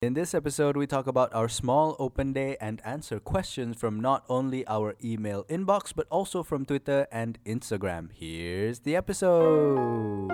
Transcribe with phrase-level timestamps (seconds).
[0.00, 4.24] In this episode, we talk about our small open day and answer questions from not
[4.30, 8.08] only our email inbox, but also from Twitter and Instagram.
[8.16, 10.32] Here's the episode.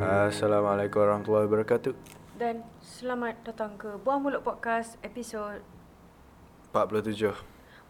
[0.00, 2.19] Assalamualaikum warahmatullahi wabarakatuh.
[2.40, 5.60] Dan selamat datang ke Buang Mulut Podcast episod
[6.72, 7.36] 47.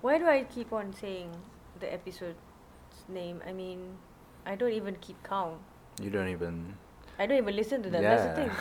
[0.02, 1.30] Why do I keep on saying
[1.78, 3.38] the episode's name?
[3.46, 3.94] I mean,
[4.42, 5.62] I don't even keep count.
[6.02, 6.74] You don't even.
[7.14, 8.02] I don't even listen to that.
[8.02, 8.52] That's the thing.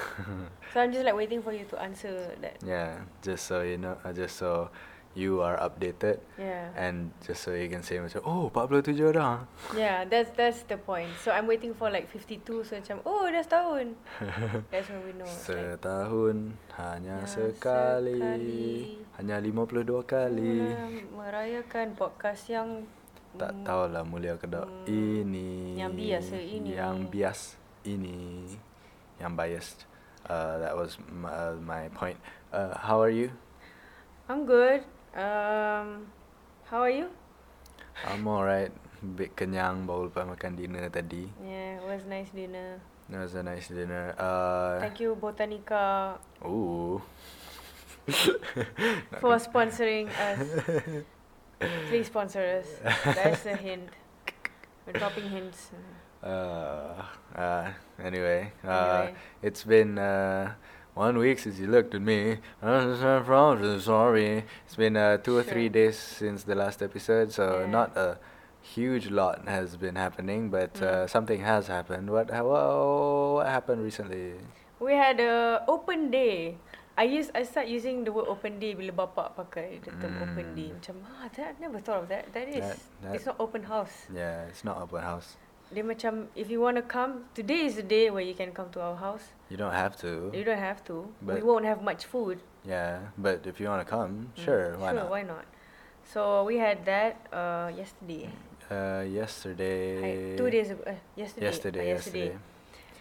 [0.70, 2.62] So I'm just like waiting for you to answer that.
[2.62, 4.70] Yeah, just so you know, uh, just so
[5.14, 6.70] you are updated Yeah.
[6.78, 9.44] and just so you can say macam, oh 47 dah.
[9.74, 11.10] Yeah, that's that's the point.
[11.20, 13.98] So I'm waiting for like 52 so macam oh dah setahun.
[14.72, 15.26] That's when we know.
[15.26, 18.74] it's like, Setahun hanya Ya, sekali, sekali.
[19.18, 20.56] hanya 52 kali.
[20.62, 20.86] Mula
[21.18, 22.70] merayakan podcast yang
[23.30, 25.78] Tak mm, tahulah mulia ke tak Hmm, ini.
[25.78, 26.70] yang biasa ini.
[26.74, 27.40] Yang bias
[27.86, 28.18] ini.
[29.18, 29.80] Yang biased.
[30.26, 32.18] Uh, that was my, uh, my point.
[32.50, 33.30] Uh, how are you?
[34.26, 34.82] I'm good.
[35.16, 36.06] Um,
[36.70, 37.10] how are you?
[38.06, 38.70] I'm alright.
[39.00, 41.26] Bit kenyang baru lepas makan dinner tadi.
[41.42, 42.78] Yeah, it was nice dinner.
[43.10, 44.14] It was a nice dinner.
[44.20, 47.02] Uh, Thank you Botanica Ooh.
[49.24, 50.46] for sponsoring us.
[51.90, 52.70] Please sponsor us.
[53.04, 53.90] That's a hint.
[54.86, 55.72] We're dropping hints.
[56.20, 57.00] Uh,
[57.32, 57.72] uh,
[58.04, 59.16] anyway, uh, Anyway.
[59.40, 60.52] it's been uh,
[61.00, 62.36] one week since you looked at me.
[62.62, 64.44] I'm sorry.
[64.68, 67.72] It's been uh, two or three days since the last episode, so Yeah.
[67.72, 68.20] not a
[68.60, 71.10] huge lot has been happening, but uh, Mm.
[71.10, 72.12] something has happened.
[72.12, 72.52] What, how,
[73.40, 74.36] what happened recently?
[74.84, 76.60] We had a open day.
[77.00, 80.52] I use I start using the word open day bila bapak pakai the term open
[80.52, 80.76] day.
[80.76, 80.84] Mm.
[80.84, 82.28] Macam ah, that, I never thought of that.
[82.36, 82.68] That is.
[83.00, 84.04] That- it's not open house.
[84.12, 85.40] Yeah, it's not open house.
[85.72, 88.68] Dia macam if you want to come, today is the day where you can come
[88.76, 89.32] to our house.
[89.50, 90.30] You don't have to.
[90.34, 91.10] You don't have to.
[91.26, 92.40] we won't have much food.
[92.66, 95.10] Yeah, but if you want to come, Mm, sure, why sure, not?
[95.10, 95.46] why not?
[96.06, 98.30] So we had that uh, yesterday.
[98.70, 99.98] Uh, yesterday.
[99.98, 100.84] Right, two days ago.
[100.86, 101.46] Uh, yesterday.
[101.50, 102.32] Yesterday, uh, yesterday.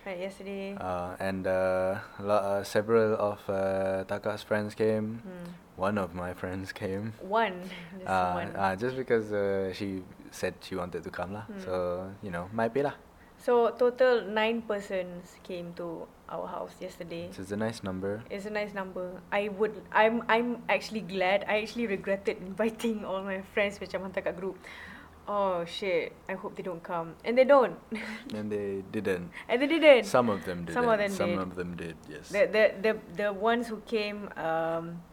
[0.06, 0.76] Right, yesterday.
[0.80, 5.20] Uh, and uh, uh, several of uh, Taka's friends came.
[5.20, 5.52] Hmm.
[5.76, 7.12] One of my friends came.
[7.20, 7.60] One.
[7.98, 8.50] Just Uh, one.
[8.56, 11.44] uh, just because uh, she said she wanted to come lah.
[11.44, 11.60] Hmm.
[11.60, 11.72] So
[12.24, 12.96] you know, might be lah.
[13.36, 17.28] So total nine persons came to our house yesterday.
[17.28, 18.22] Which is a nice number.
[18.30, 19.20] It's a nice number.
[19.32, 19.72] I would.
[19.92, 20.22] I'm.
[20.28, 21.44] I'm actually glad.
[21.48, 24.56] I actually regretted inviting all my friends macam hantar kat group.
[25.28, 26.16] Oh shit!
[26.24, 27.76] I hope they don't come, and they don't,
[28.32, 29.28] and they didn't.
[29.44, 30.08] and they didn't.
[30.08, 30.72] Some of them didn't.
[30.72, 31.44] Some of them Some did.
[31.44, 31.96] of them did.
[32.08, 32.32] Yes.
[32.32, 35.04] The the the the ones who came, um,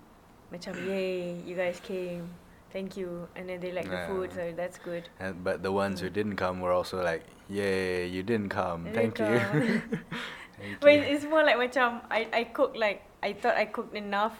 [0.56, 2.32] macam yay, you guys came,
[2.72, 5.12] thank you, and then they like the food, so that's good.
[5.20, 6.16] and but the ones who Mm.
[6.16, 8.88] didn't come were also like, "Yay, you didn't come.
[8.96, 10.00] Thank didn't you."
[10.56, 14.36] Thank But it's more like macam I I cook like I thought I cooked enough,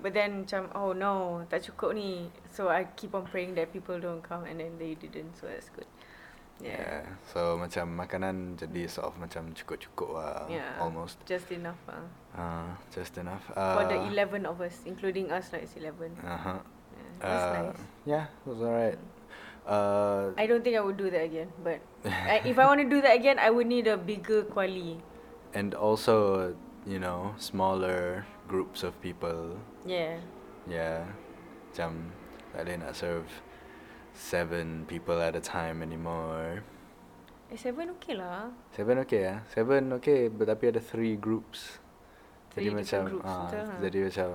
[0.00, 4.00] but then macam oh no tak cukup ni, so I keep on praying that people
[4.00, 5.88] don't come, and then they didn't, so that's good.
[6.62, 6.78] Yeah.
[6.78, 10.46] Yeah, So macam makanan jadi sort of macam cukup-cukup lah.
[10.46, 10.78] Yeah.
[10.78, 11.18] Almost.
[11.26, 11.80] just enough.
[11.90, 12.06] Uh.
[12.38, 13.42] Uh, just enough.
[13.50, 16.14] For the Uh, eleven of us, including us, like it's eleven.
[16.22, 16.62] Uh-huh.
[16.94, 17.82] Yeah, that's Uh, nice.
[18.06, 19.00] Yeah, it was alright.
[19.66, 22.88] Uh, I don't think I would do that again, but I, if I want to
[22.88, 25.02] do that again, I would need a bigger quali.
[25.54, 26.54] And also,
[26.86, 29.56] you know, smaller groups of people.
[29.86, 30.18] Yeah.
[30.68, 31.08] Yeah.
[31.72, 32.12] Macam
[32.52, 33.28] tak boleh nak serve
[34.12, 36.60] seven people at a time anymore.
[37.52, 38.48] Eh, seven okay lah.
[38.72, 39.36] Seven okay ya?
[39.52, 41.80] Seven okay, but tapi ada three groups.
[42.52, 43.80] Three jadi macam, ah, ha?
[43.80, 44.28] jadi macam,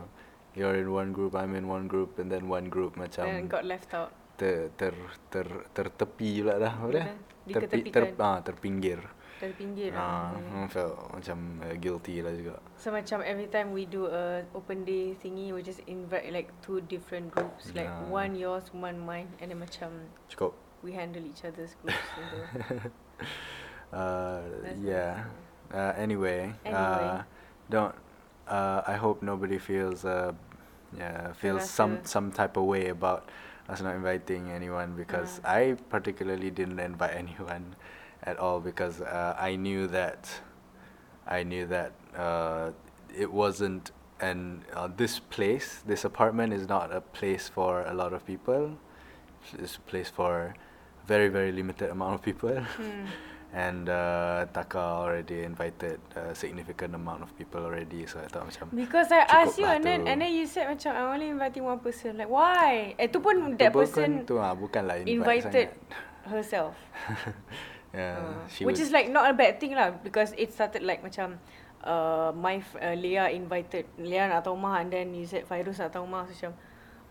[0.58, 3.66] you're in one group, I'm in one group, and then one group macam Then got
[3.66, 4.14] left out.
[4.38, 4.94] ter ter
[5.34, 7.06] ter tertepi pula dah apa dia?
[7.50, 9.02] Terpi, ter, ah, terpinggir.
[9.38, 10.66] Dari pinggir Ah, lah.
[10.66, 12.58] I felt macam uh, guilty lah juga.
[12.74, 16.82] So macam every time we do a open day thingy, we just invite like two
[16.82, 18.10] different groups, like Yeah.
[18.10, 20.58] one yours, one mine, and then macam Cukup.
[20.82, 22.02] we handle each other's groups.
[22.18, 22.38] gitu.
[23.94, 25.30] uh, That's yeah.
[25.70, 27.08] Uh, anyway, uh, Anyway.
[27.70, 27.96] don't.
[28.48, 30.32] Uh, I hope nobody feels uh,
[30.96, 32.08] yeah feels some Terasa.
[32.08, 33.28] some type of way about
[33.68, 35.60] us not inviting anyone because Ah.
[35.60, 37.76] I particularly didn't invite anyone
[38.24, 40.30] at all because uh, I knew that
[41.28, 42.72] I knew that uh,
[43.16, 48.14] it wasn't and uh, this place this apartment is not a place for a lot
[48.14, 48.78] of people
[49.58, 50.56] it's a place for
[51.06, 53.06] very very limited amount of people Hmm.
[53.54, 58.68] and uh, Taka already invited a significant amount of people already so I thought macam
[58.76, 61.64] Because I asked you lah and then and then you said macam I'm only inviting
[61.64, 62.20] one person.
[62.20, 62.92] Like why?
[63.00, 66.28] Eh tu pun that tu person bukan tu ah bukanlah invite invited sangat.
[66.28, 66.76] herself.
[67.94, 71.00] yeah, Uh, which was, is like not a bad thing lah because it started like
[71.04, 71.40] macam
[71.84, 75.94] uh, my uh, Leah invited Leah nak datang rumah and then you said Fairuz nak
[75.94, 76.28] datang rumah.
[76.28, 76.52] So macam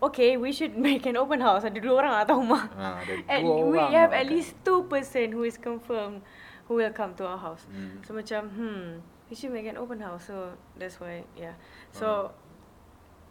[0.03, 1.65] okay we should make an open house.
[1.65, 2.63] Ada dua orang nak datang rumah.
[2.77, 3.43] Ah, ada and
[3.73, 6.21] we have at least two person who is confirmed
[6.69, 7.63] who will come to our house.
[7.71, 8.03] Mm.
[8.05, 8.85] so macam hmm
[9.27, 10.29] we should make an open house.
[10.29, 11.57] So that's why yeah.
[11.91, 12.31] So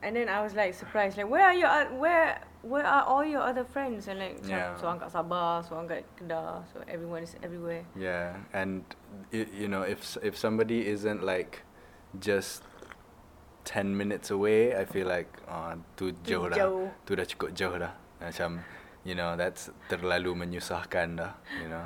[0.04, 1.16] and then I was like surprised.
[1.16, 4.74] Like where are your oth- where where are all your other friends and like Yeah.
[4.74, 8.82] seorang kat Sabah seorang kat Kedah so everyone is everywhere Yeah, and
[9.30, 11.62] y- you know if if somebody isn't like
[12.18, 12.66] just
[13.64, 16.54] 10 minutes away, I feel like uh, tu jauh dah.
[16.54, 16.86] jauh.
[17.02, 17.92] Tu dah cukup jauh dah.
[18.22, 18.62] Macam
[19.02, 21.82] you know that's terlalu menyusahkan dah, you know.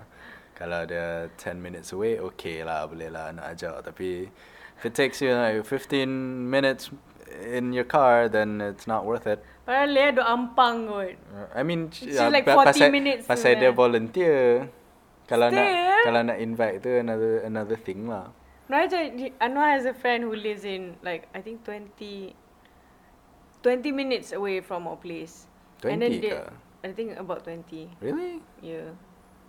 [0.53, 3.81] Kalau dia 10 minutes away, okay lah, boleh lah nak ajak.
[3.81, 4.29] Tapi
[4.77, 6.05] if it takes you like 15
[6.53, 6.93] minutes
[7.41, 9.41] in your car, then it's not worth it.
[9.71, 11.15] Padahal Leah duk ampang kot.
[11.31, 14.67] Uh, I mean, She's uh, like pa- 40 pasal, minutes pasal dia volunteer.
[15.31, 16.03] Kalau nak Still.
[16.11, 18.35] kalau nak invite tu another another thing lah.
[18.67, 22.35] No, actually, Anwar has a friend who lives in like I think 20,
[23.63, 25.47] 20 minutes away from our place.
[25.87, 26.43] and then 20 dia, ke?
[26.83, 27.63] I think about 20.
[28.03, 28.43] Really?
[28.59, 28.91] Yeah.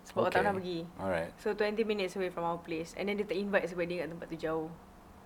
[0.06, 0.38] Sebab okay.
[0.38, 0.80] tak pernah pergi.
[1.02, 1.30] Alright.
[1.42, 2.94] So 20 minutes away from our place.
[2.94, 4.68] And then dia ter-invite sebab dia kat tempat tu jauh.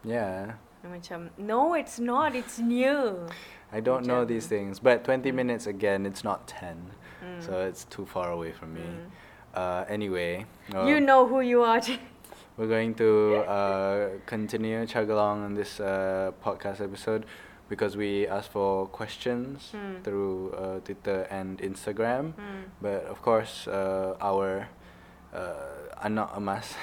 [0.09, 0.57] Yeah.
[0.91, 3.27] Macam, no it's not, it's new.
[3.73, 6.77] I don't know these things, but 20 minutes again, it's not 10.
[7.25, 7.43] Mm.
[7.43, 8.81] So it's too far away from me.
[8.81, 9.11] Mm.
[9.55, 10.44] Uh, anyway,
[10.75, 11.81] uh, You know who you are.
[12.56, 17.27] we're going to uh, continue chug along on this uh, podcast episode
[17.69, 20.00] because we asked for questions Hmm.
[20.05, 22.33] through uh, Twitter and Instagram.
[22.38, 22.71] Hmm.
[22.81, 24.69] But of course, uh, our
[25.35, 26.75] uh, anak emas,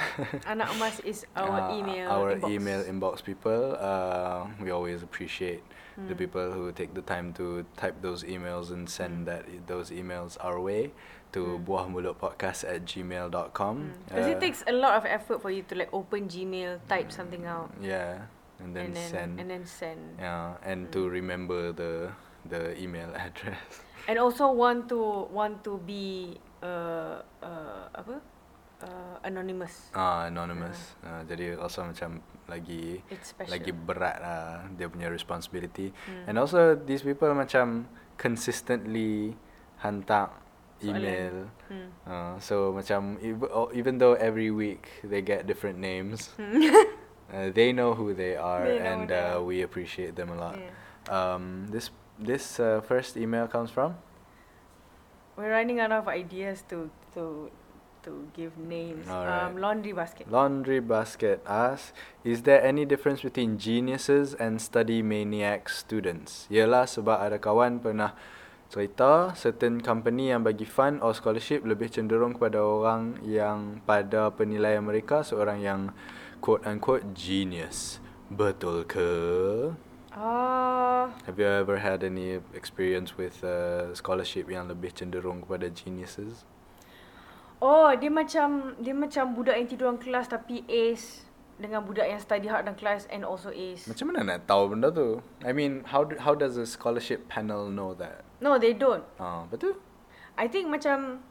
[0.45, 2.49] Anak emas is our uh, email our inbox.
[2.49, 3.77] email inbox people.
[3.77, 5.61] Uh, we always appreciate
[5.93, 6.17] the Hmm.
[6.17, 9.29] people who take the time to type those emails and send Mm.
[9.29, 10.89] that those emails our way
[11.29, 11.69] to Mm.
[11.69, 13.75] buahmulutpodcast at gmail.com.
[13.77, 13.93] Mm.
[14.09, 17.45] Because it takes a lot of effort for you to like open Gmail, type something
[17.45, 18.25] out, Yeah,
[18.57, 19.31] and then, and then send.
[19.37, 20.01] and then send.
[20.17, 20.93] yeah, and Mm.
[20.97, 22.09] to remember the
[22.49, 23.85] the email address.
[24.09, 28.17] And also want to want to be uh uh apa?
[28.83, 29.89] Uh, anonymous.
[29.95, 30.95] Ah, anonymous.
[30.99, 32.19] Uh, jadi also macam
[32.51, 35.95] lagi It's lagi berat lah dia punya responsibility.
[36.05, 36.23] Mm.
[36.27, 37.87] And also these people macam
[38.19, 39.33] consistently
[39.79, 40.43] hantar
[40.83, 41.47] email.
[41.71, 41.89] Hmm.
[42.03, 46.35] Uh, so macam ev- oh, even though every week they get different names,
[47.31, 49.43] uh, they know who they are They and they uh, are.
[49.43, 50.59] we appreciate them a lot.
[50.59, 50.71] Yeah.
[51.07, 53.95] Um, this this uh, first email comes from
[55.33, 57.49] We're running out of ideas to to
[58.03, 59.07] to give names.
[59.07, 59.51] Alright.
[59.51, 60.29] Um, laundry basket.
[60.29, 66.45] Laundry Basket asks, is there any difference between geniuses and study maniac students?
[66.51, 68.13] Yelah sebab ada kawan pernah
[68.67, 74.81] cerita certain company yang bagi fund or scholarship lebih cenderung kepada orang yang pada penilaian
[74.81, 75.81] mereka seorang yang
[76.41, 78.01] quote unquote genius.
[78.33, 79.11] Betul ke?
[80.13, 86.45] Ah, Have you ever had any experience with uh, scholarship yang lebih cenderung kepada geniuses?
[87.63, 91.23] Oh dia macam dia macam budak yang tidur dalam kelas tapi ace
[91.55, 93.87] dengan budak yang study hard dalam kelas and also ace.
[93.87, 95.23] Macam mana nak tahu benda tu?
[95.47, 98.27] I mean, how do, how does a scholarship panel know that?
[98.43, 99.05] No, they don't.
[99.15, 99.79] Ah, betul.
[100.35, 101.23] I think macam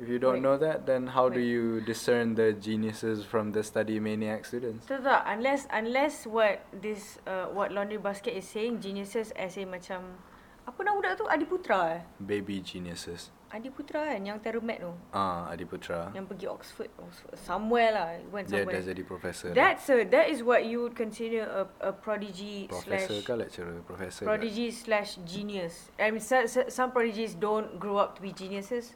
[0.00, 0.48] If you don't Wait.
[0.48, 1.52] know that, then how do Wait.
[1.52, 4.88] you discern the geniuses from the study maniac students?
[4.88, 9.68] tak tak unless unless what this uh, what laundry basket is saying geniuses as in
[9.68, 10.16] macam
[10.64, 12.02] apa nama budak tu Adiputra eh?
[12.16, 13.28] Baby geniuses.
[13.50, 14.92] Adiputra kan yang Terramat tu.
[15.10, 16.14] Ah, Adiputra.
[16.14, 18.08] Yang pergi Oxford, Oxford somewhere lah.
[18.30, 18.78] Went Dia somewhere.
[18.78, 19.46] dah jadi profesor.
[19.50, 19.56] dah.
[19.58, 23.74] That's a that is what you would consider a a prodigy professor slash ke lecturer?
[23.82, 24.22] Professor.
[24.22, 24.26] ke?
[24.30, 25.90] prodigy slash genius.
[25.98, 28.94] I mean, so, so, some prodigies don't grow up to be geniuses.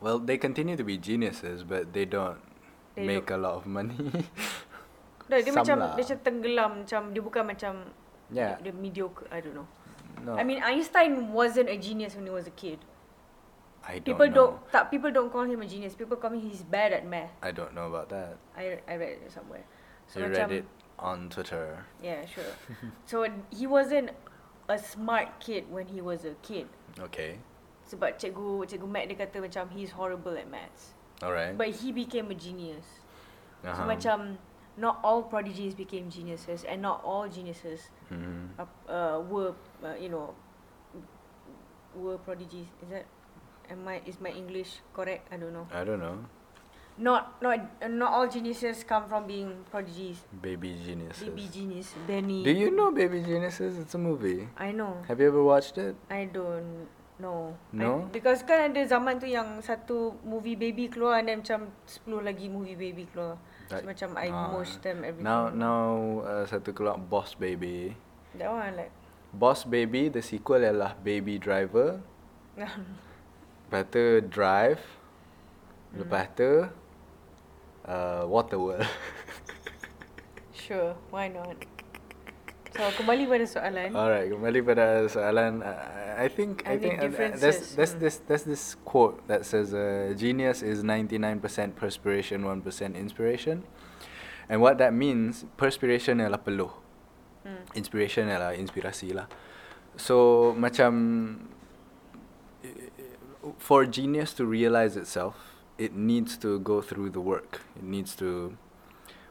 [0.00, 2.40] Well, they continue to be geniuses, but they don't
[2.96, 3.94] They make a lot of money.
[5.30, 5.92] Dia Some macam lah.
[5.96, 7.72] dia macam tenggelam macam dia bukan macam
[8.32, 8.56] Yeah.
[8.60, 9.28] dia, dia mediocre.
[9.28, 9.68] I don't know.
[10.24, 12.80] no, I mean, Einstein wasn't a genius when he was a kid.
[13.82, 14.34] I don't People know.
[14.34, 15.94] don't tak people don't call him a genius.
[15.98, 17.34] People call him he's bad at math.
[17.42, 18.38] I don't know about that.
[18.54, 19.66] I I read it somewhere.
[20.06, 20.66] So you macam, read it
[21.02, 21.82] on Twitter.
[21.98, 22.46] Yeah, sure.
[23.10, 24.14] so he wasn't
[24.70, 26.70] a smart kid when he was a kid.
[27.10, 27.42] Okay.
[27.90, 30.94] Sebab cikgu cikgu math dia kata macam he's horrible at maths.
[31.18, 31.58] Alright.
[31.58, 32.86] But he became a genius.
[33.62, 33.86] So Uh-huh.
[33.86, 34.38] macam
[34.78, 38.54] not all prodigies became geniuses and not all geniuses Mhm.
[38.58, 40.34] uh, uh, were uh, you know
[41.98, 42.66] were prodigies.
[42.82, 43.06] Is that
[43.70, 45.28] am I is my English correct?
[45.30, 45.66] I don't know.
[45.70, 46.22] I don't know.
[46.98, 50.20] not not uh, not all geniuses come from being prodigies.
[50.28, 51.24] Baby geniuses.
[51.24, 52.44] Baby genius, Benny.
[52.44, 53.78] Do you know Baby Geniuses?
[53.78, 54.48] It's a movie.
[54.56, 55.00] I know.
[55.08, 55.96] Have you ever watched it?
[56.10, 56.88] I don't
[57.18, 57.56] know.
[57.72, 58.04] No?
[58.04, 62.28] I, because kan ada zaman tu yang satu movie baby keluar and then macam 10
[62.28, 63.40] lagi movie baby keluar.
[63.72, 67.96] So Like, macam I ah, watch them every Now now uh, satu keluar Boss Baby.
[68.36, 68.92] That one like
[69.32, 72.04] Boss Baby, the sequel ialah Baby Driver.
[73.72, 74.84] Lepas tu Drive.
[74.84, 76.04] Hmm.
[76.04, 76.68] Lepas tu
[77.88, 78.84] uh, Waterworld.
[80.52, 81.56] Sure, why not?
[82.76, 83.96] So kembali pada soalan.
[83.96, 85.64] Alright, kembali pada soalan.
[85.64, 88.04] Uh, I think I I think think uh, uh, there's there's hmm.
[88.04, 91.40] this there's this quote that says uh, genius is 99%
[91.74, 92.60] perspiration, 1%
[92.92, 93.64] inspiration.
[94.52, 96.76] And what that means, perspiration ialah peluh.
[97.48, 97.64] Hmm.
[97.72, 99.32] Inspiration ialah inspirasi lah.
[99.96, 100.92] So macam
[103.58, 105.34] for genius to realize itself,
[105.78, 107.60] it needs to go through the work.
[107.76, 108.54] It needs to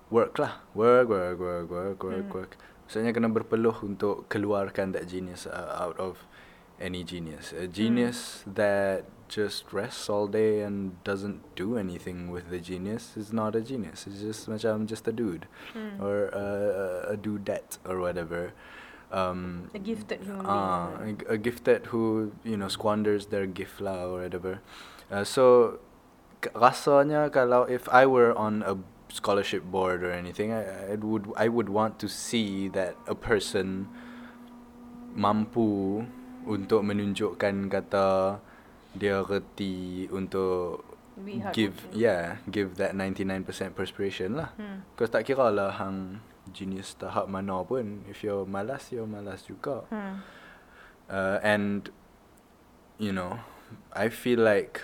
[0.10, 0.60] work lah.
[0.75, 2.36] Work, work, work, work, work, Hmm.
[2.36, 2.51] work.
[2.88, 6.27] Maksudnya kena berpeluh untuk keluarkan that genius uh, out of
[6.75, 7.56] any genius.
[7.56, 13.32] A genius that just rests all day and doesn't do anything with the genius is
[13.32, 14.03] not a genius.
[14.03, 16.03] It's just macam I'm just a dude Hmm.
[16.03, 16.46] or a,
[17.13, 18.51] a dudette or whatever.
[19.12, 21.20] Um, A gifted human Ah, being.
[21.27, 24.63] a, a gifted who you know squanders their gift lah or whatever.
[25.12, 25.77] Uh, so
[26.56, 28.80] rasanya kalau if I were on a
[29.12, 33.91] scholarship board or anything, I, I would I would want to see that a person
[35.12, 36.01] mampu
[36.48, 38.39] untuk menunjukkan kata
[38.96, 40.84] dia reti untuk
[41.51, 43.44] give yeah give that 99%
[43.75, 44.56] perspiration lah.
[44.56, 44.88] Hmm.
[44.96, 48.02] Because tak kira lah hang genius tahap mana pun.
[48.10, 49.86] If you're malas, you're malas juga.
[49.94, 50.26] Hmm.
[51.06, 51.94] uh, And
[53.02, 53.42] You know
[53.94, 54.82] I feel like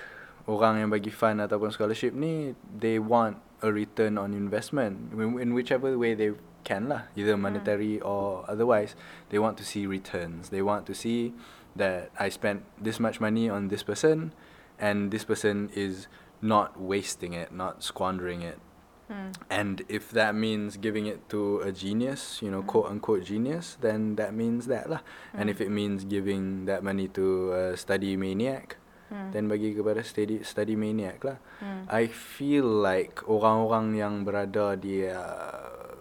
[0.47, 5.13] Orang yang bagi fund ataupun scholarship ni They want a return on investment.
[5.13, 6.33] In, in whichever way they
[6.65, 7.09] can lah.
[7.13, 8.97] Either monetary or otherwise
[9.29, 10.49] They want to see returns.
[10.49, 11.33] They want to see
[11.77, 14.33] that I spent this much money on this person
[14.81, 18.61] And this person is not wasting it, not squandering it
[19.07, 19.31] Hmm.
[19.47, 22.67] and if that means giving it to a genius, you know, Mm.
[22.67, 24.99] quote unquote genius, then that means that lah.
[25.31, 25.53] And Mm.
[25.55, 28.75] if it means giving that money to a study maniac,
[29.07, 29.31] Hmm.
[29.31, 31.39] then bagi kepada study study maniac lah.
[31.63, 31.87] Hmm.
[31.87, 35.95] I feel like orang-orang yang berada di uh,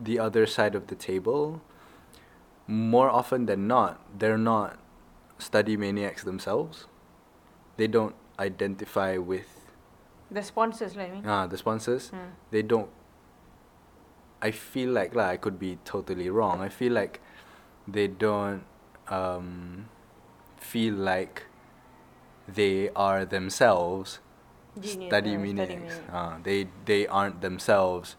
[0.00, 1.60] the other side of the table,
[2.64, 4.80] more often than not, they're not
[5.36, 6.88] study maniacs themselves.
[7.76, 9.55] They don't identify with
[10.30, 11.22] The sponsors lah I mean.
[11.26, 12.30] ah the sponsors Hmm.
[12.50, 12.90] they don't
[14.42, 16.60] I feel like lah I could be totally wrong.
[16.60, 17.20] I feel like
[17.88, 18.64] they don't
[19.08, 19.88] um
[20.60, 21.44] feel like
[22.48, 24.18] they are themselves
[24.78, 26.00] Genius, study uh, study maniacs.
[26.12, 28.16] Uh, they they aren't themselves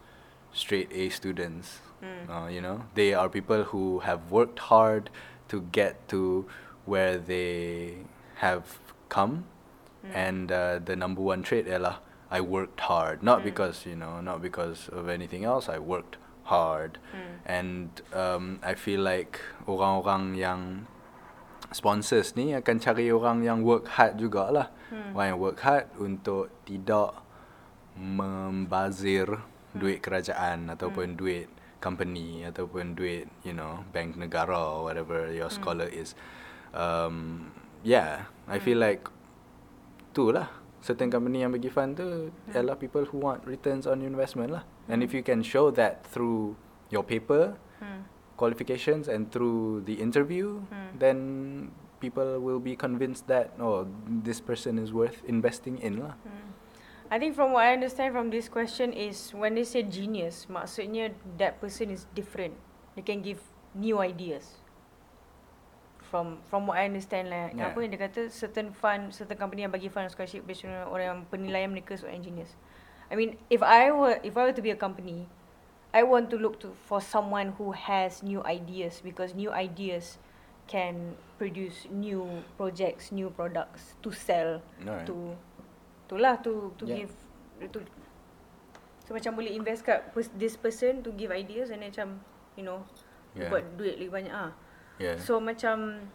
[0.52, 1.78] straight A students.
[2.00, 2.30] Hmm.
[2.30, 5.10] Uh, you know, they are people who have worked hard
[5.48, 6.46] to get to
[6.84, 7.98] where they
[8.36, 9.57] have come Mm.
[10.14, 13.48] And uh, the number one trait ialah I worked hard not Mm.
[13.52, 16.16] because you know not because of anything else I worked
[16.48, 17.44] hard Hmm.
[17.44, 20.88] and um, I feel like orang-orang yang
[21.68, 25.12] sponsors ni akan cari orang yang work hard jugalah Hmm.
[25.12, 27.20] orang yang work hard untuk tidak
[27.98, 29.28] membazir
[29.76, 35.58] duit kerajaan ataupun duit company ataupun duit you know bank negara or whatever your Hmm.
[35.60, 36.16] scholar is
[36.72, 37.48] um,
[37.84, 39.06] yeah I feel like
[40.12, 40.48] tu lah
[40.80, 45.02] certain company yang bagi fund tu ialah people who want returns on investment lah and
[45.02, 46.54] if you can show that through
[46.88, 48.02] your paper Hmm.
[48.34, 50.90] qualifications and through the interview Hmm.
[50.98, 51.16] then
[51.98, 56.54] people will be convinced that oh this person is worth investing in lah Hmm.
[57.08, 61.16] I think from what I understand from this question is when they say genius, maksudnya
[61.40, 62.52] that person is different.
[62.94, 63.40] They can give
[63.72, 64.60] new ideas.
[66.08, 67.68] From from what I understand lah, Yeah.
[67.68, 71.04] apa yang dia kata certain fund, certain company yang bagi fund scholarship based on orang
[71.04, 72.56] yang penilaian mereka seorang engineers.
[73.12, 75.28] I mean, if I were if I were to be a company,
[75.92, 80.16] I want to look to for someone who has new ideas because new ideas
[80.68, 85.04] can produce new projects, new products to sell Alright.
[85.08, 85.36] to
[86.08, 87.04] tu lah to to Yeah.
[87.04, 87.12] give
[87.72, 87.84] to
[89.04, 92.08] so macam boleh invest kat this person to give ideas and then macam
[92.56, 92.80] you know
[93.36, 93.52] Yeah.
[93.52, 94.56] buat duit lagi banyak ah.
[94.98, 96.10] Yeah So macam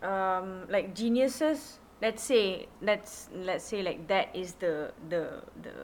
[0.00, 5.74] um like geniuses let's say let's let's say like that is the the the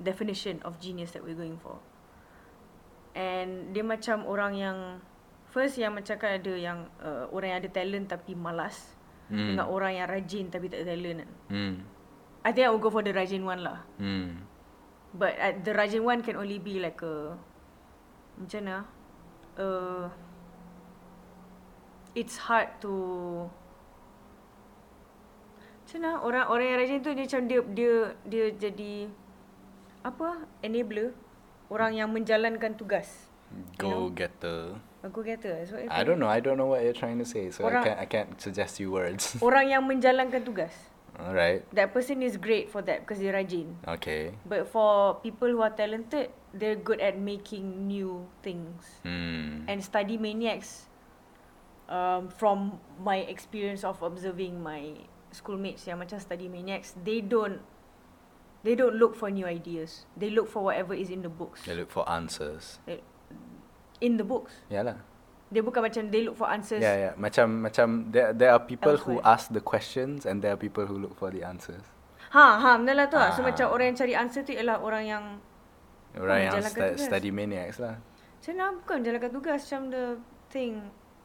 [0.00, 1.76] definition of genius that we're going for.
[3.12, 4.78] And dia macam orang yang
[5.52, 8.98] first yang macam kan ada yang uh, orang yang ada talent tapi malas
[9.32, 9.56] Mm.
[9.56, 11.74] dengan orang yang rajin tapi tak ada talent mm.
[12.42, 13.86] I think I would go for the rajin one lah.
[14.02, 14.42] Hmm.
[15.14, 17.38] But uh, the rajin one can only be like a
[18.34, 18.74] macam mana?
[18.74, 18.84] ah?
[19.54, 20.04] Uh,
[22.14, 22.92] it's hard to
[25.92, 26.12] macam mana?
[26.24, 28.94] Orang orang yang rajin tu dia macam dia dia dia jadi
[30.00, 30.48] apa?
[30.64, 31.12] Enabler.
[31.68, 33.28] Orang yang menjalankan tugas.
[33.76, 34.76] Go getter.
[35.04, 35.60] A go getter.
[35.68, 36.32] So I don't know.
[36.32, 37.98] I don't know what you're trying to say, so I Orang- can't.
[38.00, 39.36] I can't suggest you words.
[39.44, 40.72] Orang yang menjalankan tugas.
[41.20, 41.60] All right.
[41.76, 43.76] That person is great for that because dia rajin.
[43.84, 44.32] Okay.
[44.48, 48.80] But for people who are talented, they're good at making new things.
[49.04, 49.68] Hmm.
[49.68, 50.88] And study maniacs,
[51.92, 54.96] um, from my experience of observing my
[55.28, 57.60] schoolmates yang macam study maniacs, they don't,
[58.64, 60.08] they don't look for new ideas.
[60.16, 61.62] They look for whatever is in the books.
[61.62, 62.80] They look for answers.
[62.88, 63.04] They-
[64.02, 64.50] In the books.
[64.66, 64.98] Yeah lah.
[65.46, 66.80] Dia bukan macam they look for answers.
[66.80, 67.14] Yeah, yeah.
[67.14, 69.30] Macam, macam there, there are people who Elsewhere.
[69.30, 71.86] ask the questions and there are people who look for the answers.
[72.34, 73.30] Ha, ha, benda lah tu lah.
[73.30, 73.52] So Ah.
[73.52, 75.24] macam orang yang cari answer tu ialah orang yang
[76.16, 76.98] Orang yang stu- tugas.
[76.98, 78.00] study maniacs lah.
[78.40, 80.04] Macam mana bukan jalankan tugas macam the
[80.50, 80.72] thing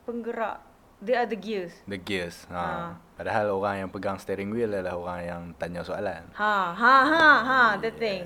[0.07, 0.63] penggerak.
[1.03, 1.75] They are the gears.
[1.85, 2.47] The gears.
[2.49, 2.57] Ha.
[2.57, 2.89] Ah.
[3.19, 6.25] Padahal orang yang pegang steering wheel adalah orang yang tanya soalan.
[6.33, 8.25] Ha, ha, ha, ha, the thing.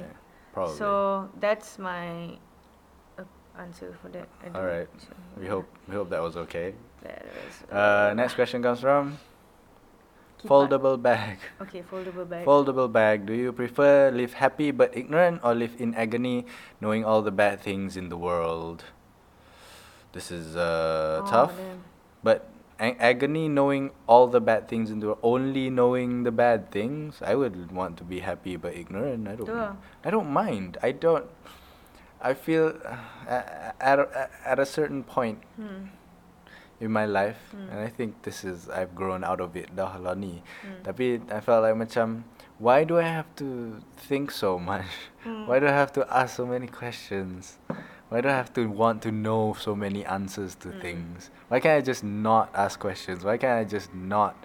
[0.55, 0.77] Probably.
[0.79, 0.87] So
[1.39, 2.35] that's my
[3.19, 3.27] uh,
[3.59, 4.27] answer for that.
[4.39, 4.91] I Alright.
[4.99, 6.75] so, we yeah, hope we hope that was okay.
[7.03, 9.19] That was, Uh, next question comes from
[10.43, 11.39] foldable bag.
[11.59, 12.43] Okay, foldable bag.
[12.43, 13.25] Foldable bag.
[13.25, 16.45] Do you prefer live happy but ignorant or live in agony
[16.79, 18.83] knowing all the bad things in the world?
[20.11, 21.55] This is uh, Oh, tough.
[21.55, 21.83] damn.
[22.23, 22.47] But
[22.79, 27.71] a- agony knowing all the bad things and only knowing the bad things, I would
[27.71, 29.27] want to be happy but ignorant.
[29.27, 29.75] I don't Betul.
[30.03, 30.77] I don't mind.
[30.83, 31.25] I don't
[32.21, 35.89] I feel uh, at a, at a certain point Hmm.
[36.81, 37.69] in my life Hmm.
[37.73, 40.45] and I think this is I've grown out of it dah lah ni.
[40.61, 40.85] Hmm.
[40.85, 42.25] Tapi I felt like macam
[42.61, 45.09] why do I have to think so much?
[45.25, 45.45] Hmm.
[45.49, 47.57] Why do I have to ask so many questions?
[48.11, 50.81] Why do I have to want to know so many answers to Mm.
[50.83, 51.31] things?
[51.47, 53.23] Why can't I just not ask questions?
[53.23, 54.35] Why can't I just not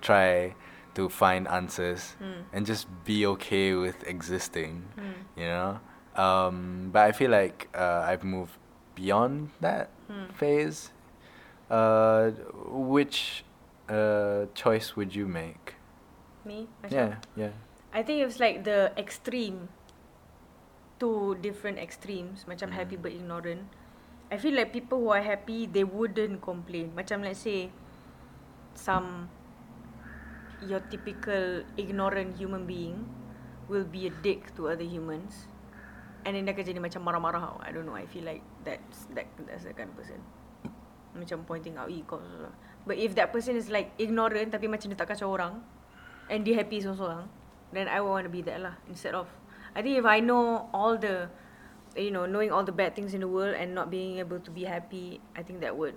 [0.00, 0.54] try
[0.94, 2.44] to find answers Mm.
[2.54, 4.86] and just be okay with existing?
[4.94, 5.26] Hmm.
[5.34, 5.80] You know?
[6.14, 8.54] Um, but I feel like uh, I've moved
[8.94, 10.30] beyond that Hmm.
[10.30, 10.94] phase.
[11.68, 12.30] Uh,
[12.70, 13.42] which
[13.90, 15.74] uh, choice would you make?
[16.46, 16.68] Me?
[16.78, 17.54] Macam, Yeah, yeah.
[17.92, 19.66] I think it was like the extreme.
[20.96, 22.48] Two different extremes.
[22.48, 22.76] Macam Mm.
[22.76, 23.68] happy but ignorant.
[24.26, 26.90] I feel like people who are happy, they wouldn't complain.
[26.96, 27.70] Macam let's say,
[28.74, 29.30] some
[30.64, 33.04] your typical ignorant human being
[33.68, 35.46] will be a dick to other humans.
[36.26, 37.62] And then dia akan jadi macam marah-marah.
[37.62, 37.94] I don't know.
[37.94, 40.18] I feel like that's that that's the kind of person.
[41.14, 42.50] Macam pointing out, "Eh, kau salah."
[42.82, 45.62] But if that person is like ignorant tapi macam dia tak kacau orang
[46.26, 47.30] and dia happy seorang-seorang,
[47.70, 49.30] then I would want to be that lah instead of
[49.76, 51.28] I think if I know all the
[51.96, 54.50] you know, knowing all the bad things in the world and not being able to
[54.50, 55.96] be happy, I think that would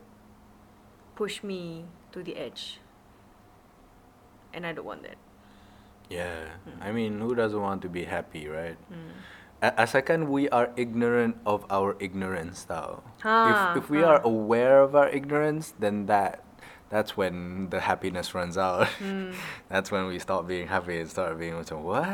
[1.15, 2.79] push me to the edge.
[4.53, 5.19] And I don't want that.
[6.09, 6.55] Yeah.
[6.65, 6.81] Hmm.
[6.81, 8.79] I mean, who doesn't want to be happy, right?
[8.87, 9.13] Hmm.
[9.61, 13.03] A- Asalkan we are ignorant of our ignorance tau.
[13.21, 14.15] Ah, ha, if if we ha.
[14.17, 16.41] are aware of our ignorance, then that
[16.89, 18.89] that's when the happiness runs out.
[18.99, 19.32] Hmm.
[19.69, 22.06] that's when we stop being happy and start being macam what?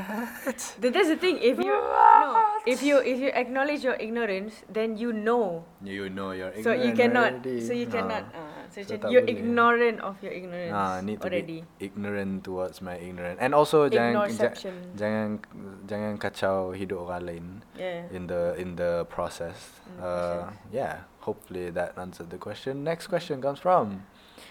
[0.79, 1.39] Th- That's the thing.
[1.41, 2.35] If you no,
[2.67, 5.63] if you if you acknowledge your ignorance, then you know.
[5.81, 7.41] You know you're So you cannot.
[7.41, 7.63] already.
[7.63, 7.95] So you Ah.
[7.95, 8.23] cannot.
[8.35, 11.63] Uh, so, So you're ignorant of your ignorance Ah, need to already.
[11.63, 13.39] be ignorant towards my ignorance.
[13.39, 14.51] And also jangan ja,
[14.99, 15.39] jangan
[15.87, 17.45] jangan kacau hidup orang lain
[17.79, 18.11] Yeah.
[18.11, 19.79] in the in the process.
[19.95, 20.75] Uh, process.
[20.75, 22.83] yeah, hopefully that answered the question.
[22.83, 24.03] Next question comes from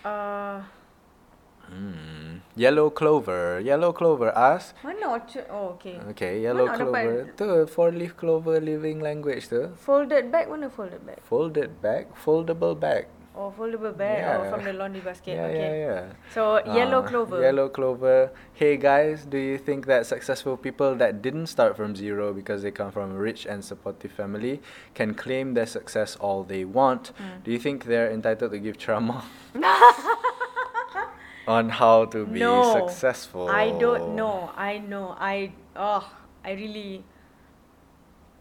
[0.04, 0.60] Uh,
[1.68, 3.60] hmm, Yellow Clover.
[3.60, 5.46] Yellow Clover asks mana orchard?
[5.50, 5.98] Oh, okay.
[6.10, 7.32] Okay, yellow Mana clover.
[7.36, 9.72] Tu four leaf clover living language tu.
[9.76, 11.20] Folded bag mana folded bag?
[11.22, 13.06] Folded bag, foldable bag.
[13.36, 14.18] Oh, foldable bag.
[14.18, 14.48] Yeah.
[14.48, 15.34] from the laundry basket.
[15.34, 15.80] Yeah, okay.
[15.80, 16.12] yeah, yeah.
[16.32, 17.42] So yellow Ah, clover.
[17.42, 18.30] Yellow clover.
[18.52, 22.70] Hey guys, do you think that successful people that didn't start from zero because they
[22.70, 24.60] come from a rich and supportive family
[24.94, 27.08] can claim their success all they want?
[27.08, 27.42] Hmm.
[27.42, 29.24] Do you think they're entitled to give trauma?
[31.46, 33.48] on how to be no, successful?
[33.48, 34.50] I don't know.
[34.56, 35.16] I know.
[35.18, 36.08] I oh,
[36.44, 37.04] I really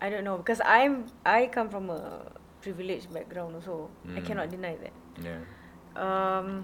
[0.02, 2.33] I don't know because I'm I come from a
[2.64, 3.92] privileged background also.
[4.08, 4.26] I Mm.
[4.26, 4.96] cannot deny that.
[5.20, 5.44] Yeah.
[5.94, 6.64] Um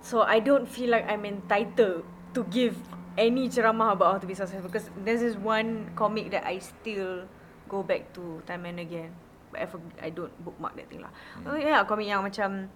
[0.00, 2.74] so I don't feel like I'm entitled to give
[3.16, 7.28] any ceramah about how to be successful because this is one comic that I still
[7.68, 9.12] go back to time and again.
[9.52, 11.12] But I, forg- I don't bookmark that thing lah.
[11.38, 11.46] Hmm.
[11.48, 12.68] Oh yeah, komik yang macam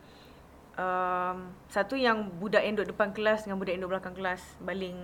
[0.78, 1.36] um,
[1.68, 4.96] satu yang budak yang duduk depan kelas dengan budak yang duduk belakang kelas baling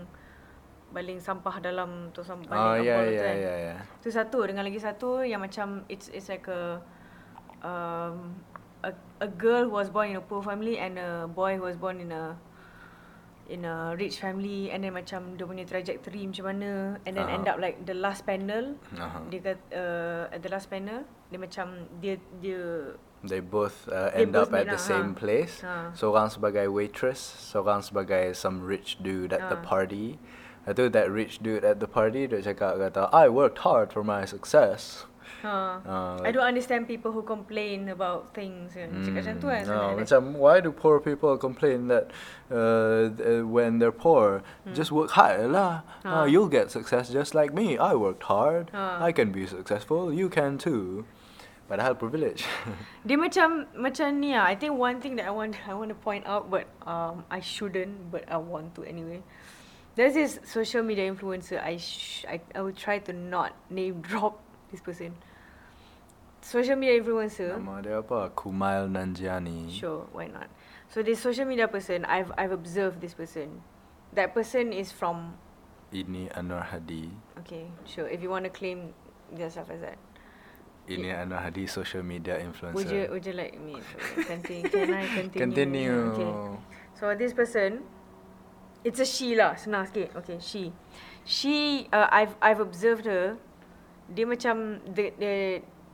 [0.87, 3.37] baling sampah dalam tu sampah Oh yeah botol tu yeah kan.
[3.37, 3.79] yeah yeah.
[4.01, 6.79] Tu satu dengan lagi satu yang macam it's it's like a
[7.63, 8.37] um
[8.85, 11.77] a a girl who was born in a poor family and a boy who was
[11.77, 12.37] born in a
[13.47, 16.71] in a rich family and then macam dia punya trajectory macam mana
[17.07, 17.37] and then Uh-huh.
[17.39, 19.23] end up like the last panel Uh-huh.
[19.31, 22.95] dia kata uh, at the last panel dia macam dia dia
[23.27, 25.19] They both uh, They end both up at the lah, same ha.
[25.19, 25.55] place.
[25.65, 25.91] Ha.
[25.99, 27.19] Seorang sebagai waitress,
[27.51, 29.67] seorang sebagai some rich dude at the Ha.
[29.67, 30.21] party.
[30.63, 34.07] Lepas tu that rich dude at the party dia cakap kata, I worked hard for
[34.07, 35.09] my success.
[35.47, 38.91] Ha Uh, I don't understand people who complain about things kan.
[39.07, 39.63] Cakap macam tu kan.
[39.63, 39.97] no, sebenarnya.
[40.03, 42.11] macam why do poor people complain that
[42.51, 44.43] uh, th- when they're poor?
[44.75, 45.87] Just work hard lah.
[46.03, 46.11] Hmm.
[46.11, 46.11] Ha.
[46.11, 47.79] Uh, you'll get success just like me.
[47.79, 48.75] I worked hard.
[48.75, 48.99] Ha.
[48.99, 50.11] I can be successful.
[50.11, 51.07] You can too.
[51.67, 52.47] Padahal privilege.
[53.07, 54.47] Dia macam macam ni ah.
[54.47, 57.43] I think one thing that I want I want to point out but um I
[57.43, 59.23] shouldn't but I want to anyway.
[59.99, 64.39] There's this social media influencer I sh- I I will try to not name drop
[64.71, 65.19] this person.
[66.47, 67.59] Social media influencer.
[67.59, 68.31] Nama dia apa?
[68.31, 69.67] Kumail Nanjiani.
[69.67, 70.47] Sure, why not?
[70.87, 73.67] So this social media person, I've I've observed this person.
[74.15, 75.35] That person is from
[75.91, 77.11] Ini Anwar Hadi.
[77.43, 78.07] okay, sure.
[78.07, 78.95] If you want to claim
[79.35, 79.99] yourself as that,
[80.87, 82.79] Ini Anwar Hadi social media influencer.
[82.79, 84.71] would you would you like me to continue?
[84.71, 85.43] Can I continue?
[85.51, 85.99] Continue.
[86.15, 86.33] Okay.
[86.95, 87.83] So this person,
[88.87, 90.15] it's a she lah, senang sikit.
[90.23, 90.71] Okay, she.
[91.27, 93.35] She, uh, I've I've observed her.
[94.07, 95.35] Dia macam the the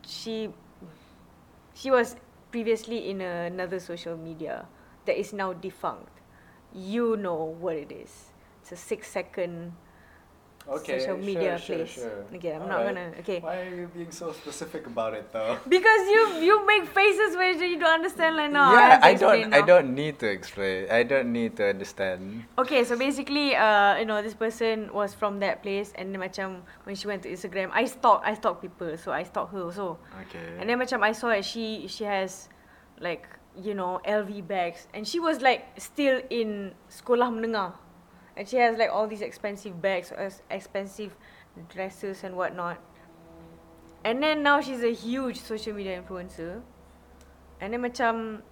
[0.07, 0.51] she
[1.75, 2.17] she was
[2.51, 4.67] previously in another social media
[5.07, 6.21] that is now defunct.
[6.75, 8.33] You know what it is.
[8.61, 9.73] It's a six second
[10.67, 11.99] social media place.
[12.35, 13.13] Okay, I'm not gonna.
[13.21, 13.41] Okay.
[13.41, 15.59] Why are you being so specific about it though?
[15.69, 18.73] Because you you make faces where you don't understand like no.
[18.73, 19.35] yeah, to I don't.
[19.35, 19.67] explain I now.
[19.67, 20.91] don't need to explain.
[20.91, 22.45] I don't need to understand.
[22.59, 26.63] Okay, so basically, uh, you know, this person was from that place, and then macam
[26.85, 29.99] when she went to Instagram, I stalk, I stalk people, so I stalk her also.
[30.29, 30.59] Okay.
[30.63, 32.49] And then macam I saw that she she has
[33.03, 33.27] like
[33.59, 37.75] you know LV bags, and she was like still in sekolah menengah,
[38.37, 41.13] and she has like all these expensive bags, uh, as expensive
[41.69, 42.79] dresses and whatnot.
[44.05, 46.61] And then now she's a huge social media influencer,
[47.61, 48.43] and then macam,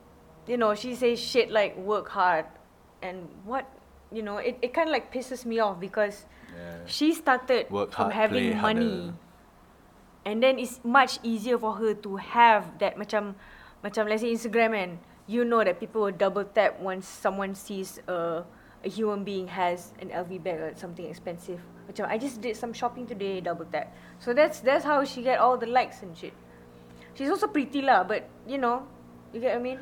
[0.47, 2.47] you know, she says shit like work hard,
[3.03, 3.67] and what,
[4.13, 6.79] you know, it, it kind of like pisses me off because yeah.
[6.87, 8.87] she started Work from hard, having money.
[8.87, 9.15] harder.
[10.25, 13.35] And then it's much easier for her to have that macam
[13.83, 14.93] macam let's say Instagram and
[15.27, 18.45] you know that people will double tap once someone sees a
[18.85, 21.61] a human being has an LV bag or something expensive.
[21.91, 23.93] Macam I just did some shopping today, double tap.
[24.23, 26.33] So that's that's how she get all the likes and shit.
[27.19, 28.87] She's also pretty lah, but you know,
[29.35, 29.81] you get what I mean?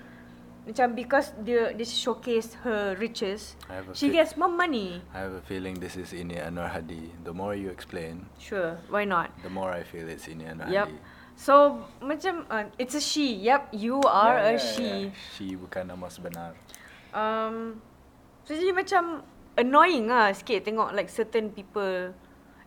[0.68, 5.00] Macam because dia dia showcase her riches, I have a she gets more money.
[5.16, 7.08] I have a feeling this is Ini Anwar Hadi.
[7.24, 9.32] The more you explain, Sure, why not?
[9.40, 10.88] the more I feel it's Ini Anwar Yep.
[10.92, 10.98] Hadi.
[11.38, 11.54] So
[12.04, 13.36] macam uh, it's a she.
[13.48, 14.88] Yep, you are Yeah, a yeah, she.
[14.88, 15.14] yeah.
[15.38, 16.52] She bukan nama sebenar.
[17.16, 17.80] Um,
[18.48, 19.20] so jadi macam
[19.60, 22.16] annoying lah sikit tengok like certain people.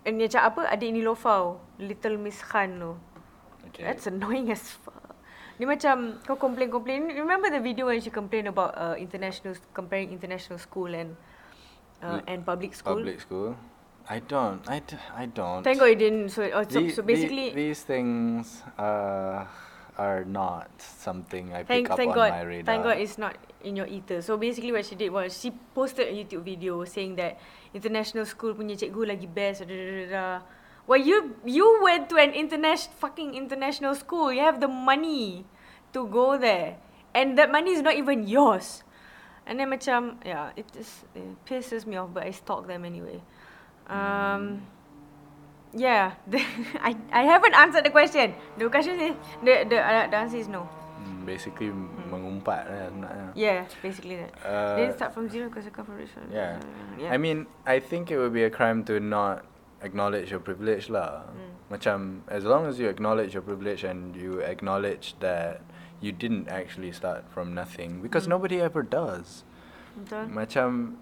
[0.05, 2.93] And dia macam apa adik Nilofau, Little Miss Khan tu.
[3.73, 3.85] Okay.
[3.85, 5.13] That's annoying as fuck.
[5.61, 7.13] Dia macam kau complain-complain.
[7.17, 11.13] Remember the video when she complained about uh, international comparing international school and
[12.01, 12.97] uh, and public school?
[12.97, 13.53] Public school.
[14.09, 14.65] I don't.
[14.65, 15.61] I, d- I don't.
[15.61, 16.33] Thank God it didn't.
[16.33, 19.45] So, oh, so, The- so the- basically, these things uh,
[20.01, 22.65] are not something I thank pick up thank on God, my radar.
[22.65, 24.25] thank God it's not in your ether.
[24.25, 27.37] So basically what she did was she posted a YouTube video saying that
[27.77, 29.61] international school punya cikgu lagi best.
[29.61, 30.25] Da, da, da.
[30.89, 34.33] Well, you you went to an international fucking international school.
[34.33, 35.45] You have the money
[35.93, 36.81] to go there,
[37.13, 38.81] and that money is not even yours.
[39.45, 43.21] And then macam yeah, it just it pisses me off, but I stalk them anyway.
[43.85, 44.65] Um.
[45.73, 46.19] Yeah,
[46.83, 48.35] I I haven't answered the question.
[48.59, 50.67] The question is the the uh, the answer is no.
[51.01, 51.71] Hmm, basically
[52.11, 53.27] mengumpat lah sebenarnya.
[53.33, 54.31] Yeah, basically that.
[54.43, 56.11] Uh, Didn't start from zero because I come from rich.
[56.29, 56.59] Yeah.
[56.99, 57.09] yeah.
[57.09, 59.47] I mean, I think it would be a crime to not
[59.81, 61.25] acknowledge your privilege lah.
[61.31, 61.51] Mm.
[61.71, 65.63] Macam as long as you acknowledge your privilege and you acknowledge that
[66.03, 68.35] you didn't actually start from nothing because Mm.
[68.37, 69.47] nobody ever does.
[69.95, 70.27] Betul.
[70.35, 70.99] Macam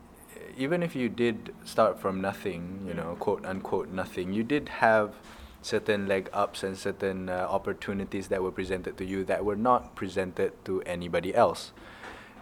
[0.59, 3.19] even if you did start from nothing, you know, Mm.
[3.19, 5.13] quote unquote nothing, you did have
[5.61, 9.95] certain leg ups and certain uh, opportunities that were presented to you that were not
[9.95, 11.71] presented to anybody else.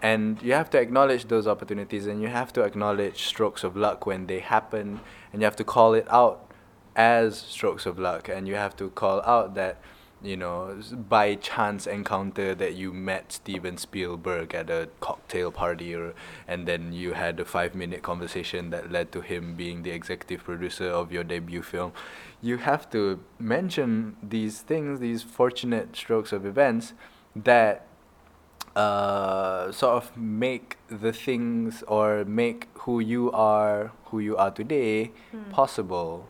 [0.01, 4.05] And you have to acknowledge those opportunities and you have to acknowledge strokes of luck
[4.05, 4.99] when they happen
[5.31, 6.51] and you have to call it out
[6.95, 9.79] as strokes of luck and you have to call out that
[10.23, 16.13] you know, by chance encounter that you met Steven Spielberg at a cocktail party, or
[16.47, 20.89] and then you had a five-minute conversation that led to him being the executive producer
[20.89, 21.91] of your debut film.
[22.41, 26.93] You have to mention these things, these fortunate strokes of events
[27.35, 27.85] that
[28.75, 35.11] uh, sort of make the things or make who you are, who you are today,
[35.31, 35.51] Hmm.
[35.51, 36.27] possible,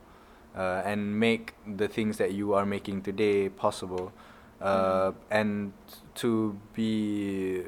[0.58, 4.12] uh, and make the things that you are making today possible,
[4.60, 5.72] uh, and
[6.16, 7.64] to be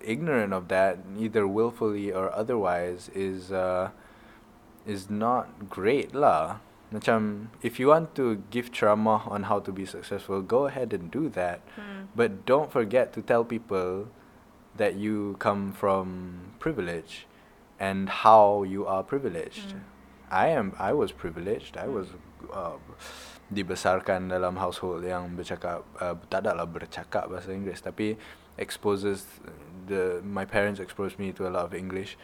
[0.00, 3.90] ignorant of that, either willfully or otherwise, is uh,
[4.86, 6.64] is not great lah.
[6.90, 11.12] Macam if you want to give ceramah on how to be successful, go ahead and
[11.12, 11.60] do that.
[11.76, 12.10] Hmm.
[12.16, 14.08] But don't forget to tell people
[14.80, 17.26] that you come from privilege
[17.78, 19.74] and how you are privileged.
[19.74, 19.80] Mm.
[20.30, 21.76] I am I was privileged.
[21.76, 22.06] I was
[22.54, 22.78] uh,
[23.50, 28.14] dibesarkan dalam household yang bercakap uh, tak ada lah bercakap bahasa Inggeris tapi
[28.54, 29.26] exposes
[29.90, 32.14] the my parents exposed me to a lot of English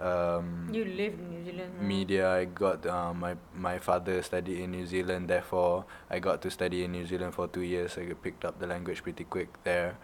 [0.00, 1.70] um, You live in New Zealand.
[1.76, 1.84] huh?
[1.84, 2.24] media.
[2.32, 6.88] I got uh, my my father studied in New Zealand, therefore I got to study
[6.88, 8.00] in New Zealand for two years.
[8.00, 10.00] I picked up the language pretty quick there.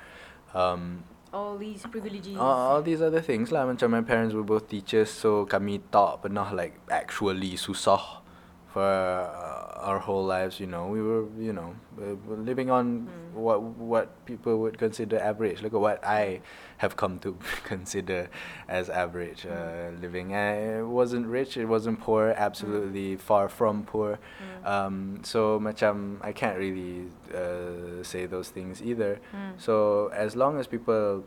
[0.53, 2.41] Um, All these privileges.
[2.41, 3.69] all, all these other things lah.
[3.69, 8.25] Macam my parents were both teachers, so kami tak pernah like actually susah
[8.73, 10.59] for uh, our whole lives.
[10.61, 13.39] You know, we were you know uh, living on Hmm.
[13.39, 15.63] what what people would consider average.
[15.63, 16.41] Look at what I
[16.79, 18.29] have come to consider
[18.69, 20.33] as average uh, living.
[20.33, 24.19] And it wasn't rich, it wasn't poor, absolutely far from poor.
[24.39, 24.67] Hmm.
[24.67, 29.21] Um, so macam I can't really uh, say those things either.
[29.33, 29.57] Hmm.
[29.59, 31.25] So as long as people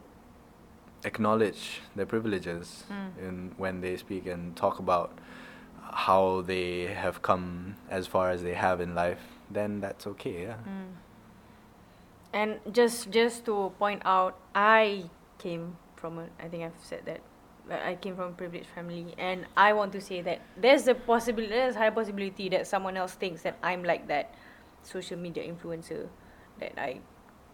[1.05, 3.09] acknowledge their privileges Mm.
[3.23, 5.15] in when they speak and talk about
[5.91, 10.43] how they have come as far as they have in life, then that's okay.
[10.43, 10.55] Yeah.
[10.55, 10.93] Mm.
[12.31, 16.25] And just just to point out, I came from a.
[16.39, 17.21] I think I've said that.
[17.69, 21.53] I came from a privileged family, and I want to say that there's a possibility,
[21.53, 24.33] there's a high possibility that someone else thinks that I'm like that
[24.81, 26.07] social media influencer
[26.59, 26.99] that I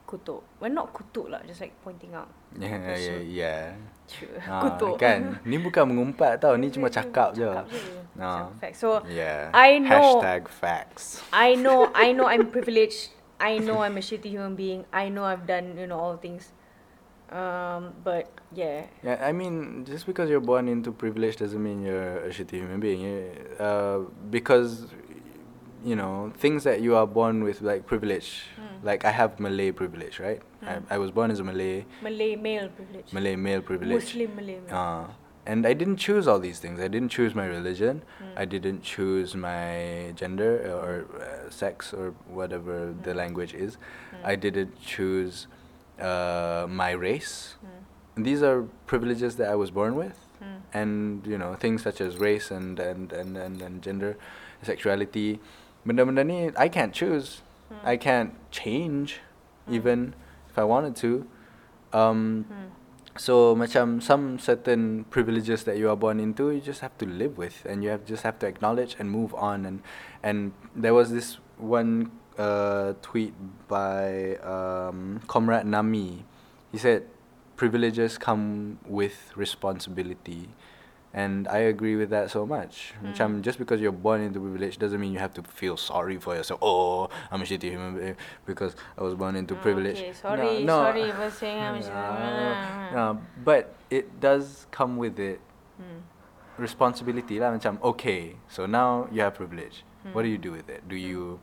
[0.06, 0.41] kutuk.
[0.62, 2.30] Well, not kutuk lah, just like pointing out.
[2.56, 3.22] Yeah, yeah, Sure.
[3.26, 3.63] yeah.
[4.06, 4.38] Sure.
[4.46, 5.02] Ah, kutuk.
[5.02, 5.41] kan?
[5.44, 7.44] Ni bukan mengumpat tau, ni cuma cakap je.
[7.44, 7.82] Cakap je.
[8.22, 8.48] Ah.
[8.48, 8.76] Cakap fact.
[8.78, 9.50] So, Yeah.
[9.52, 11.26] I know- Hashtag facts.
[11.34, 13.12] I know I know I'm privileged.
[13.36, 14.88] I know I'm a shitty human being.
[14.96, 16.56] I know I've done, you know, all things.
[17.28, 18.88] Um, but yeah.
[19.04, 22.80] Yeah, I mean, just because you're born into privilege doesn't mean you're a shitty human
[22.80, 23.04] being.
[23.60, 24.88] Uh, because,
[25.84, 28.48] you know, things that you are born with, like privilege.
[28.89, 30.41] Like I have Malay privilege, right?
[30.63, 30.67] Mm.
[30.91, 33.13] I, I was born as a Malay, Malay male privilege.
[33.19, 34.04] Malay male privilege.
[34.04, 34.76] Muslim Malay male.
[34.82, 35.06] Uh,
[35.54, 36.80] and I didn't choose all these things.
[36.80, 38.02] I didn't choose my religion.
[38.24, 38.32] Mm.
[38.43, 42.78] I didn't choose my gender or uh, sex or whatever
[43.10, 43.19] the Mm.
[43.24, 43.78] language is.
[43.78, 44.26] Mm.
[44.32, 45.45] I didn't choose
[46.00, 47.56] uh, my race.
[47.65, 48.24] Mm.
[48.30, 50.56] These are privileges that I was born with Mm.
[50.80, 54.10] and you know things such as race and and and and, and gender
[54.69, 55.39] sexuality
[55.88, 57.39] benda-benda ni I can't choose
[57.71, 57.82] Mm.
[57.84, 59.19] I can't change
[59.67, 59.73] Mm.
[59.73, 59.99] even
[60.49, 61.25] if I wanted to
[61.93, 62.69] um Mm.
[63.17, 67.38] so macam some certain privileges that you are born into you just have to live
[67.39, 69.80] with and you have just have to acknowledge and move on and
[70.21, 73.32] and there was this one uh, tweet
[73.71, 76.28] by um, comrade Nami
[76.71, 77.08] he said
[77.56, 80.51] privileges come with responsibility
[81.15, 82.91] and I agree with that so much.
[82.99, 83.47] Macam Mm.
[83.47, 86.60] just because you're born into privilege doesn't mean you have to feel sorry for yourself.
[86.60, 90.04] Oh, I'm a shitty human being because I was born into Ah, privilege.
[90.04, 91.88] Okay, sorry, no, sorry for saying I'm just.
[91.95, 92.51] no,
[92.91, 93.06] no,
[93.47, 95.39] but it does come with it
[95.75, 96.04] Mm.
[96.56, 99.84] responsibility lah macam okay so now you have privilege
[100.15, 101.36] what do you do with it do you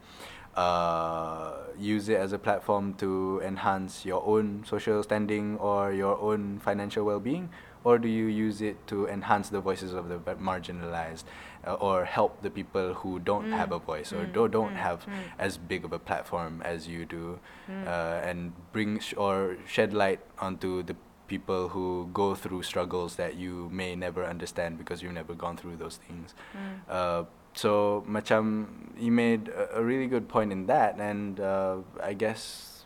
[0.56, 6.58] uh, use it as a platform to enhance your own social standing or your own
[6.64, 7.52] financial well-being
[7.84, 11.24] or do you use it to enhance the voices of the marginalized
[11.66, 14.74] uh, or help the people who don't Mm, have a voice or mm, do, don't
[14.74, 15.12] mm, have mm.
[15.38, 17.38] as big of a platform as you do
[17.70, 17.86] Mm.
[17.86, 20.94] uh, and bring sh- or shed light onto the
[21.26, 25.76] people who go through struggles that you may never understand because you've never gone through
[25.76, 26.34] those things.
[26.52, 26.76] Mm.
[26.90, 27.22] Uh,
[27.54, 28.66] so macam
[28.96, 32.84] he made a, a really good point in that, and uh, I guess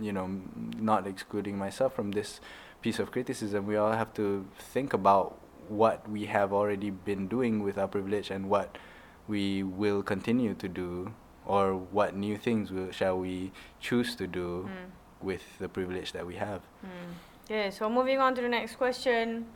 [0.00, 0.28] you know
[0.76, 2.40] not excluding myself from this
[2.86, 5.36] piece of criticism, we all have to think about
[5.68, 8.78] what we have already been doing with our privilege and what
[9.26, 11.12] we will continue to do
[11.44, 14.90] or what new things will, shall we choose to do Mm.
[15.20, 16.60] with the privilege that we have.
[16.84, 17.14] Mm.
[17.44, 19.46] Okay, so moving on to the next question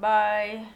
[0.00, 0.66] by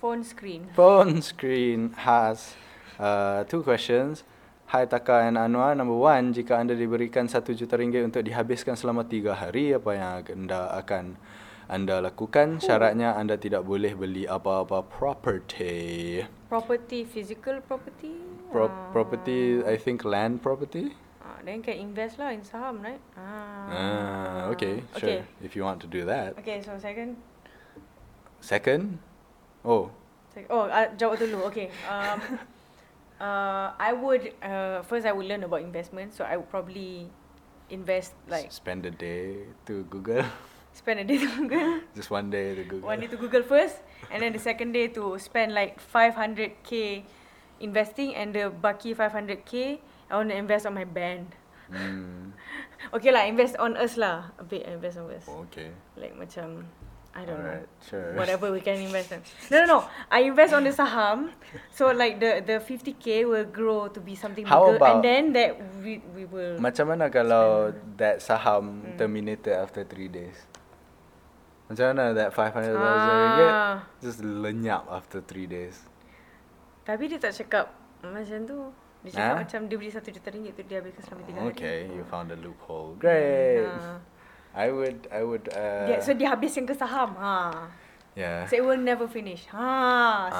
[0.00, 0.62] phone screen.
[0.76, 2.54] Phone screen has
[3.00, 4.22] uh, two questions.
[4.70, 9.02] Hai Taka and Anwar, number one, jika anda diberikan satu juta ringgit untuk dihabiskan selama
[9.02, 11.18] tiga hari, apa yang anda akan
[11.66, 12.62] anda lakukan?
[12.62, 16.22] Syaratnya anda tidak boleh beli apa-apa property.
[16.46, 18.14] Property, physical property.
[18.54, 18.94] Pro- Ah.
[18.94, 20.94] property, I think land property.
[21.18, 23.02] Ah, then can invest lah in saham, right?
[23.18, 23.66] Ah.
[23.74, 25.26] Ah, okay, Okay.
[25.26, 25.42] sure.
[25.42, 26.38] If you want to do that.
[26.38, 27.18] Okay, so second.
[28.38, 29.02] Second,
[29.66, 29.90] oh,
[30.46, 31.50] oh, uh, jawab dulu.
[31.50, 31.74] Okay.
[31.90, 32.38] Um,
[33.20, 37.06] uh, I would uh, first I would learn about investment, so I would probably
[37.68, 40.24] invest like spend a day to Google.
[40.72, 42.88] spend a day to Google, Just one day to Google.
[42.88, 43.76] one day to Google first,
[44.10, 47.04] and then the second day to spend like 500k
[47.60, 49.78] investing, and the baki 500k
[50.10, 51.36] I want to invest on my band.
[51.70, 52.34] Mm,
[52.96, 54.34] Okay lah, invest on us lah.
[54.40, 55.28] A bit invest on us.
[55.46, 55.70] okay.
[55.94, 56.66] Like macam
[57.10, 57.82] I don't Alright, know.
[57.82, 58.14] sure.
[58.20, 59.18] Whatever we can invest on.
[59.50, 59.78] No, no, no.
[60.08, 61.34] I invest on the saham.
[61.74, 65.24] So like the the 50k will grow to be something How bigger about- and then
[65.34, 65.50] that
[65.82, 68.26] we we will Macam mana kalau that Hmm.
[68.30, 70.38] saham terminated after three days?
[71.66, 73.74] Macam mana that 500,000 ringgit Ah.
[73.98, 75.82] just lenyap after three days?
[76.82, 78.58] Tapi dia tak cakap macam tu.
[79.02, 79.38] Dia cakap Ah?
[79.42, 81.50] macam dia beli satu juta ringgit tu dia habiskan selama tiga hari.
[81.54, 82.94] Okay, you found a loophole.
[82.98, 83.66] Great.
[83.66, 83.98] Ah.
[84.54, 87.14] I would, I would, uh, Dia, so dia habiskan ke saham.
[87.16, 87.70] Ha.
[88.18, 88.46] yeah.
[88.50, 89.46] So it will never finish.
[89.54, 89.70] Ha,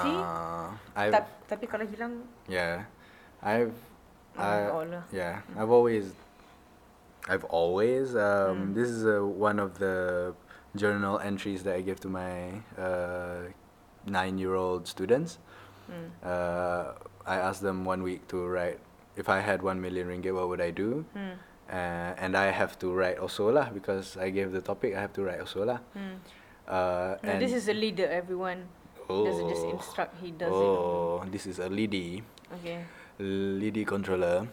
[0.03, 0.19] see?
[0.19, 0.67] Uh,
[0.99, 2.85] I've, Ta- tapi kalau hilang yeah,
[3.43, 3.75] I've,
[4.39, 6.15] Oh, I, yeah, I've always,
[7.29, 8.75] I've always, um, Mm.
[8.79, 10.33] this is uh, one of the
[10.79, 13.51] journal entries that I give to my uh,
[14.07, 15.39] nine-year-old students.
[15.91, 16.09] hmm.
[16.23, 16.95] Uh,
[17.27, 18.79] I asked them one week to write,
[19.19, 21.05] if I had one million ringgit, what would I do?
[21.13, 21.37] Hmm.
[21.71, 24.99] Uh, and I have to write also lah because I gave the topic.
[24.99, 25.79] I have to write also lah.
[25.95, 26.19] Hmm.
[26.67, 28.67] Uh, No, and this is a leader everyone.
[29.07, 29.75] Doesn't just Oh.
[29.75, 30.55] instruct, he does it.
[30.55, 32.23] oh, this is a leady,
[32.59, 32.87] Okay.
[33.19, 34.47] leady controller,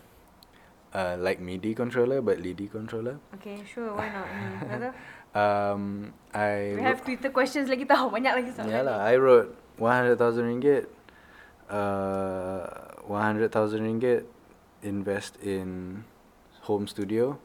[0.97, 3.21] uh, like MIDI controller but leady controller.
[3.37, 4.25] Okay, sure, why not?
[4.29, 4.93] Hmm.
[5.37, 8.73] Um, I We have Twitter questions lagi tau, banyak lagi soalan.
[8.73, 9.05] yeah lah.
[9.05, 10.89] I wrote one hundred thousand ringgit.
[11.69, 12.65] Uh,
[13.05, 14.25] one hundred thousand ringgit
[14.81, 16.01] invest in
[16.67, 17.39] home studio.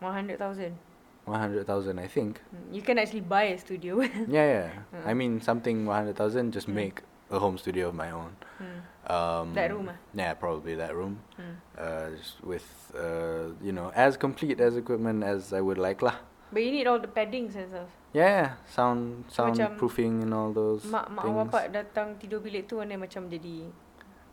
[0.00, 0.76] 100,000.
[1.24, 2.40] One hundred thousand, I think.
[2.50, 4.02] Hmm, You can actually buy a studio.
[4.26, 4.70] Yeah, yeah.
[5.06, 6.50] I mean something one hundred thousand.
[6.50, 6.74] Just Mm.
[6.74, 6.96] make
[7.30, 8.34] a home studio of my own.
[8.58, 8.78] Hmm.
[9.06, 9.98] Um, That room ah?
[10.14, 11.22] Yeah, probably that room.
[11.38, 11.54] Hmm.
[11.78, 12.66] Uh, just with
[12.98, 16.18] uh, you know, as complete as equipment as I would like lah.
[16.50, 17.88] But you need all the paddings and stuff.
[18.10, 18.50] Yeah, yeah.
[18.66, 21.70] sound macam soundproofing and all those Mak mak things.
[21.72, 23.70] datang tidur bilik tu macam jadi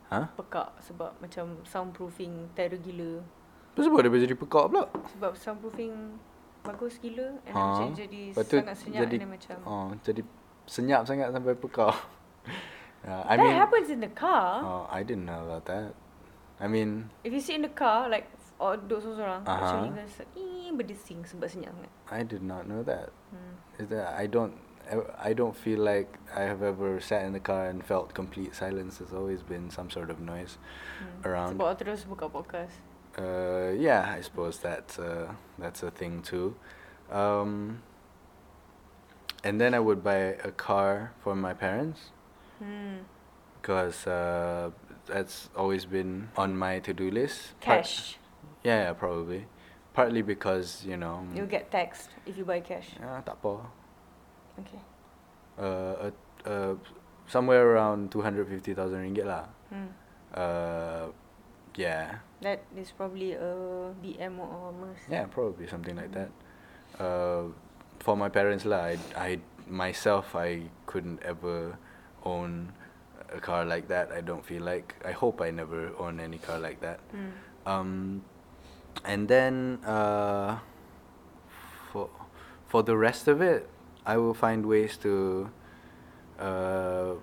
[0.10, 0.26] Huh?
[0.34, 3.22] pekak sebab macam soundproofing terror gila.
[3.78, 4.90] Tu sebab dia jadi pekak pula.
[5.14, 6.18] Sebab soundproofing
[6.66, 7.62] bagus gila and Ha.
[7.62, 10.22] macam jadi Lepas sangat senyap jadi and macam oh, jadi
[10.66, 11.94] senyap sangat sampai pekak.
[13.06, 14.66] yeah, I That mean, happens in the car.
[14.66, 15.94] oh, I didn't know about that.
[16.60, 18.28] I mean, If you sit in the car like
[18.60, 19.56] or duduk seorang Aha.
[19.56, 21.94] actually you rasa eh berdesing sebab senyap sangat.
[22.12, 23.14] I did not know that.
[23.32, 23.56] Hmm.
[23.80, 24.58] Is that I don't
[25.22, 28.98] I don't feel like I have ever sat in the car and felt complete silence.
[28.98, 30.58] There's always been some sort of noise
[30.98, 31.28] Hmm.
[31.28, 31.50] around.
[31.54, 32.74] Sebab awak terus buka podcast.
[33.18, 36.58] Uh, yeah, I suppose that's uh, that's a thing too.
[37.14, 37.82] Um,
[39.44, 42.12] and then I would buy a car for my parents
[42.60, 43.06] Hmm.
[43.62, 44.70] because uh,
[45.06, 47.56] that's always been on my to-do list.
[47.62, 48.18] Part- Cash.
[48.64, 49.46] yeah, yeah, probably.
[49.94, 51.26] Partly because you know.
[51.34, 52.94] You'll get taxed if you buy cash.
[53.00, 53.68] Yeah, tak apa.
[54.60, 54.82] Okay.
[55.58, 56.12] Uh, uh,
[56.46, 56.76] uh,
[57.28, 59.46] somewhere around two hundred fifty thousand ringgit lah.
[59.70, 59.92] Hmm.
[60.34, 61.06] Uh,
[61.76, 62.20] yeah.
[62.42, 64.98] That is probably a BM or a Merc.
[65.10, 66.32] Yeah, probably something like that.
[67.00, 67.52] Uh,
[68.00, 71.78] for my parents lah, I, I myself I couldn't ever
[72.24, 72.74] own
[73.32, 74.12] a car like that.
[74.12, 74.96] I don't feel like.
[75.06, 77.00] I hope I never own any car like that.
[77.12, 77.32] Hmm.
[77.66, 78.22] Um,
[79.06, 80.60] and then uh,
[81.92, 82.10] for
[82.68, 83.70] for the rest of it,
[84.10, 85.46] I will find ways to
[86.42, 87.14] uh,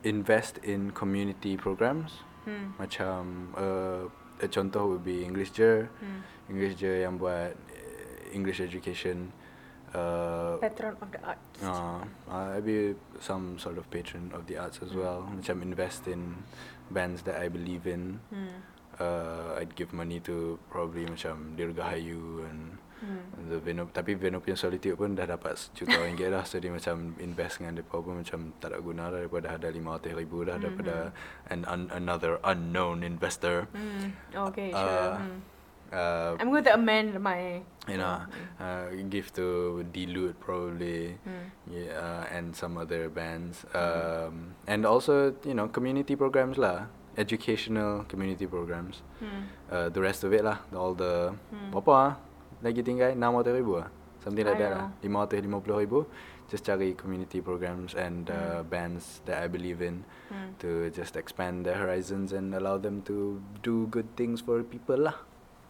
[0.00, 2.24] invest in community programs.
[2.48, 2.72] Hmm.
[2.80, 4.08] Macam uh,
[4.40, 5.84] a contoh would be English Je.
[5.84, 6.24] Hmm.
[6.48, 9.28] English Je yang buat uh, English education.
[9.92, 11.60] Uh, Patron of the arts.
[11.60, 12.00] uh,
[12.32, 15.28] I'll be some sort of patron of the arts as well.
[15.28, 16.48] Macam invest in
[16.88, 18.24] bands that I believe in.
[18.32, 18.64] Hmm.
[18.96, 23.50] Uh, I'd give money to probably macam Dirgahayu and Hmm.
[23.50, 27.58] the Venop tapi Venopian Solitude pun dah dapat sejuta ringgit dah so dia macam invest
[27.58, 31.10] dengan dia pun macam tak ada guna dah daripada ada lima ratus ribu dah daripada
[31.50, 34.14] an, un, another unknown investor Hmm.
[34.30, 35.10] Okay, Uh, sure.
[35.18, 35.38] Hmm.
[35.90, 37.58] uh, I'm going to amend my.
[37.90, 38.22] you know
[38.62, 41.50] uh, give to Dilute probably Hmm.
[41.66, 46.86] yeah, uh, and some other bands um, and also you know community programs lah
[47.18, 49.02] educational community programs.
[49.20, 49.44] Hmm.
[49.68, 51.68] Uh, the rest of it lah, all the Hmm.
[51.68, 52.12] berapa ah?
[52.62, 53.88] Lagi tinggal 600 ribu ah?
[54.22, 54.86] Something like I that lah.
[55.02, 56.06] 550 ribu.
[56.46, 58.68] Just cari community programs and uh, Hmm.
[58.68, 60.54] bands that I believe in Hmm.
[60.60, 65.16] to just expand their horizons and allow them to do good things for people lah.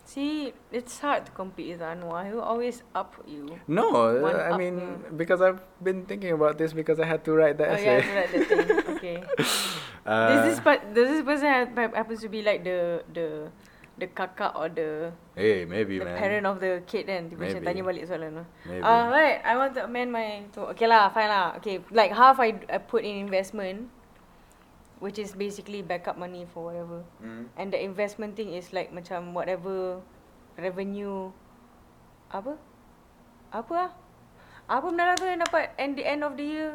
[0.02, 2.26] See, it's hard to compete with Anwar.
[2.26, 3.46] He will always up you.
[3.70, 7.06] No, One uh, I up mean the- because I've been thinking about this because I
[7.06, 7.96] had to write oh the yeah, essay.
[8.02, 8.68] I read that thing.
[8.98, 9.18] Okay.
[10.02, 13.46] Uh, does this part does this person happens to be like the the
[14.02, 16.18] the kakak or the Hey, maybe the man.
[16.18, 17.66] parent of the kid then tiba macam Maybe.
[17.70, 18.44] tanya balik soalan tu.
[18.82, 21.54] Ah right, I want to amend my to okay lah, fine lah.
[21.62, 23.86] Okay, like half I, I put in investment
[24.98, 27.02] which is basically backup money for whatever.
[27.22, 27.50] Mm.
[27.58, 30.02] And the investment thing is like macam whatever
[30.58, 31.30] revenue
[32.30, 32.58] apa?
[33.54, 33.90] Apa ah?
[34.70, 36.70] Apa benda tu yang dapat end the end of the year?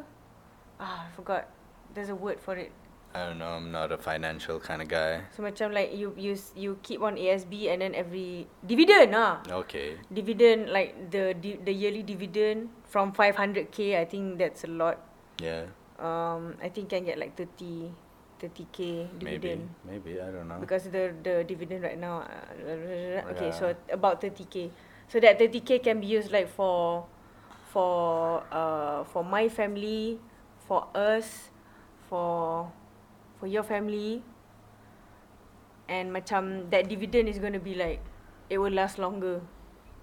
[0.78, 1.48] Ah, I forgot.
[1.96, 2.70] There's a word for it.
[3.16, 3.58] I don't know.
[3.58, 5.26] I'm not a financial kind of guy.
[5.34, 9.42] So macam like you you you keep on ASB and then every dividend ah.
[9.66, 9.98] Okay.
[10.12, 15.02] Dividend like the di- the yearly dividend from 500k I think that's a lot.
[15.42, 15.72] Yeah.
[15.98, 17.90] Um I think can get like 30
[18.38, 19.66] 30k dividend.
[19.82, 20.14] Maybe.
[20.14, 20.62] maybe I don't know.
[20.62, 24.70] Because the the dividend right now uh, okay so about 30k.
[25.10, 27.08] So that 30k can be used like for
[27.72, 30.22] for uh for my family,
[30.70, 31.50] for us,
[32.12, 32.70] for
[33.40, 34.22] for your family.
[35.88, 38.04] And macam that dividend is going to be like
[38.50, 39.40] it will last longer.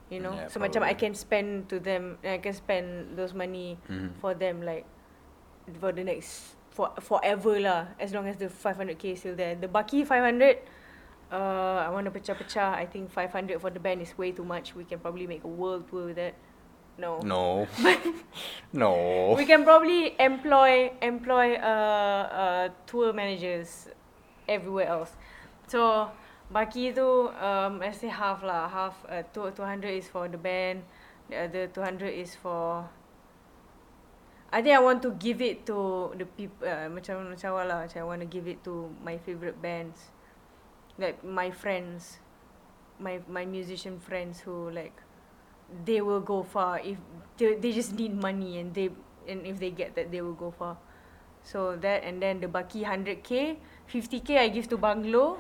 [0.09, 0.32] You know?
[0.37, 1.01] Yeah, so macam I probably.
[1.01, 4.16] can spend to them I can spend those money Mhm.
[4.20, 4.85] for them like
[5.80, 9.64] for the next for forever lah as long as the 500k is still there the
[9.70, 10.61] baki 500
[11.32, 14.76] uh I want to pecah-pecah I think 500 for the band is way too much
[14.76, 16.37] we can probably make a world tour with that
[16.99, 17.18] no.
[17.20, 17.66] No.
[18.72, 19.34] no.
[19.36, 23.88] we can probably employ employ uh, uh tour managers
[24.49, 25.12] everywhere else.
[25.66, 26.11] So
[26.53, 28.68] baki tu um I say half lah.
[28.68, 30.84] Half uh, two 200 is for the band.
[31.30, 32.84] The other 200 is for
[34.55, 37.90] I think I want to give it to the people uh, macam macam lah.
[37.90, 40.14] Macam I want to give it to my favourite bands.
[40.95, 42.22] Like my friends.
[43.03, 44.95] My my musician friends who like
[45.85, 46.99] they will go far if
[47.37, 48.91] they, they just need money and they
[49.27, 50.77] and if they get that they will go far
[51.43, 53.57] so that and then the baki 100k
[53.91, 55.39] 50k I give to bungalow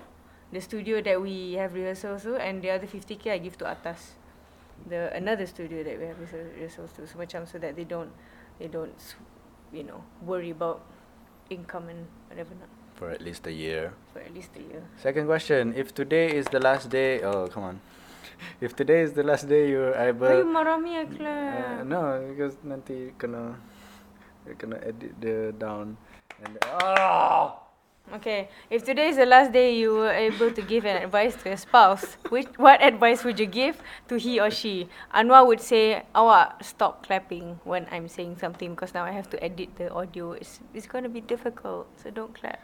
[0.52, 4.18] the studio that we have rehearsals to and the other 50k I give to atas
[4.90, 8.10] the another studio that we have rehearsal- rehearsals to so macam so that they don't
[8.58, 8.92] they don't
[9.72, 10.82] you know worry about
[11.50, 13.90] income and whatever not For at least a year.
[14.14, 15.74] for at least a year Second question.
[15.74, 17.76] If today is the last day, oh come on.
[18.60, 20.44] If today is the last day you're Why you able.
[20.52, 21.86] marah me Uh, Akhlak?
[21.86, 23.56] no, because nanti kena
[24.58, 25.96] kena edit the down
[26.44, 27.60] and oh!
[28.12, 31.48] Okay, if today is the last day you were able to give an advice to
[31.48, 33.80] your spouse, which what advice would you give
[34.12, 34.92] to he or she?
[35.08, 39.40] Anwar would say, "Awak stop clapping when I'm saying something because now I have to
[39.40, 40.36] edit the audio.
[40.36, 42.60] It's it's gonna be difficult, so don't clap."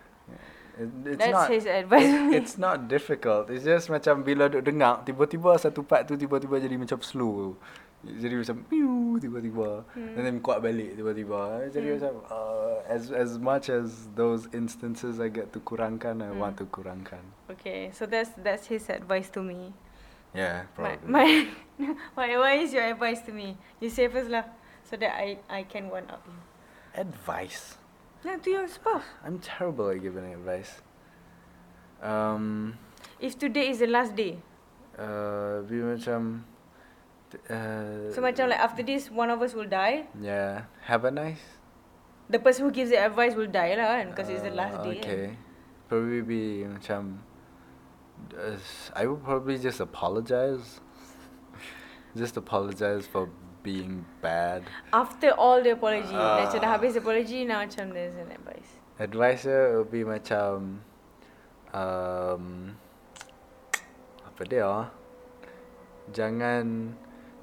[0.81, 1.49] It, it's That's not.
[1.53, 2.09] his advice.
[2.09, 2.33] me.
[2.41, 3.53] It's not difficult.
[3.53, 7.53] It's just macam bila duk dengar, tiba-tiba satu part tu tiba-tiba jadi macam slow.
[8.01, 9.85] Jadi macam piu tiba-tiba.
[9.93, 10.17] Hmm.
[10.17, 11.69] And then kuat balik tiba-tiba.
[11.69, 16.41] Jadi macam uh, as as much as those instances I get to kurangkan, I Hmm.
[16.41, 17.21] want to kurangkan.
[17.53, 19.77] okay, so that's that's his advice to me.
[20.33, 21.11] Yeah, My, probably.
[21.13, 21.29] my
[22.17, 23.59] what, what is your advice to me?
[23.83, 24.47] You say first lah,
[24.87, 26.39] so that I I can one up you.
[26.97, 27.80] Advice.
[28.25, 29.05] Yeah, your spouse.
[29.25, 30.83] I'm terrible at giving advice.
[32.03, 32.77] Um,
[33.21, 34.37] If today is the last day,
[34.99, 36.45] uh, be macam.
[37.49, 40.09] Uh, so macam like after this, one of us will die.
[40.21, 41.41] Yeah, have a nice.
[42.29, 44.85] The person who gives the advice will die lah kan because it's the last Uh,
[44.89, 45.01] day.
[45.01, 45.27] Okay.
[45.89, 47.25] Probably be macam.
[48.37, 48.57] Uh,
[48.97, 50.81] I would probably just apologize.
[52.21, 53.29] just apologize for
[53.63, 54.65] being bad.
[54.93, 56.75] After all the apology, uh, macam dah Ah.
[56.77, 58.71] habis apology, now macam there's an advice.
[58.97, 60.81] Advice dia would be macam.
[61.71, 62.75] Um,
[64.27, 64.65] apa dia?
[64.67, 64.87] ah?
[66.11, 66.97] Jangan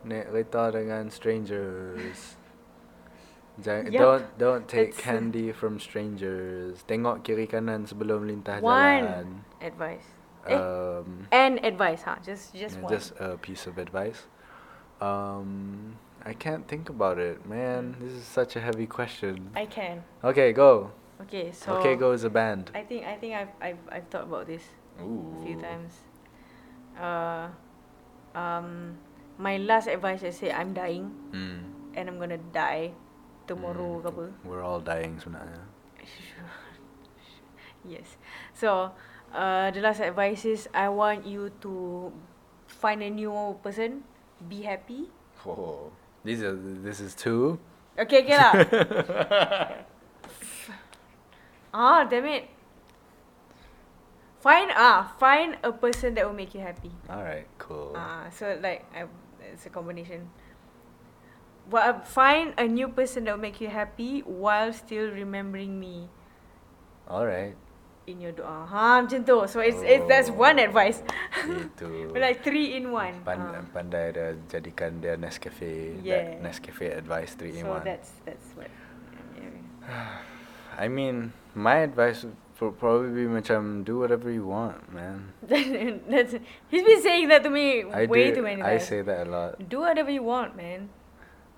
[0.03, 2.35] naik kereta dengan strangers.
[3.63, 6.85] Jangan, Yup, don't don't take that's, uh, candy from strangers.
[6.85, 9.27] Tengok kiri kanan sebelum lintah One jalan.
[9.65, 10.05] advice.
[10.45, 10.53] Eh?
[10.53, 12.21] Um, And advice, huh?
[12.21, 12.91] Just just yeah, one.
[12.93, 14.29] just a piece of advice.
[15.01, 15.97] Um,
[16.27, 17.95] I can't think about it, man.
[18.03, 19.47] This is such a heavy question.
[19.55, 20.03] I can.
[20.19, 20.91] Okay, go.
[21.23, 22.67] Okay, so okay, go is a band.
[22.75, 24.61] I think I think I've I've I've thought about this
[24.99, 25.31] Ooh.
[25.39, 25.95] a few times.
[26.99, 27.47] Uh,
[28.35, 28.99] um,
[29.39, 31.95] my last advice I say I'm dying Mm.
[31.95, 32.91] and I'm gonna die
[33.47, 34.11] tomorrow Mm.
[34.11, 34.25] apa.
[34.43, 35.63] We're all dying sebenarnya.
[37.87, 38.19] Yes.
[38.51, 38.91] So,
[39.31, 42.11] uh, the last advice is I want you to
[42.67, 43.31] find a new
[43.63, 44.03] person,
[44.43, 45.07] be happy.
[45.47, 47.59] Oh, these are this is two.
[47.97, 49.87] Okay, get up.
[51.73, 52.49] ah, damn it.
[54.39, 56.91] Find ah, find a person that will make you happy.
[57.09, 57.93] All right, cool.
[57.95, 59.05] Ah, so like I,
[59.41, 60.29] it's a combination.
[61.69, 66.07] Well, find a new person that will make you happy while still remembering me
[67.07, 67.55] All right.
[68.07, 68.65] In your doa.
[68.71, 69.43] Ha, macam tu.
[69.51, 70.63] So it's it's that's one Oh.
[70.63, 71.03] advice.
[71.43, 72.07] Itu.
[72.15, 73.19] like three in one.
[73.27, 73.61] Pan, Ah.
[73.75, 76.39] pandai dia jadikan dia Nescafe Yeah.
[76.39, 77.83] that Nescafe advice three in one.
[77.83, 78.71] So that's that's what.
[79.35, 80.23] yeah.
[80.83, 82.23] I mean, my advice
[82.63, 85.35] would probably be macam do whatever you want, man.
[86.09, 86.39] that's
[86.71, 88.71] he's been saying that to me I way do, too many times.
[88.71, 89.51] I say that a lot.
[89.67, 90.87] Do whatever you want, man.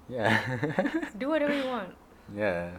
[0.10, 0.34] Yeah.
[1.22, 1.94] Do whatever you want.
[2.34, 2.74] yeah.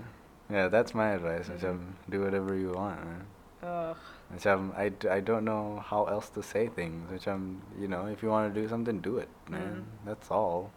[0.50, 1.46] Yeah, that's my advice.
[1.46, 1.54] Mhm.
[1.62, 1.74] Macam
[2.10, 3.22] do whatever you want, man.
[3.62, 3.96] Ugh.
[4.30, 7.02] Macam I, I don't know how else to say things.
[7.10, 9.82] Macam you know, if you want to do something, do it, man.
[9.84, 10.06] Mm.
[10.06, 10.70] That's all.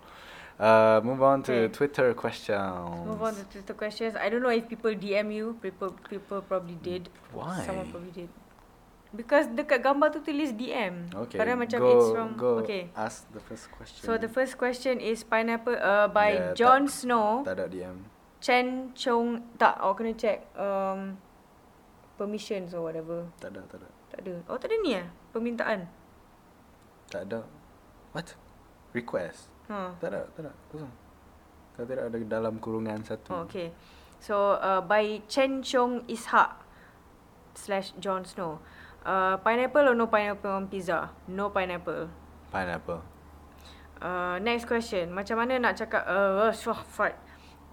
[0.60, 1.74] Uh, move on to Okay.
[1.74, 3.06] Twitter questions.
[3.06, 4.14] Move on to Twitter questions.
[4.16, 5.58] I don't know if people DM you.
[5.62, 7.10] People people probably did.
[7.34, 7.62] Why?
[7.66, 8.30] Someone probably did.
[9.14, 11.06] Because dekat gambar tu tulis DM.
[11.14, 11.38] Okay.
[11.38, 12.90] Padahal macam go, it's from go okay.
[12.98, 14.02] Ask the first question.
[14.02, 17.46] So the first question is pineapple uh, by Yeah, tak- Snow.
[17.46, 17.98] Tak ada DM.
[18.42, 19.78] Chen Chong tak.
[19.78, 21.16] Awak kena check um,
[22.18, 23.26] permissions or whatever.
[23.42, 23.90] Tak ada, tak ada.
[24.14, 24.34] Tak ada.
[24.50, 25.08] Oh tak ada ni eh?
[25.34, 25.90] Permintaan.
[27.10, 27.42] Tak ada.
[28.14, 28.38] What?
[28.94, 29.50] Request?
[29.70, 29.98] Ha.
[29.98, 30.52] Tak ada, tak ada.
[30.70, 30.94] Kosong.
[31.74, 33.34] Kalau tidak ada dalam kurungan satu.
[33.34, 33.74] Oh, okay.
[34.22, 36.62] So uh, by Chen Chong Ishak
[37.58, 38.62] slash Jon Snow.
[39.04, 41.12] Uh, pineapple or no pineapple on pizza?
[41.28, 42.08] No pineapple.
[42.54, 43.02] Pineapple.
[44.00, 45.12] Uh, next question.
[45.12, 47.18] Macam mana nak cakap uh, uh swah, fart.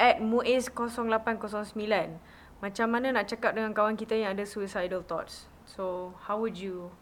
[0.00, 2.16] At Muiz0809.
[2.60, 5.48] Macam mana nak cakap dengan kawan kita yang ada suicidal thoughts?
[5.64, 6.92] So, how would you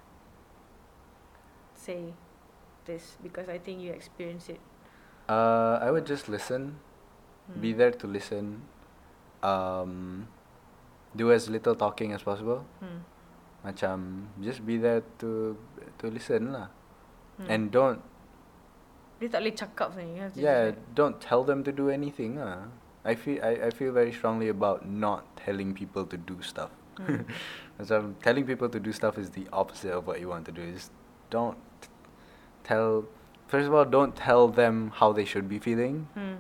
[1.75, 2.15] say
[2.87, 3.19] this?
[3.19, 4.63] Because I think you experience it.
[5.27, 6.79] Uh, I would just listen.
[7.49, 7.79] Be Hmm.
[7.81, 8.63] there to listen.
[9.43, 10.29] Um,
[11.17, 12.63] do as little talking as possible.
[12.79, 13.03] Hmm.
[13.65, 15.57] Macam just be there to
[15.99, 16.71] to listen lah.
[17.41, 17.49] Hmm.
[17.51, 18.01] And don't
[19.19, 20.31] Dia tak boleh cakap sebenarnya.
[20.39, 22.71] Yeah, don't tell them to do anything lah.
[23.09, 26.71] I feel I, I feel very strongly about not telling people to do stuff.
[27.01, 27.25] Hmm.
[27.81, 30.67] Macam telling people to do stuff is the opposite of what you want to do.
[30.77, 30.93] Just
[31.31, 31.89] don't t-
[32.69, 33.07] tell
[33.47, 36.07] first of all don't tell them how they should be feeling.
[36.19, 36.37] hmm.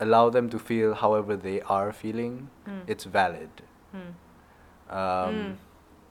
[0.00, 2.48] Allow them to feel however they are feeling.
[2.64, 2.80] Hmm.
[2.86, 3.50] It's valid.
[3.92, 4.12] Hmm.
[4.90, 5.52] Um, Mm.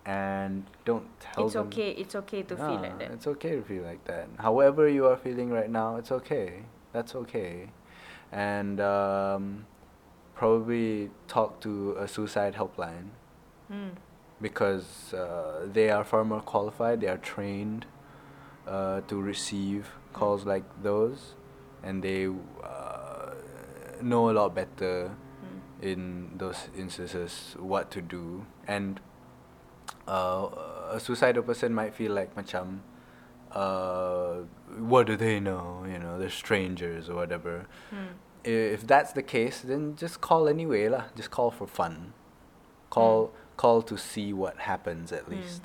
[0.05, 1.89] and don't tell It's them okay.
[1.91, 3.11] It's okay to feel like that.
[3.11, 4.29] It's okay to feel like that.
[4.39, 6.63] However you are feeling right now, it's okay.
[6.93, 7.69] That's okay.
[8.31, 9.65] And um,
[10.35, 13.09] probably talk to a suicide helpline
[13.67, 13.89] Hmm.
[14.41, 17.01] because uh, they are far more qualified.
[17.01, 17.85] They are trained
[18.67, 21.35] uh, to receive calls like those,
[21.83, 22.27] and they
[22.63, 23.33] uh,
[24.01, 25.85] know a lot better Hmm.
[25.85, 28.99] in those instances what to do and
[30.07, 30.49] uh,
[30.91, 32.79] a suicidal person might feel like macam
[33.51, 34.35] uh,
[34.77, 38.13] what do they know you know they're strangers or whatever Hmm.
[38.43, 42.13] If that's the case then just call anyway lah just call for fun
[42.89, 45.31] call call to see what happens at Mm.
[45.35, 45.63] least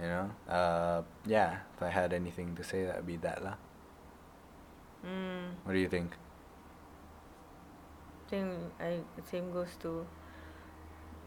[0.00, 3.54] you know uh, yeah if I had anything to say that would be that lah
[5.04, 5.54] Hmm.
[5.64, 6.16] what do you think
[8.28, 8.48] think
[8.80, 9.00] I
[9.30, 10.06] same goes to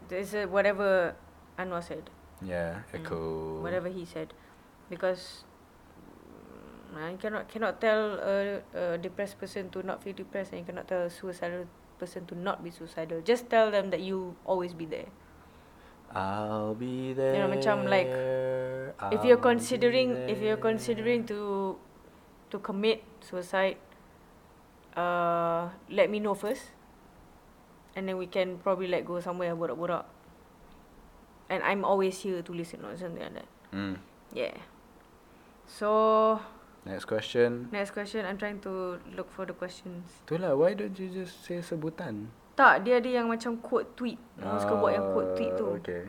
[0.08, 1.14] there's a whatever
[1.58, 2.10] Anwar said.
[2.42, 3.00] yeah Mm.
[3.00, 3.18] echo
[3.62, 4.32] Whatever he said.
[4.90, 5.57] Because mm,
[6.96, 10.88] I cannot cannot tell a, a depressed person to not feel depressed and you cannot
[10.88, 11.68] tell a suicidal
[12.00, 13.20] person to not be suicidal.
[13.20, 15.10] Just tell them that you always be there.
[16.14, 17.36] I'll be there.
[17.44, 18.08] know, macam like,
[19.12, 21.76] if you're I'll considering if you're considering to
[22.48, 23.76] to commit suicide,
[24.96, 26.72] uh, let me know first,
[27.92, 30.08] and then we can probably like go somewhere and borak-borak.
[31.52, 33.48] And I'm always here to listen or something like that.
[33.72, 34.00] Mm.
[34.32, 34.56] Yeah.
[35.68, 36.40] So
[36.86, 37.68] Next question.
[37.72, 40.22] next question, I'm trying to look for the questions.
[40.26, 42.30] Itulah, why don't you just say sebutan?
[42.58, 44.18] Tak, dia ada yang macam quote tweet.
[44.42, 45.66] Orang suka buat yang quote tweet tu.
[45.68, 46.04] Ah, Okay.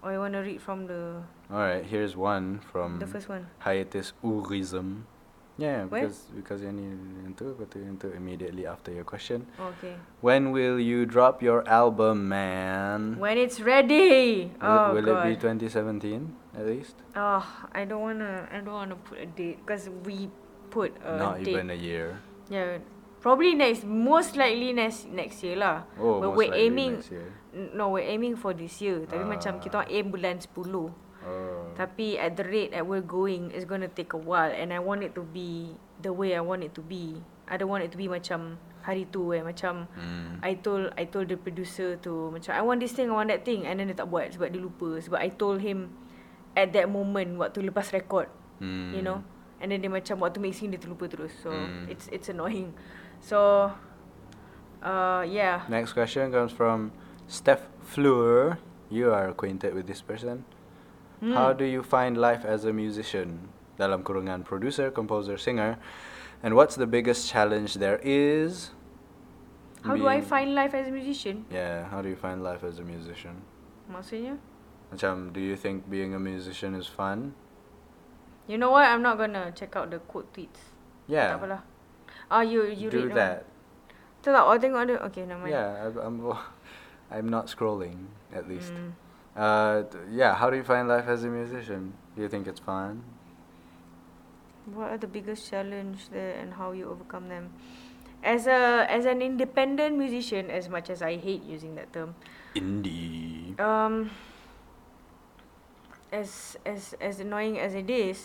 [0.00, 1.20] Or you want to read from the
[1.52, 3.52] Alright, here's one from the first one.
[3.60, 5.04] Hiatus Urism.
[5.60, 6.08] Yeah, Where?
[6.08, 6.88] because because yang ni
[7.28, 9.44] itu betul itu immediately after your question.
[9.60, 10.00] Okay.
[10.24, 13.20] When will you drop your album, man?
[13.20, 14.48] When it's ready.
[14.56, 15.28] Will, oh will god.
[15.28, 16.96] it be 2017 at least?
[17.16, 17.40] Oh,
[17.72, 18.44] I don't wanna.
[18.52, 20.28] I don't wanna put a date because we
[20.68, 21.56] put a Not date.
[21.56, 22.20] even a year.
[22.46, 22.78] Yeah,
[23.20, 25.84] Probably next, most likely next next year lah.
[26.00, 27.28] Oh, But most we're likely aiming, next year.
[27.52, 29.04] N- no, we're aiming for this year.
[29.04, 29.80] Tapi macam kita Ah.
[29.84, 30.88] orang aim bulan 10.
[31.20, 31.68] Oh.
[31.76, 34.48] Tapi at the rate that we're going, it's gonna take a while.
[34.48, 37.20] And I want it to be the way I want it to be.
[37.44, 39.44] I don't want it to be macam hari tu eh.
[39.44, 40.40] Macam Mm.
[40.40, 43.44] I told I told the producer to macam I want this thing, I want that
[43.44, 43.68] thing.
[43.68, 44.96] And then dia tak buat sebab dia lupa.
[44.96, 45.92] Sebab I told him
[46.56, 48.28] at that moment waktu lepas record.
[48.60, 48.94] Mm.
[48.96, 49.18] You know.
[49.60, 51.32] And then dia macam waktu mixing dia terlupa terus.
[51.44, 51.92] So Mm.
[51.92, 52.72] it's it's annoying.
[53.20, 53.70] So
[54.80, 55.68] uh yeah.
[55.68, 56.92] Next question comes from
[57.28, 58.56] Steph Fleur.
[58.90, 60.42] You are acquainted with this person.
[61.20, 61.36] Hmm.
[61.36, 63.52] How do you find life as a musician?
[63.76, 65.76] Dalam kurungan producer, composer, singer.
[66.42, 68.72] And what's the biggest challenge there is?
[69.84, 71.44] How do I find life as a musician?
[71.52, 73.40] Yeah, how do you find life as a musician?
[73.88, 74.36] Maksudnya?
[74.90, 77.34] Macam, do you think being a musician is fun?
[78.50, 78.90] You know what?
[78.90, 80.74] I'm not gonna check out the quote tweets.
[81.06, 81.34] Yeah.
[81.34, 81.62] Tak apalah.
[82.26, 83.46] Ah, you you do read that.
[84.22, 84.94] Tak tak, oh tengok ada.
[85.06, 85.46] Okay, nama.
[85.46, 86.18] Yeah, I, I'm,
[87.14, 88.74] I'm not scrolling at least.
[88.74, 88.92] Mm.
[89.38, 91.94] Uh, yeah, how do you find life as a musician?
[92.18, 93.06] Do you think it's fun?
[94.74, 97.54] What are the biggest challenge there and how you overcome them?
[98.20, 102.12] As a as an independent musician, as much as I hate using that term,
[102.52, 103.56] Indie.
[103.56, 104.10] um,
[106.10, 108.18] as as as annoying as it is,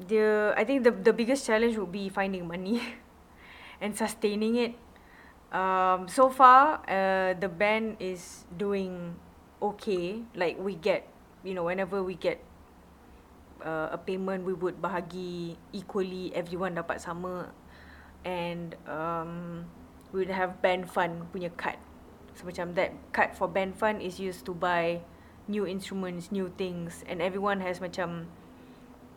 [0.00, 2.80] the I think the the biggest challenge would be finding money
[3.82, 4.74] and sustaining it.
[5.52, 9.14] Um, so far, uh, the band is doing
[9.60, 10.24] okay.
[10.32, 11.04] Like we get,
[11.44, 12.40] you know, whenever we get
[13.60, 16.32] uh, a payment, we would bahagi equally.
[16.32, 17.52] Everyone dapat sama,
[18.24, 19.64] and um,
[20.08, 21.76] we would have band fund punya card.
[22.34, 25.04] So macam that card for band fund is used to buy
[25.48, 28.30] new instruments, new things, and everyone has macam.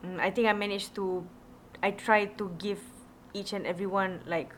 [0.03, 1.23] Mm, I think I managed to,
[1.81, 2.81] I try to give
[3.33, 4.51] each and everyone like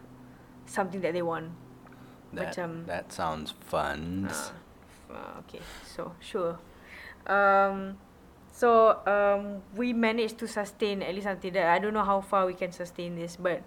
[0.65, 1.51] something that they want.
[2.33, 4.27] That, Macam- that sounds fun.
[5.09, 6.59] Uh, okay, so sure.
[7.25, 7.97] Um,
[8.51, 11.69] so um, we managed to sustain at least until that.
[11.71, 13.63] I don't know how far we can sustain this, but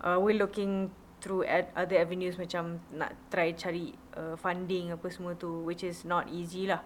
[0.00, 0.90] uh, we're looking
[1.20, 6.02] through at other avenues macam nak try cari uh, funding apa semua tu, which is
[6.06, 6.82] not easy lah.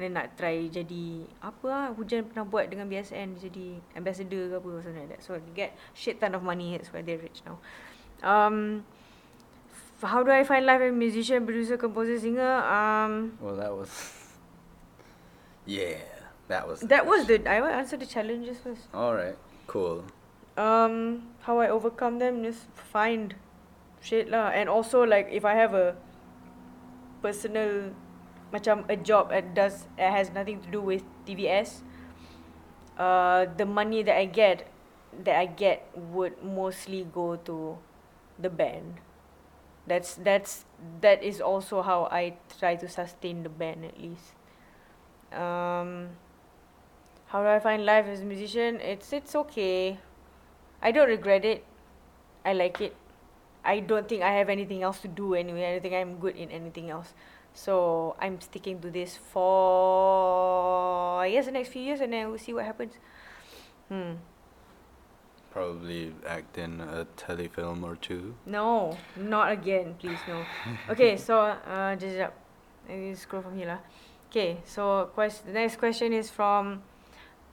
[0.00, 4.68] Then nak try jadi apa lah, Hujan pernah buat dengan BSN jadi ambassador ke apa
[4.80, 5.20] something like that.
[5.20, 7.60] So they get shit ton of money, that's why they're rich now.
[8.24, 8.84] Um,
[10.00, 12.64] how do I find life as a musician, producer, composer, singer?
[12.64, 13.92] Um, Well, that was.
[15.68, 16.00] yeah,
[16.48, 16.80] that was.
[16.80, 18.88] that was the I will answer the challenges first.
[18.96, 19.36] All right,
[19.68, 20.04] cool.
[20.56, 23.36] Um, how I overcome them just find
[24.00, 25.96] shit lah, and also like if I have a
[27.22, 27.92] personal,
[28.52, 31.84] macam a job that does that has nothing to do with TVS,
[32.98, 34.66] uh, the money that I get,
[35.24, 37.78] that I get would mostly go to
[38.38, 39.00] the band.
[39.86, 40.64] That's that's
[41.00, 44.36] that is also how I try to sustain the band at least.
[45.32, 46.14] Um,
[47.30, 48.80] how do I find life as a musician?
[48.80, 49.98] It's it's okay.
[50.82, 51.64] I don't regret it.
[52.44, 52.96] I like it.
[53.64, 55.68] I don't think I have anything else to do anyway.
[55.68, 57.14] I don't think I'm good in anything else.
[57.52, 62.38] So I'm sticking to this for I guess the next few years and then we'll
[62.38, 62.94] see what happens.
[63.88, 64.14] Hmm.
[65.50, 68.34] Probably act in a telefilm or two.
[68.46, 70.44] No, not again, please no.
[70.90, 72.16] Okay, so uh just.
[72.88, 73.78] Let me scroll from here lah.
[74.30, 76.82] Okay, so quest the next question is from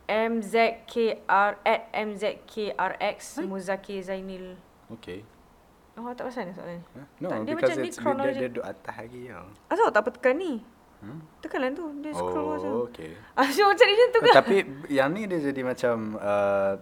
[0.07, 4.55] MZKR at MZKRX Muzaki Zainil.
[4.93, 5.23] Okay.
[5.97, 6.83] Oh, tak pasal ni soalan ni.
[6.93, 7.05] Huh?
[7.17, 8.37] No, Tak, dia because macam ni it's dia, chronology.
[8.37, 9.45] dia duduk atas lagi tau.
[9.67, 10.53] Asal tak apa tekan ni?
[10.97, 11.19] Hmm?
[11.41, 11.85] Tekanlah tu.
[11.99, 12.69] Dia scroll bawah tu.
[12.69, 13.11] Oh, okay.
[13.37, 14.33] Asal macam macam tu Eh, kan?
[14.37, 14.55] Tapi
[14.87, 16.73] yang ni dia jadi macam uh,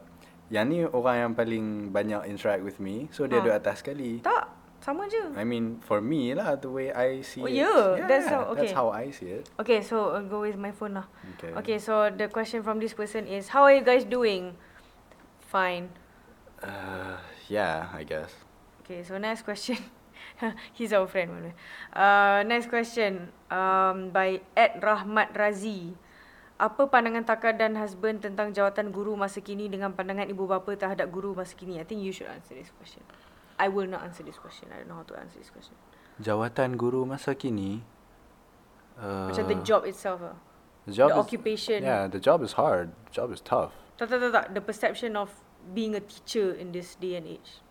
[0.47, 3.07] yang ni orang yang paling banyak interact with me.
[3.09, 3.43] So dia Ha.
[3.43, 4.19] duduk atas sekali.
[4.19, 4.51] Tak.
[4.79, 5.17] Sama je.
[5.33, 7.57] I mean for me lah the way I see Oh, it.
[7.57, 8.71] yeah, that's how- That's okay.
[8.71, 9.49] how I see it.
[9.57, 11.09] Okay, so I'll go with my phone lah.
[11.35, 11.49] Okay.
[11.57, 14.53] Okay, so the question from this person is, how are you guys doing?
[15.49, 15.89] Fine.
[16.61, 17.17] Uh,
[17.49, 18.29] yeah, I guess.
[18.85, 19.81] Okay, so next question.
[20.77, 21.33] He's our friend.
[21.33, 21.55] by the way.
[21.89, 25.97] Uh, next question um, by Ed Rahmat Razi.
[26.61, 31.09] Apa pandangan Taka dan husband tentang jawatan guru masa kini dengan pandangan ibu bapa terhadap
[31.09, 31.81] guru masa kini?
[31.81, 33.01] I think you should answer this question.
[33.57, 34.69] I will not answer this question.
[34.69, 35.73] I don't know how to answer this question.
[36.21, 37.81] Jawatan guru masa kini.
[39.01, 40.37] Uh, Macam the job itself lah.
[40.85, 41.81] the job the is- occupation.
[41.81, 42.93] Yeah, the job is hard.
[43.09, 43.73] The job is tough.
[43.97, 44.45] Tak, tak, tak, tak.
[44.53, 45.33] The perception of
[45.73, 47.64] being a teacher in this day and age.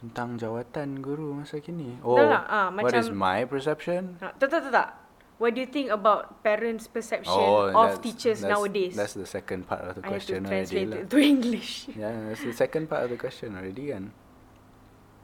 [0.00, 2.00] Tentang jawatan guru masa kini.
[2.00, 4.16] Oh, lah, ah, what is macam- my perception?
[4.18, 4.88] Ha, tak, tak, tak, tak.
[5.36, 8.92] what do you think about parents' perception Oh, of that's- teachers that's- nowadays?
[8.92, 10.52] That's the second part of the I have to question already.
[10.54, 10.98] translate lah.
[10.98, 11.70] it to English.
[11.96, 14.12] Yeah, that's the second part of the question already kan.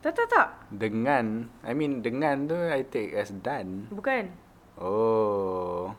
[0.01, 0.49] tak tak tak.
[0.70, 3.91] Dengan, I mean dengan tu I take as dan.
[3.91, 4.31] Bukan.
[4.77, 5.91] Oh,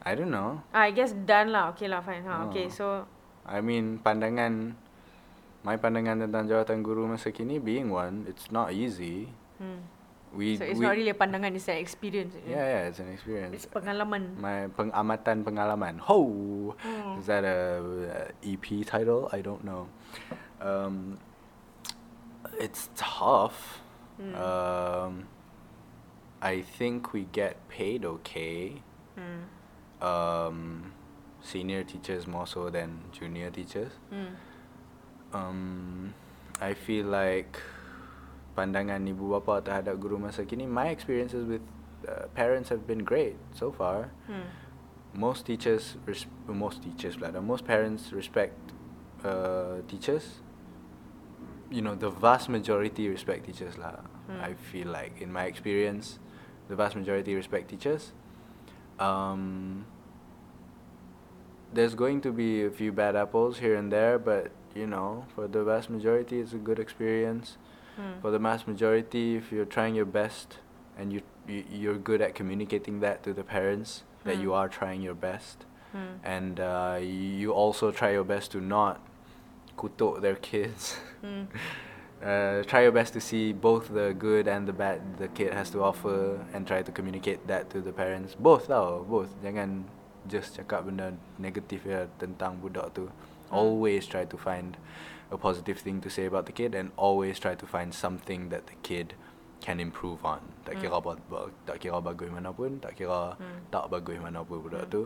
[0.00, 0.62] I don't know.
[0.70, 1.70] Ah, I guess done lah.
[1.70, 2.24] Okay lah, fine.
[2.24, 2.72] Ha, okay, Oh.
[2.72, 2.86] so
[3.44, 4.74] I mean pandangan,
[5.62, 9.30] my pandangan tentang jawatan guru masa kini being one, it's not easy.
[9.58, 10.02] hmm.
[10.32, 12.32] We, so it's we not really a pandangan, it's an experience.
[12.48, 13.52] Yeah, yeah, it's an experience.
[13.52, 14.40] It's pengalaman.
[14.40, 16.00] My pengamatan pengalaman.
[16.08, 16.72] Ho!
[16.80, 17.20] Hmm.
[17.20, 19.28] Is that a, uh EP title?
[19.28, 19.92] I don't know.
[20.64, 21.18] Um,
[22.56, 23.84] it's tough.
[24.16, 24.34] Hmm.
[24.34, 25.12] Um,
[26.40, 28.80] I think we get paid okay.
[29.14, 29.44] Hmm.
[30.00, 30.92] Um,
[31.42, 33.92] senior teachers more so than junior teachers.
[34.08, 34.32] Hmm.
[35.32, 36.14] Um,
[36.60, 37.58] I feel like
[38.52, 41.64] pandangan ibu bapa terhadap guru masa kini, my experiences with
[42.04, 44.12] uh, parents have been great so far.
[44.28, 44.46] Hmm.
[45.12, 48.56] Most teachers, res- most teachers dah, most parents respect
[49.24, 50.40] uh, teachers.
[51.72, 54.04] You know, the vast majority respect teachers lah.
[54.28, 54.40] Hmm.
[54.40, 56.20] I feel like in my experience,
[56.68, 58.12] the vast majority respect teachers.
[59.00, 59.84] Um,
[61.72, 65.46] there's going to be a few bad apples here and there, but you know, for
[65.48, 67.56] the vast majority, it's a good experience.
[67.96, 68.20] Hmm.
[68.20, 70.58] For the mass majority, if you're trying your best
[70.96, 74.58] and you, you you're good at communicating that to the parents that you Hmm.
[74.64, 76.16] are trying your best, Hmm.
[76.24, 79.00] and uh, you also try your best to not
[79.76, 80.96] kutuk their kids.
[81.20, 81.44] Hmm.
[82.24, 85.68] uh, try your best to see both the good and the bad the kid has
[85.70, 88.34] to offer and try to communicate that to the parents.
[88.38, 89.28] Both tau, both.
[89.42, 89.84] Jangan
[90.30, 93.10] just cakap benda negatif ya tentang budak tu.
[93.52, 93.60] Hmm.
[93.60, 94.80] Always try to find
[95.28, 98.64] a positive thing to say about the kid and always try to find something that
[98.66, 99.12] the kid
[99.60, 100.40] can improve on.
[100.64, 103.68] Tak kira apa, ba- tak kira bagus mana pun, tak kira Hmm.
[103.68, 104.92] tak bagus mana pun budak Hmm.
[104.92, 105.02] tu.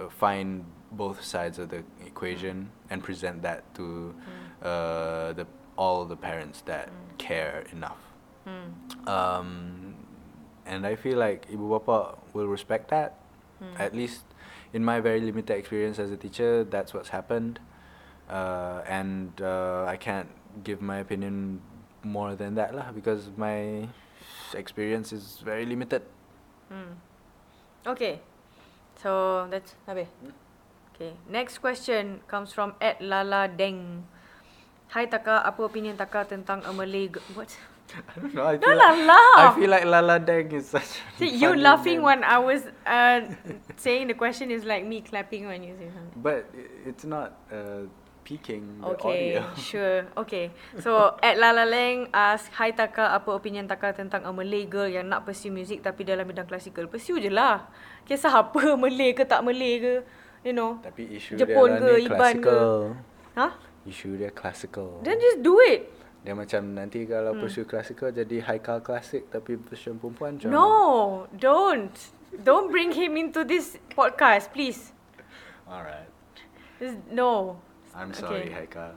[0.00, 0.64] Uh, find
[0.94, 4.46] both sides of the equation and present that to Hmm.
[4.62, 5.44] uh, the
[5.76, 7.16] all the parents that Mm.
[7.18, 8.00] care enough.
[9.08, 9.94] Um,
[10.66, 13.18] and I feel like ibu bapa will respect that.
[13.78, 14.26] At least
[14.74, 17.60] in my very limited experience as a teacher, that's what's happened.
[18.32, 20.28] Uh, and uh, I can't
[20.64, 21.60] give my opinion
[22.00, 23.84] more than that lah because my
[24.56, 26.00] experience is very limited.
[26.72, 26.96] Hmm.
[27.84, 28.24] Okay.
[28.96, 30.08] So that's habis.
[30.96, 31.12] Okay.
[31.28, 34.08] Next question comes from Ed Lala Deng.
[34.96, 37.52] Hi Taka, apa opinion Taka tentang a Malay g- what?
[37.92, 38.80] I don't know.
[38.80, 41.04] I feel like, I feel like Lala Deng is such.
[41.04, 42.08] a See, you laughing name.
[42.08, 43.20] when I was uh,
[43.76, 46.16] saying the question is like me clapping when you say something.
[46.16, 46.48] But
[46.88, 47.88] it's not uh,
[48.22, 49.42] peaking the Okay, audio.
[49.54, 50.00] sure.
[50.16, 50.50] Okay.
[50.78, 55.06] So, at Lala Leng ask, Hi Taka, apa opinion Taka tentang a Malay girl yang
[55.06, 56.86] nak pursue music tapi dalam bidang klasikal?
[56.86, 57.66] Pursue je lah.
[58.02, 59.94] Kisah apa, Malay ke tak Malay ke?
[60.42, 60.78] You know.
[60.78, 62.42] Tapi isu Jepun dia ke, lah ni Iban ke?
[62.42, 62.70] classical.
[63.34, 63.52] Huh?
[63.82, 64.88] Isu dia classical.
[65.02, 65.90] Then just do it.
[66.22, 67.42] Dia macam nanti kalau Hmm.
[67.42, 70.70] pursue classical jadi Haikal classic tapi version perempuan macam No,
[71.34, 71.90] don't.
[72.32, 74.94] Don't bring him into this podcast, please.
[75.66, 76.06] Alright.
[77.08, 77.58] No.
[77.94, 78.64] I'm sorry Okay.
[78.66, 78.92] Haikal.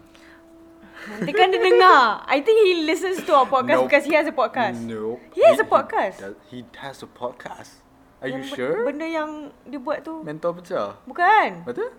[1.06, 2.24] Nanti kan dia dengar.
[2.24, 3.91] I think he listens to our podcast Nope.
[3.91, 4.80] because he has a podcast.
[4.80, 5.20] Nope.
[5.36, 6.18] He has a podcast.
[6.24, 7.84] does- He, has a podcast.
[8.24, 8.76] Are you Yang ben- sure?
[8.88, 9.30] Benda yang
[9.68, 10.24] dia buat tu.
[10.24, 10.96] Mentor pecah.
[11.04, 11.68] Bukan.
[11.68, 11.91] Betul?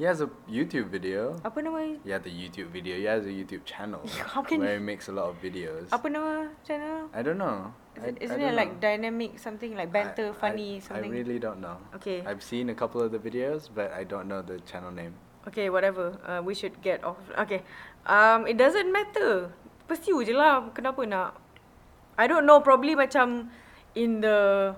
[0.00, 1.36] He has a YouTube video.
[1.44, 2.94] Apa nama He has a YouTube video.
[2.96, 4.00] He has a YouTube channel
[4.32, 5.90] How can where he makes a lot of videos.
[5.90, 7.10] apa nama channel?
[7.10, 7.74] I don't know.
[7.98, 8.86] Is it, I isn't it like know.
[8.86, 11.10] dynamic something like banter, I- funny I, something?
[11.10, 11.76] I really don't know.
[12.00, 12.22] Okay.
[12.24, 15.12] I've seen a couple of the videos, but I don't know the channel name.
[15.48, 16.14] Okay, whatever.
[16.22, 17.18] Uh, we should get off.
[17.34, 17.62] Okay.
[18.06, 19.50] Um, it doesn't matter.
[19.90, 20.70] Pursue je lah.
[20.70, 21.34] Kenapa nak?
[22.14, 22.62] I don't know.
[22.62, 23.50] Probably macam
[23.98, 24.70] in the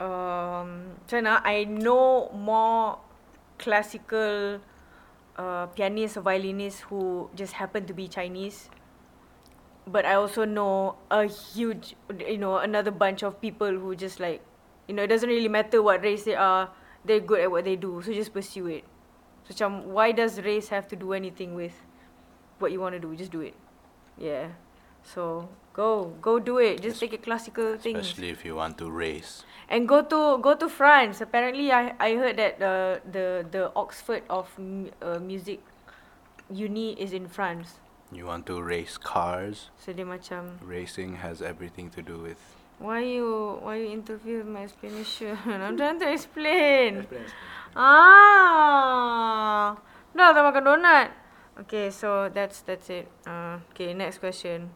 [0.00, 1.44] um, macam mana?
[1.44, 3.04] I know more
[3.60, 4.64] classical
[5.36, 8.72] uh, pianists or violinists who just happen to be Chinese.
[9.84, 14.40] But I also know a huge, you know, another bunch of people who just like,
[14.86, 16.70] you know, it doesn't really matter what race they are.
[17.04, 18.00] They're good at what they do.
[18.00, 18.84] So just pursue it.
[19.48, 21.74] So macam, why does race have to do anything with
[22.58, 23.14] what you want to do?
[23.16, 23.54] Just do it.
[24.18, 24.54] Yeah.
[25.02, 26.82] So go, go do it.
[26.82, 27.96] Just take a classical thing.
[27.96, 29.44] Especially if you want to race.
[29.68, 31.20] And go to go to France.
[31.20, 34.46] Apparently, I I heard that the the the Oxford of
[35.00, 35.64] uh, music
[36.52, 37.80] uni is in France.
[38.12, 39.72] You want to race cars.
[39.80, 42.51] So dia macam, Racing has everything to do with.
[42.82, 45.38] Why you why you interfere with my explanation?
[45.46, 47.06] I'm trying to explain.
[47.78, 49.78] Ah,
[50.12, 51.08] dah tak makan donut.
[51.62, 53.06] Okay, so that's that's it.
[53.22, 54.74] Uh, okay, next question.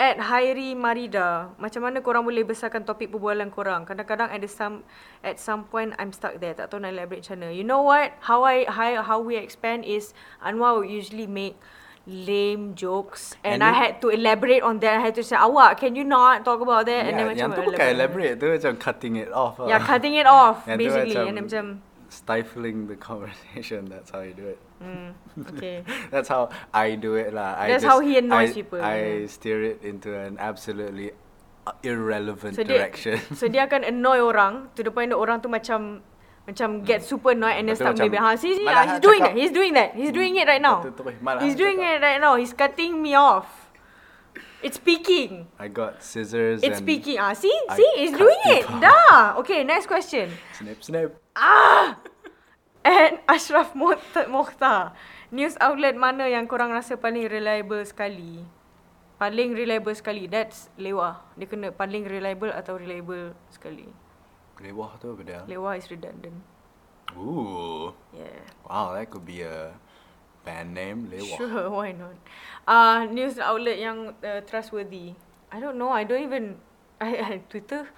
[0.00, 3.84] At Hairi Marida, macam mana korang boleh besarkan topik perbualan korang?
[3.84, 4.80] Kadang-kadang at some
[5.20, 6.56] at some point I'm stuck there.
[6.56, 7.52] Tak tahu nak elaborate macam mana.
[7.52, 8.16] You know what?
[8.24, 11.60] How I how, how we expand is Anwar will usually make
[12.06, 14.96] lame jokes and, And I had to elaborate on that.
[14.96, 17.06] I had to say, awak, can you not talk about that?
[17.06, 19.60] and then Yeah, yang macam tu bukan elaborate tu macam cutting it off.
[19.60, 19.86] Yeah, lah.
[19.86, 21.14] cutting it off Yang tu basically.
[21.14, 21.64] macam and then macam,
[22.10, 23.86] stifling the conversation.
[23.86, 24.58] That's how you do it.
[24.82, 25.14] hmm,
[25.54, 25.84] okay.
[26.14, 27.54] That's how I do it lah.
[27.54, 29.30] I That's just, how he annoys I, people, I yeah.
[29.30, 31.12] steer it into an absolutely
[31.68, 33.20] uh, irrelevant So dia, direction.
[33.38, 36.02] so dia akan annoy orang to the point that orang tu macam
[36.50, 39.02] macam get super annoyed and then start macam, maybe ha see see "Malah ah, he's
[39.02, 40.82] doing cakap." that he's doing that he's doing it right now.
[40.82, 43.46] Lepas tu terus, "Malah he's doing cakap." it right now he's cutting me off.
[44.60, 48.66] It's speaking I got scissors it's and speaking ah see I see he's doing it.
[48.82, 50.28] dah okay next question.
[50.58, 51.16] Snip snip.
[52.84, 54.92] and Ashraf Mokhtar
[55.30, 58.42] news outlet mana yang korang rasa paling reliable sekali?
[59.16, 60.28] Paling reliable sekali.
[60.28, 63.88] That's Lewa dia kena paling reliable atau reliable sekali
[64.60, 65.40] Lewah tu apa dia?
[65.48, 66.36] Lewa is redundant
[67.18, 67.90] Ooh.
[68.14, 68.38] Yeah.
[68.62, 69.74] Wow, that could be a
[70.46, 71.10] band name.
[71.10, 71.36] Lewah.
[71.38, 72.14] Sure, why not?
[72.66, 75.18] Uh, news outlet yang uh, trustworthy.
[75.50, 75.90] I don't know.
[75.90, 76.62] I don't even.
[77.00, 77.88] I, I Twitter.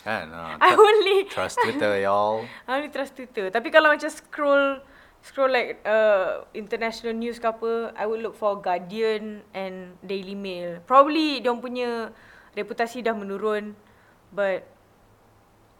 [0.00, 0.32] Kan?
[0.32, 1.28] Uh, I only.
[1.28, 2.46] trust Twitter, y'all.
[2.64, 3.52] I only trust Twitter.
[3.52, 4.80] Tapi kalau macam scroll,
[5.20, 10.80] scroll like uh, international news ke apa, I would look for Guardian and Daily Mail.
[10.88, 12.14] Probably dia punya
[12.56, 13.76] reputasi dah menurun,
[14.32, 14.71] but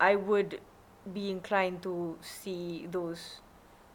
[0.03, 0.59] I would
[1.07, 3.38] be inclined to see those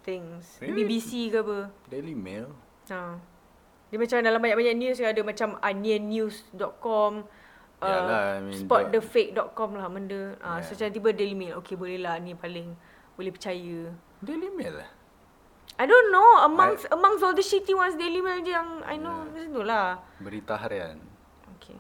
[0.08, 0.56] things.
[0.64, 0.88] Really?
[0.88, 1.68] BBC ke apa.
[1.92, 2.56] Daily Mail.
[2.88, 3.20] Ha.
[3.92, 7.12] Dia macam dalam banyak-banyak news ada macam onionnews.com
[7.80, 10.36] uh, Yalah, I mean, spotthefake.com lah benda.
[10.40, 10.64] Ah, Yeah.
[10.64, 11.60] so macam tiba Daily Mail.
[11.60, 12.72] Okay, boleh lah ni paling
[13.20, 13.92] boleh percaya.
[14.24, 14.90] Daily Mail lah.
[15.78, 16.42] I don't know.
[16.48, 20.00] Amongst amongst all the shitty ones, Daily Mail je yang I know macam tu lah.
[20.24, 20.98] Berita harian.
[21.60, 21.78] Okay.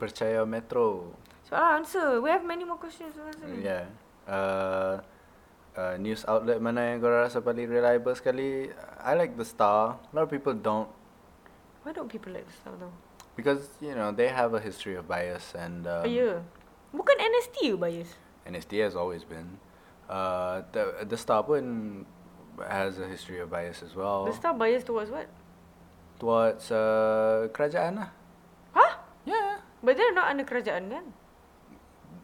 [0.00, 1.14] Percaya Metro.
[1.50, 2.22] So answer.
[2.22, 3.50] We have many more questions to answer.
[3.58, 3.84] Yeah.
[4.22, 5.02] Uh,
[5.74, 8.70] uh, news outlet mana yang kau rasa paling reliable sekali?
[9.02, 9.98] I like The Star.
[9.98, 10.86] A lot of people don't
[11.82, 12.94] Why don't people like this stuff though?
[13.40, 16.38] because you know they have a history of bias and um, oh, yeah.
[16.92, 18.14] Bukan NST you bias.
[18.46, 19.58] NSD has always been.
[20.10, 22.04] Uh, the the Star pun
[22.60, 24.28] has a history of bias as well.
[24.28, 25.26] The star bias towards what?
[26.20, 28.10] Towards uh, kerajaan lah.
[28.76, 28.92] Huh?
[29.24, 29.64] Yeah.
[29.80, 31.16] But they're not under kerajaan kan?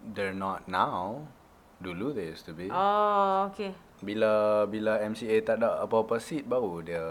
[0.06, 1.26] They're not now.
[1.82, 2.70] Dulu they used to be.
[2.70, 3.74] Oh, okay.
[4.00, 7.04] Bila bila MCA tak ada apa-apa seat baru dia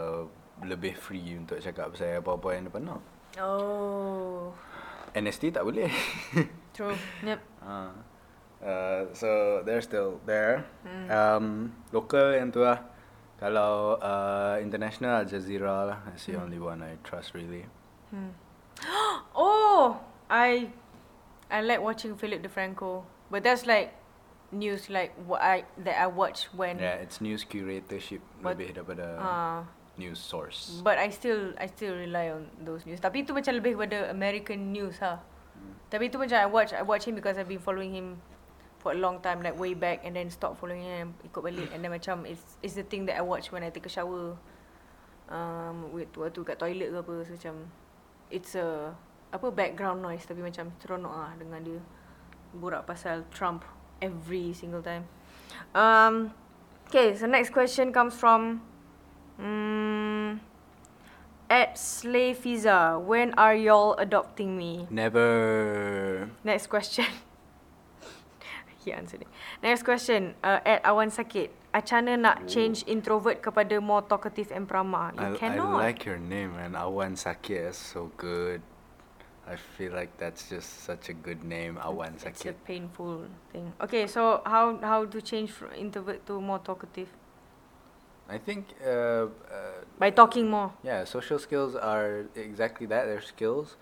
[0.63, 3.01] lebih free untuk cakap pasal apa-apa yang dia nak.
[3.41, 4.55] Oh.
[5.15, 5.91] NST tak boleh.
[6.75, 6.95] True.
[7.23, 7.39] Yep.
[7.63, 7.91] uh,
[8.63, 10.67] uh, so they're still there.
[11.11, 12.83] Um, local yang tu lah.
[13.35, 15.99] Kalau uh, international Al Jazeera lah.
[16.07, 17.67] That's the only one I trust really.
[19.35, 19.95] Oh,
[20.27, 20.71] I
[21.49, 23.93] I like watching Philip DeFranco, but that's like
[24.51, 26.79] news like what I that I watch when.
[26.79, 29.59] Yeah, it's news curatorship But- lebih daripada Uh,
[29.97, 30.81] news source.
[30.83, 32.97] but I still I still rely on those news.
[32.99, 35.21] Tapi itu macam lebih kepada American news ha.
[35.87, 38.17] Tapi itu macam I watch I watch him because I've been following him
[38.81, 41.81] for a long time like way back and then stop following him ikut balik and
[41.81, 44.37] then macam it's it's the thing that I watch when I take a shower.
[45.25, 47.55] Um, with waktu kat toilet ke apa so macam
[48.29, 48.93] it's a
[49.33, 51.79] apa background noise tapi macam seronok ah dengan dia
[52.55, 53.67] borak pasal Trump
[53.99, 55.03] every single time.
[55.75, 56.31] Um,
[56.87, 58.63] okay, so next question comes from
[59.39, 60.39] um,
[61.49, 62.99] at Slayfiza.
[63.01, 64.87] When are y'all adopting me?
[64.89, 66.29] Never.
[66.43, 67.05] Next question.
[68.83, 69.27] he answered it.
[69.63, 70.35] Next question.
[70.43, 71.49] Uh, at Awan Sakit.
[71.75, 75.11] Acana nak change introvert kepada more talkative and prama.
[75.11, 75.75] You I, I cannot.
[75.75, 76.71] like your name, man.
[76.79, 78.63] Awan Sakit is so good.
[79.47, 83.73] I feel like that's just such a good name, Awan It's a painful thing.
[83.79, 87.09] Okay, so how how to change from introvert to more talkative?
[88.27, 89.27] I think, uh, uh,
[89.99, 90.73] By talking more.
[90.81, 93.05] yeah, social skills are exactly that.
[93.05, 93.77] They're skills,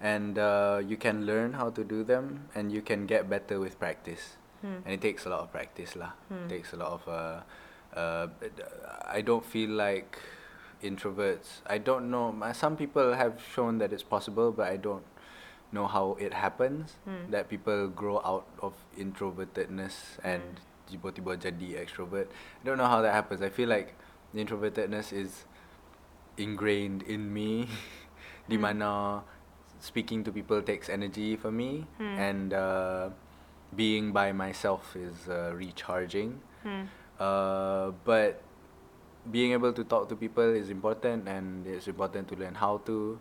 [0.00, 3.78] and uh, you can learn how to do them, and you can get better with
[3.78, 4.36] practice.
[4.62, 4.82] Hmm.
[4.84, 6.10] And it takes a lot of practice, lah.
[6.30, 7.02] It takes a lot of.
[7.06, 7.40] Uh,
[7.94, 10.18] uh, but, uh, I don't feel like
[10.84, 11.64] introverts.
[11.66, 12.36] I don't know.
[12.52, 15.02] Some people have shown that it's possible, but I don't
[15.72, 17.00] know how it happens.
[17.08, 17.32] Hmm.
[17.32, 22.28] That people grow out of introvertedness and tiba-tiba jadi extrovert.
[22.28, 23.40] I don't know how that happens.
[23.40, 23.96] I feel like
[24.36, 25.48] introvertedness is
[26.36, 27.66] ingrained in me,
[28.50, 29.22] di mana
[29.80, 32.16] speaking to people takes energy for me, Hmm.
[32.20, 33.08] and uh,
[33.74, 36.38] being by myself is uh, recharging.
[36.62, 36.86] Hmm.
[37.18, 38.42] Uh, but
[39.30, 43.18] being able to talk to people is important, and it's important to learn how to.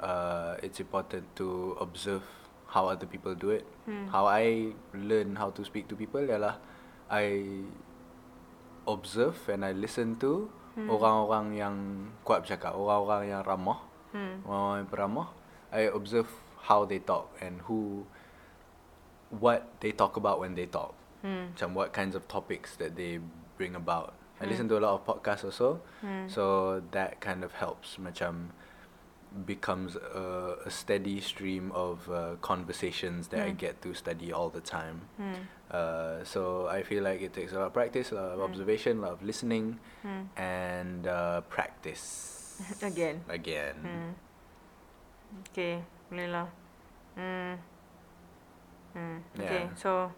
[0.00, 2.22] uh, it's important to observe
[2.66, 3.64] how other people do it.
[3.86, 4.10] Hmm.
[4.10, 6.58] How I learn how to speak to people ialah
[7.06, 7.62] I
[8.86, 10.90] observe and I listen to Hmm.
[10.90, 11.76] orang-orang yang
[12.26, 14.42] kuat bercakap, orang-orang yang ramah, Hmm.
[14.42, 15.28] orang-orang yang peramah.
[15.70, 16.26] I observe
[16.66, 18.10] how they talk and who,
[19.30, 20.98] what they talk about when they talk.
[21.22, 21.54] Hmm.
[21.54, 23.22] Macam what kinds of topics that they
[23.54, 24.18] bring about.
[24.40, 26.26] I listen to a lot of podcasts also, Hmm.
[26.28, 27.96] so that kind of helps.
[27.96, 28.50] Macam
[29.46, 33.56] becomes a, a steady stream of uh, conversations that I Hmm.
[33.58, 35.06] get to study all the time.
[35.18, 35.46] Hmm.
[35.70, 38.98] Uh, so I feel like it takes a lot of practice, a lot of observation,
[38.98, 39.78] a lot of listening,
[40.36, 43.18] and uh, practice Again.
[43.26, 43.74] Again.
[45.50, 46.46] Okay, boleh lah.
[49.34, 49.74] Okay, Yeah.
[49.74, 50.10] so.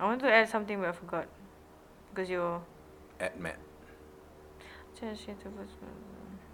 [0.00, 1.26] I want to add something but I forgot.
[2.14, 2.62] Because you're
[3.18, 3.58] At Met.
[4.94, 5.74] Just first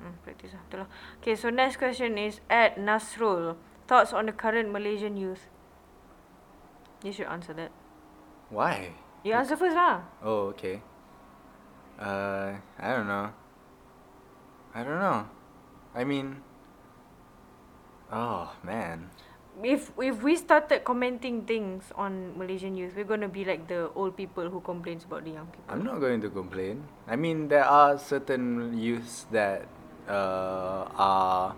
[0.00, 0.56] hmm, practice.
[0.70, 0.86] Betul.
[1.20, 3.56] Okay, so next question is at Nasrul.
[3.86, 5.52] Thoughts on the current Malaysian youth?
[7.04, 7.70] You should answer that.
[8.48, 8.96] Why?
[9.22, 10.00] You answer first lah.
[10.24, 10.80] Oh, okay.
[12.00, 13.28] Uh, I don't know.
[14.72, 15.28] I don't know.
[15.94, 16.40] I mean,
[18.10, 19.10] oh man.
[19.62, 24.16] If if we started commenting things on Malaysian youth, we're gonna be like the old
[24.16, 25.68] people who complains about the young people.
[25.68, 26.84] I'm not going to complain.
[27.06, 29.68] I mean, there are certain youths that
[30.08, 31.54] uh, are,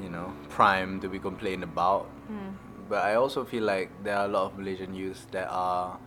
[0.00, 2.06] you know, prime to be complained about.
[2.30, 2.54] Hmm.
[2.88, 5.98] But I also feel like there are a lot of Malaysian youths that are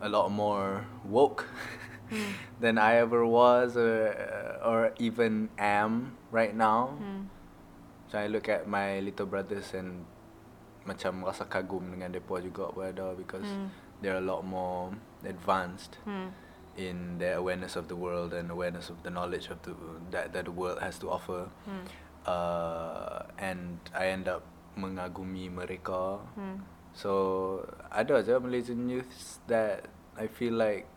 [0.00, 1.46] a lot more woke
[2.10, 2.34] Hmm.
[2.58, 4.10] than I ever was or,
[4.66, 6.98] or even am right now.
[6.98, 7.30] Hmm.
[8.10, 10.02] So I look at my little brothers and
[10.82, 13.70] macam rasa kagum dengan mereka juga pun ada because Hmm.
[14.02, 14.90] they're a lot more
[15.22, 16.34] advanced Hmm.
[16.74, 19.76] in their awareness of the world and awareness of the knowledge of the
[20.10, 21.46] that that the world has to offer.
[21.68, 21.84] Hmm.
[22.26, 24.42] Uh, and I end up
[24.74, 26.18] mengagumi mereka.
[26.34, 26.66] Hmm.
[26.90, 27.62] So
[27.94, 29.86] ada je Malaysian youths that
[30.18, 30.90] I feel like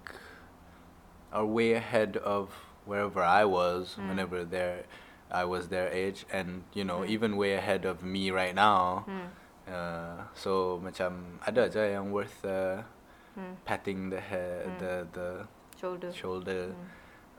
[1.30, 2.49] are way ahead of
[2.89, 4.09] wherever I was Mm.
[4.09, 4.86] whenever their
[5.34, 7.09] I was their age and you know Mm.
[7.09, 9.03] even way ahead of me right now.
[9.09, 9.27] Hmm.
[9.65, 12.86] Uh, so macam ada je yang worth uh,
[13.34, 13.57] Hmm.
[13.65, 14.77] patting the head Mm.
[14.77, 15.27] the the
[15.73, 16.11] Shoulder.
[16.13, 16.63] shoulder.
[16.69, 16.88] Hmm.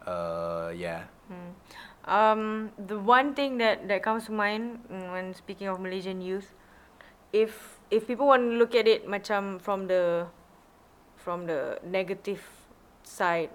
[0.05, 1.07] Uh, yeah.
[1.30, 1.51] Hmm.
[2.05, 2.42] Um,
[2.76, 6.53] the one thing that that comes to mind mm, when speaking of Malaysian youth,
[7.32, 10.28] if if people want to look at it macam from the
[11.16, 12.45] from the negative
[13.07, 13.49] side,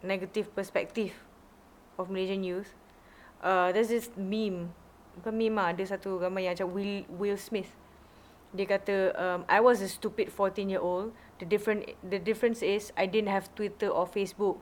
[0.00, 1.12] negative perspective
[2.00, 2.72] of Malaysian youth,
[3.46, 4.74] uh, there's this meme,
[5.22, 7.70] bukan meme lah, ada satu gambar yang macam Will Will Smith.
[8.50, 11.14] Dia kata, um, I was a stupid 14 year old.
[11.38, 14.58] The different the difference is I didn't have Twitter or Facebook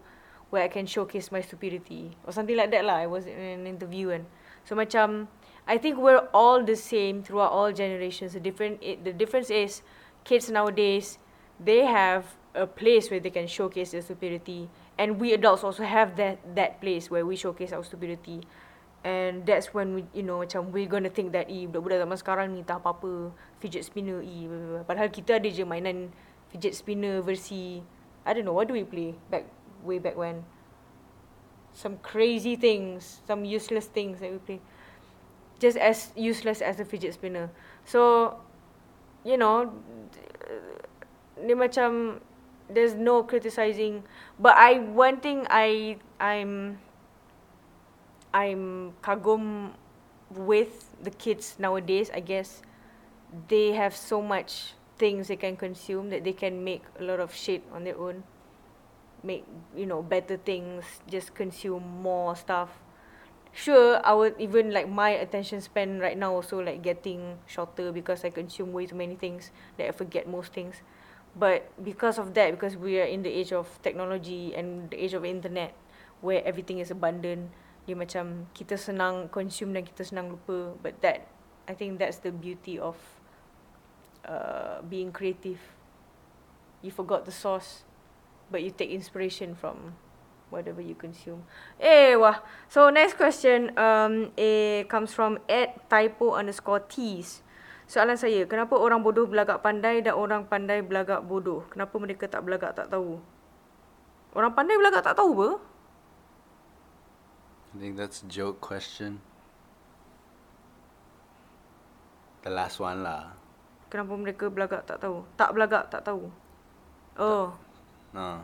[0.52, 3.00] where I can showcase my stupidity or something like that lah.
[3.00, 4.28] I was in an interview and
[4.66, 5.30] so macam
[5.64, 8.34] I think we're all the same throughout all generations.
[8.34, 9.86] The different it, the difference is
[10.26, 11.22] kids nowadays
[11.62, 14.66] they have a place where they can showcase their stupidity
[14.98, 18.42] and we adults also have that that place where we showcase our stupidity.
[19.04, 22.46] And that's when we, you know, macam we're gonna think that, eh, budak-budak zaman sekarang
[22.56, 24.48] ni tak apa-apa, fidget spinner, eh.
[24.88, 26.08] Padahal kita ada je mainan
[26.48, 27.84] fidget spinner versi,
[28.24, 29.44] I don't know, what do we play back,
[29.84, 30.48] way back when?
[31.76, 34.60] Some crazy things, some useless things that we play.
[35.60, 37.52] Just as useless as a fidget spinner.
[37.84, 38.32] So,
[39.20, 39.68] you know,
[41.36, 42.24] ni macam,
[42.72, 44.00] there's no criticizing.
[44.40, 46.80] But I, one thing I, I'm,
[48.34, 49.78] I'm kagum
[50.30, 52.62] with the kids nowadays, I guess
[53.48, 57.34] they have so much things they can consume that they can make a lot of
[57.34, 58.24] shit on their own.
[59.22, 62.68] Make, you know, better things, just consume more stuff.
[63.54, 68.30] Sure, would even like my attention span right now also like getting shorter because I
[68.30, 70.82] consume way too many things that I forget most things.
[71.36, 75.14] But because of that, because we are in the age of technology and the age
[75.14, 75.72] of internet
[76.20, 77.50] where everything is abundant,
[77.84, 80.72] dia macam kita senang consume dan kita senang lupa.
[80.80, 81.28] But that,
[81.68, 82.96] I think that's the beauty of
[84.24, 85.60] uh, being creative.
[86.80, 87.84] You forgot the source,
[88.48, 89.96] but you take inspiration from
[90.48, 91.44] whatever you consume.
[91.80, 92.40] Eh, wah.
[92.68, 97.44] So next question um, eh, comes from at typo underscore tease.
[97.84, 101.68] Soalan saya, kenapa orang bodoh belagak pandai dan orang pandai belagak bodoh?
[101.68, 103.20] Kenapa mereka tak belagak tak tahu?
[104.32, 105.73] Orang pandai belagak tak tahu apa?
[107.74, 109.18] I think that's a joke question.
[112.46, 113.34] The last one lah.
[113.90, 115.26] Kenapa mereka belagak tak tahu?
[115.34, 116.30] Tak belagak tak tahu.
[117.18, 117.50] Oh,
[118.14, 118.38] No.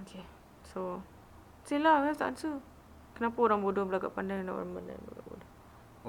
[0.00, 0.24] okay.
[0.64, 1.04] So,
[1.68, 2.56] I have to answer.
[3.12, 5.48] Kenapa orang bodoh belagak pandai dan orang pandai belagak bodoh?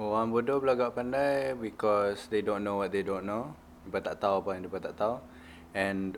[0.00, 3.52] Orang bodoh belagak pandai because they don't know what they don't know.
[3.84, 5.16] Mereka tak tahu apa yang mereka tak tahu.
[5.76, 6.16] And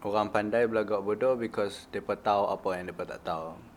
[0.00, 3.73] orang pandai belagak bodoh because mereka tahu apa yang mereka tak tahu.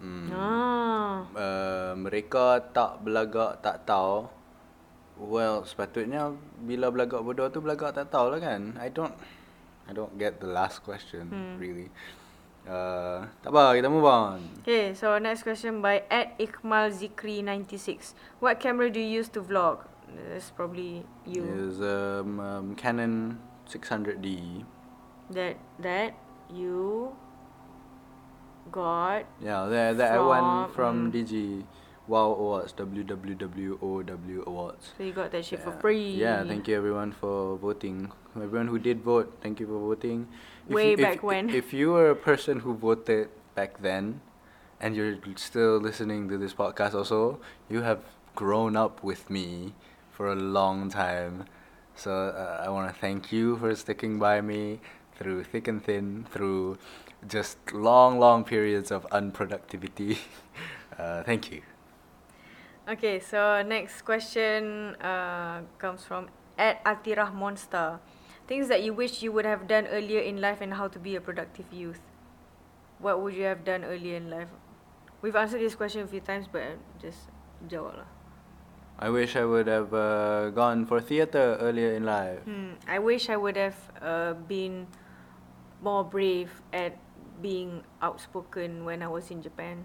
[0.00, 0.28] Hmm.
[0.32, 1.28] Ah.
[1.36, 4.26] Uh, mereka tak belagak tak tahu.
[5.20, 6.32] Well, sepatutnya
[6.64, 8.80] bila belagak bodoh tu belagak tak tahu lah kan.
[8.80, 9.12] I don't
[9.84, 11.54] I don't get the last question Hmm.
[11.60, 11.92] really.
[12.64, 14.40] Uh, tak apa, kita move on.
[14.60, 18.12] Okay, so next question by at Ikmal Zikri 96.
[18.40, 19.88] What camera do you use to vlog?
[20.28, 21.44] That's probably you.
[21.44, 24.60] Is um, um, Canon 600D.
[25.32, 26.18] That that
[26.52, 27.10] you
[28.72, 31.14] got Yeah, that that one From, from mm.
[31.14, 31.64] Digi
[32.06, 34.92] Wow Awards, WWWOW Awards.
[34.96, 36.10] so you got that shit for free.
[36.10, 38.10] Yeah, thank you everyone for voting.
[38.34, 40.26] Everyone who did vote, thank you for voting.
[40.68, 41.50] Way you, back if, when.
[41.50, 44.20] If you were a person who voted back then,
[44.80, 48.00] and you're still listening to this podcast also, you have
[48.34, 49.74] grown up with me
[50.10, 51.44] for a long time.
[51.94, 54.80] So uh, I want to thank you for sticking by me
[55.16, 56.78] through thick and thin, through
[57.28, 60.18] just long, long periods of unproductivity.
[60.98, 61.62] uh, thank you.
[62.88, 68.00] Okay, so next question uh, comes from at Atirah Monster.
[68.46, 71.14] Things that you wish you would have done earlier in life and how to be
[71.14, 72.00] a productive youth.
[72.98, 74.48] What would you have done earlier in life?
[75.22, 77.30] We've answered this question a few times, but uh, just
[77.68, 78.10] jawab lah.
[78.98, 82.40] I wish I would have uh, gone for theatre earlier in life.
[82.44, 84.86] Hmm, I wish I would have uh, been
[85.80, 86.98] more brave at
[87.40, 89.84] being outspoken when I was in Japan.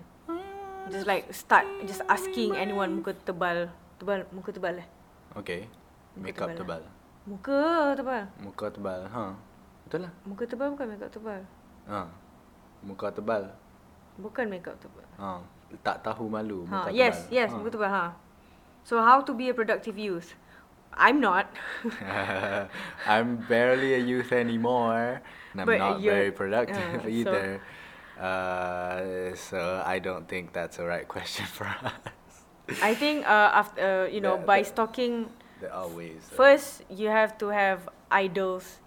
[0.92, 4.88] Just like start just asking anyone muka tebal, tebal muka tebal eh.
[5.34, 5.66] Okay.
[6.14, 6.84] Muka Makeup tebal tebal.
[7.26, 7.62] Muka
[7.98, 8.24] tebal.
[8.40, 9.00] Muka tebal.
[9.10, 9.26] Ha.
[9.90, 10.14] Betul lah.
[10.30, 11.42] Muka tebal bukan makeup tebal.
[11.90, 12.02] Ha.
[12.86, 13.44] Muka tebal.
[14.22, 15.08] Bukan makeup tebal.
[15.18, 15.42] Ha.
[15.82, 16.70] Tak tahu malu.
[16.70, 17.34] Ha, Muka yes, tebal.
[17.34, 17.58] yes, Ha.
[17.58, 18.06] muka tebal ha.
[18.86, 20.38] So how to be a productive youth?
[20.94, 21.50] I'm not.
[23.10, 25.20] I'm barely a youth anymore.
[25.56, 27.62] And I'm But not very productive uh, so- either.
[28.20, 31.92] Uh, so I don't think that's a right question for us.
[32.82, 35.32] I think uh, after uh, you know The- by the- stalking
[35.64, 36.20] There are ways.
[36.32, 38.84] uh, First, you have to have idols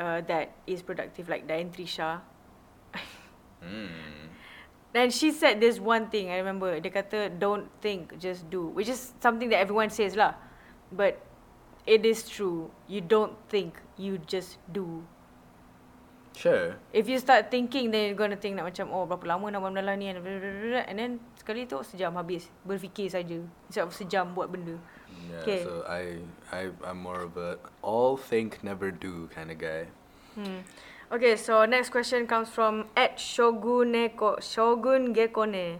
[0.00, 2.24] uh, that is productive, like Diane Trisha.
[3.60, 4.32] Mm.
[4.96, 6.80] And she said this one thing, I remember.
[6.80, 8.72] Dia kata, don't think, just do.
[8.72, 10.34] Which is something that everyone says lah.
[10.88, 11.20] But
[11.84, 12.72] it is true.
[12.88, 15.04] You don't think, you just do.
[16.32, 16.76] Sure.
[16.92, 19.72] If you start thinking, then you're gonna think nak macam, oh berapa lama nak buat
[19.76, 20.08] benda ni.
[20.08, 22.48] And then sekali tu sejam habis.
[22.64, 23.38] Berfikir saja.
[23.68, 24.80] Instead of sejam buat benda.
[25.28, 25.44] Yeah.
[25.44, 25.60] Okay.
[25.64, 29.92] So I, I, I'm more of a all think never do kind of guy.
[30.34, 30.64] Hmm.
[31.12, 35.76] Okay, so next question comes from at Shoguneko Shogun Gekone.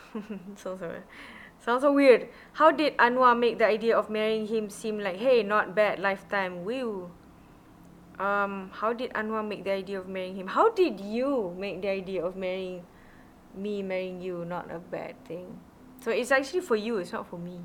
[0.56, 1.04] so sorry.
[1.60, 2.32] Sounds so weird.
[2.56, 6.64] How did Anwar make the idea of marrying him seem like, hey, not bad, lifetime,
[6.64, 7.12] woo?
[8.18, 10.46] Um, how did Anwar make the idea of marrying him?
[10.46, 12.82] How did you make the idea of marrying
[13.56, 15.58] me marrying you not a bad thing?
[16.04, 17.60] So it's actually for you, it's not for me.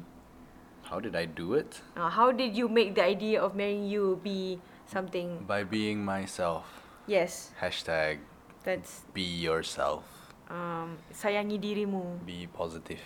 [0.83, 1.81] How did I do it?
[1.97, 5.43] Uh, how did you make the idea of marrying you be something?
[5.45, 6.65] By being myself.
[7.07, 8.19] Yes, Hashtag
[8.63, 10.03] that's be yourself.
[10.49, 12.23] um, sayangi dirimu.
[12.25, 13.03] Be positive.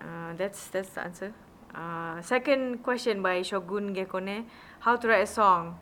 [0.00, 1.30] Uh, that's that's the answer.
[1.74, 4.46] Uh, second question by Shogun Gekone.
[4.80, 5.78] How to write a song?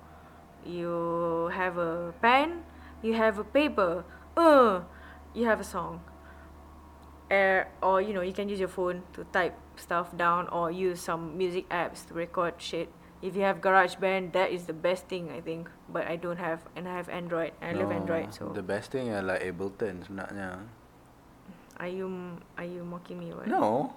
[0.65, 2.65] You have a pen,
[3.03, 4.05] you have a paper,
[4.37, 4.83] uh,
[5.35, 6.01] you have a song.
[7.31, 11.01] Air, or you know you can use your phone to type stuff down or use
[11.01, 12.89] some music apps to record shit.
[13.21, 15.69] If you have GarageBand, that is the best thing I think.
[15.93, 17.53] But I don't have, and I have Android.
[17.61, 18.33] I love Android.
[18.33, 20.65] So The best thing I like Ableton sebenarnya.
[21.79, 22.09] are you
[22.57, 23.31] are you mocking me?
[23.31, 23.49] Or what?
[23.49, 23.95] No.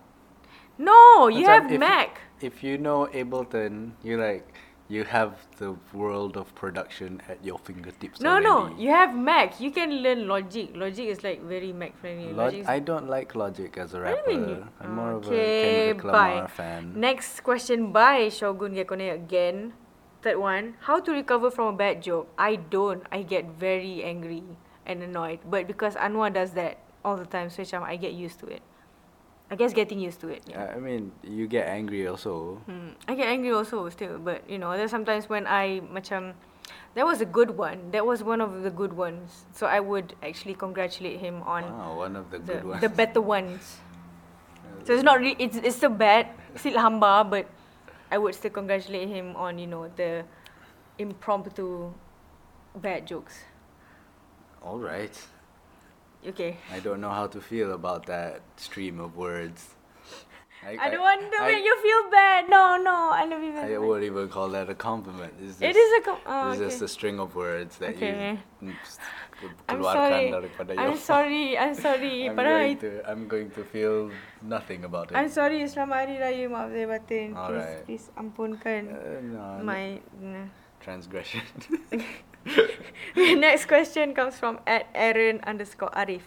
[0.78, 2.10] No, you Macam have if- Mac.
[2.42, 4.44] If you know Ableton, you like
[4.92, 9.60] you have the world of production at your fingertips No, no, you have Mac.
[9.62, 10.70] You can learn Logic.
[10.76, 12.34] Logic is like very Mac friendly.
[12.34, 14.32] Log- Logic I don't like Logic as a rapper.
[14.32, 16.34] you I'm more of a Okay, Kendrick bye.
[16.36, 16.92] Lamar fan.
[17.00, 19.74] Next question by Shogun Gekone again.
[20.22, 20.76] Third one.
[20.82, 22.28] How to recover from a bad joke?
[22.38, 23.04] I don't.
[23.12, 24.44] I get very angry
[24.86, 25.40] and annoyed.
[25.50, 28.62] But because Anwar does that all the time, so I get used to it.
[29.52, 30.48] I guess getting used to it.
[30.48, 30.72] Yeah.
[30.74, 32.64] I mean, you get angry also.
[32.66, 32.96] Hmm.
[33.08, 36.34] I get angry also still, but you know, there's sometimes when I macam
[36.96, 37.92] that was a good one.
[37.92, 39.44] That was one of the good ones.
[39.52, 42.82] So I would actually congratulate him on Wow, one of the the, good ones.
[42.82, 43.62] the better ones.
[44.84, 46.26] So it's not really it's it's still bad,
[46.58, 47.46] still hamba, but
[48.10, 50.26] I would still congratulate him on, you know, the
[50.98, 51.94] impromptu
[52.82, 53.46] bad jokes.
[54.64, 55.14] All right.
[56.28, 56.58] Okay.
[56.72, 59.76] I don't know how to feel about that stream of words.
[60.64, 62.48] I, don't want to make you feel bad.
[62.48, 63.58] No, no, I love you.
[63.58, 65.34] I won't even call that a compliment.
[65.42, 68.38] It's It just, is a com- oh, it's just a string of words that Okay.
[68.62, 68.74] you
[69.68, 70.32] I'm sorry.
[70.78, 71.58] I'm sorry.
[71.64, 72.30] I'm sorry.
[72.30, 74.12] I'm going to I'm going to feel
[74.44, 75.18] nothing about it.
[75.18, 75.66] I'm sorry.
[75.66, 76.46] Selamat Hari Raya.
[76.46, 77.34] Maaf saya batin.
[77.34, 77.82] Please, Alright.
[77.90, 79.98] please ampunkan Uh, no, my.
[80.22, 80.46] nah.
[80.78, 81.42] transgression.
[83.16, 86.22] Next question comes from at Aaron underscore Arif.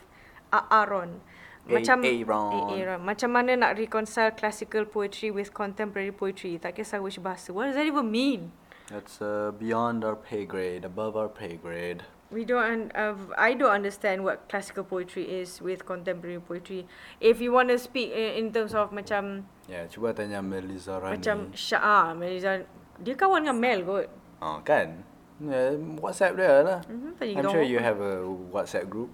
[0.53, 1.21] Aaron.
[1.65, 2.77] Macam Aaron.
[2.77, 3.01] Eh, Aaron.
[3.03, 6.61] Macam mana nak reconcile classical poetry with contemporary poetry?
[6.61, 7.51] Tak kisah which bahasa.
[7.51, 8.53] What does that even mean?
[8.93, 12.05] That's uh, beyond our pay grade, above our pay grade.
[12.29, 12.93] We don't.
[12.93, 16.85] Uh, I don't understand what classical poetry is with contemporary poetry.
[17.17, 21.17] If you want to speak in, in terms of macam Ya, cuba tanya Melissa Rani.
[21.17, 22.69] macam Syah, Melissa,
[23.01, 24.07] dia kawan dengan Mel kot.
[24.45, 25.01] Oh, kan?
[25.43, 26.79] Yeah, WhatsApp dia lah.
[26.87, 28.23] Mhm, tanya I'm sure you have a
[28.55, 29.11] WhatsApp group.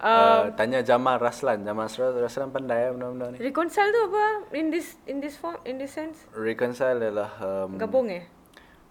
[0.00, 1.60] Um, Uh, tanya Jamal Raslan.
[1.66, 3.38] Jamal Raslan, pandai lah benda-benda ni.
[3.42, 4.24] reconcile tu apa?
[4.56, 6.24] In this in this form in this sense?
[6.32, 7.28] Reconcile adalah...
[7.42, 8.24] Um, Gabung eh?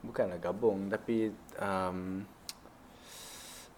[0.05, 1.33] Bukanlah gabung, tapi...
[1.57, 2.27] Um,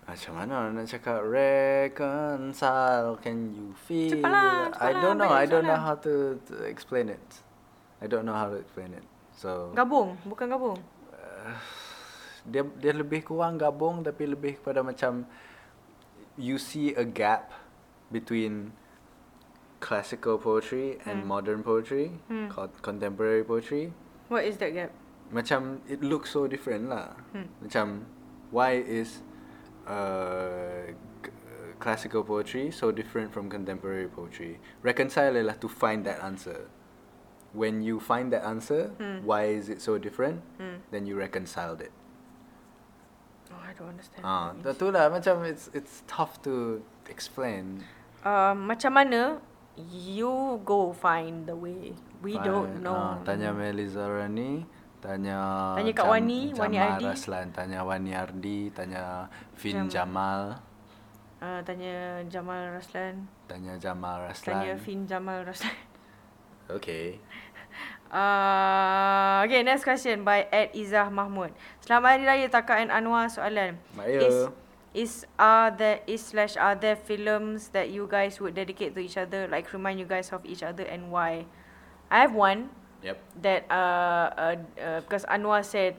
[0.03, 3.15] macam mana nak cakap reconcile?
[3.23, 4.19] Can you feel?
[4.19, 5.31] Cepatlah, I cepatlah, don't know.
[5.31, 7.23] I don't know how to, to explain it.
[8.03, 9.07] I don't know how to explain it.
[9.31, 10.75] So Gabung, bukan gabung.
[12.43, 15.25] Dia dia lebih kurang gabung tapi lebih kepada macam
[16.39, 17.51] you see a gap
[18.09, 18.73] between
[19.79, 21.27] classical poetry and Hmm.
[21.27, 22.49] modern poetry, Hmm.
[22.49, 23.89] called contemporary poetry.
[24.29, 24.93] What is that gap?
[25.33, 27.17] Macam it looks so different lah.
[27.33, 27.49] Hmm.
[27.61, 28.05] Macam
[28.53, 29.25] why is
[29.89, 30.93] uh,
[31.25, 31.33] c-
[31.81, 34.61] classical poetry so different from contemporary poetry?
[34.85, 36.69] Reconcile lah to find that answer.
[37.51, 39.25] When you find that answer, Hmm.
[39.25, 40.45] why is it so different?
[40.61, 40.85] Hmm.
[40.93, 41.91] Then you reconciled it.
[43.71, 44.21] I don't understand.
[44.27, 47.79] Ah, tu lah macam it's it's tough to explain.
[48.19, 49.39] Uh, macam mana
[49.79, 51.95] you go find the way.
[52.19, 52.43] We Fine.
[52.43, 52.93] don't know.
[52.93, 54.67] Ah, tanya Melisa Rani,
[54.99, 57.05] tanya Tanya Kak Wani, Wani Jamal Ardi.
[57.07, 60.59] Raslan, tanya Wani Ardi, tanya Fin Jam- Jamal,
[61.41, 63.25] Uh, tanya Jamal Raslan.
[63.49, 64.83] tanya Jamal Tanya Raslan.
[64.83, 65.73] Fin Jamal Raslan.
[66.69, 67.17] Okay.
[68.11, 71.55] Uh, okay, next question by Ed Izzah Mahmud.
[71.79, 73.79] Selamat Hari Raya Taka and Anwar soalan.
[73.95, 74.19] Maya.
[74.19, 74.37] Is,
[74.91, 79.15] is are there is slash are there films that you guys would dedicate to each
[79.15, 81.47] other, like remind you guys of each other and why?
[82.11, 83.17] I have one Yep.
[83.41, 85.95] that uh, uh, uh because Anwar said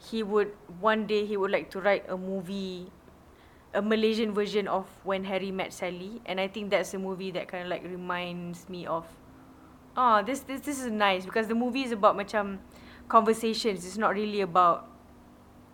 [0.00, 0.50] he would
[0.80, 2.90] one day he would like to write a movie
[3.76, 7.46] a Malaysian version of when Harry met Sally and I think that's a movie that
[7.46, 9.06] kind of like reminds me of
[9.96, 12.58] oh this this this is nice because the movie is about macam
[13.08, 14.88] conversations it's not really about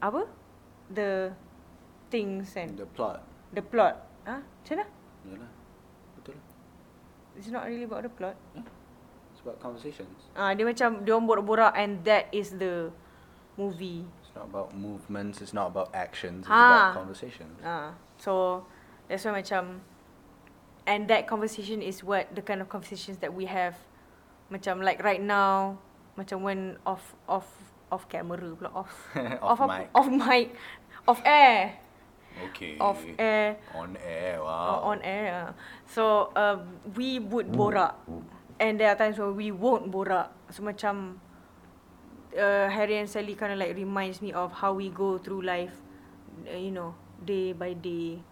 [0.03, 0.27] apa
[0.91, 1.31] the
[2.11, 3.23] things and The plot.
[3.55, 3.95] the plot
[4.27, 4.87] ah macam mana
[5.29, 5.51] Yalah.
[6.19, 6.37] Betul.
[7.37, 8.35] it's not really about the plot
[9.33, 10.33] It's about conversations.
[10.35, 12.91] ah dia macam dia orang borak-borak and that is the
[13.55, 16.91] movie It's not about movements, it's not about actions, it's Ah.
[16.95, 17.59] about conversations.
[17.65, 18.63] Ah, so
[19.07, 19.83] that's why macam
[20.87, 23.75] and that conversation is what the kind of conversations that we have
[24.49, 25.77] macam like right now
[26.17, 27.47] macam when off off
[27.89, 28.93] off camera pula off
[29.45, 29.67] Off apa?
[29.69, 29.87] mic.
[29.95, 30.47] off mic
[31.07, 31.77] off air
[32.39, 32.79] Okay.
[32.79, 34.95] off air On air, wow.
[34.95, 35.51] on air ah.
[35.91, 36.63] so uh,
[36.95, 37.99] we would borak
[38.63, 41.19] and there are times where we won't borak so macam
[42.39, 45.75] uh, Harry and Sally kind of like reminds me of how we go through life
[46.47, 46.95] uh, you know
[47.25, 48.23] day by day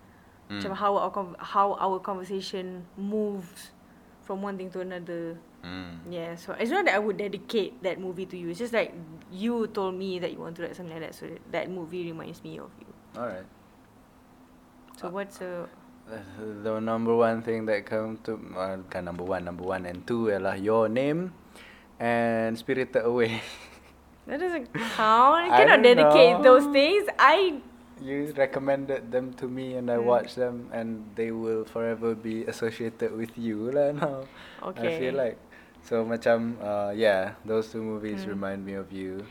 [0.47, 0.62] Mm.
[0.62, 1.10] macam how our
[1.43, 3.74] how our conversation moves
[4.22, 5.34] from one thing to another
[5.66, 5.98] Mm.
[6.14, 8.94] yeah so it's not that I would dedicate that movie to you it's just like
[9.34, 12.06] you told me that you want to write something like that so that, that movie
[12.06, 12.86] reminds me of you
[13.18, 13.43] Alright.
[14.97, 15.66] so what's a
[16.06, 16.22] Uh,
[16.62, 20.55] the number one thing that come to uh, number one, number one and two ialah
[20.55, 21.34] your name
[21.98, 23.43] and Spirited Away.
[24.30, 25.51] That doesn't count.
[25.51, 26.47] I cannot don't dedicate know.
[26.47, 27.10] those things.
[27.18, 27.59] I
[27.98, 30.06] you recommended them to me and I Mm.
[30.06, 34.30] watched them and they will forever be associated with you lah now.
[34.62, 34.86] Okay.
[34.86, 35.43] I feel like
[35.86, 38.34] so macam uh, yeah, those two movies Mm.
[38.34, 39.22] remind me of you.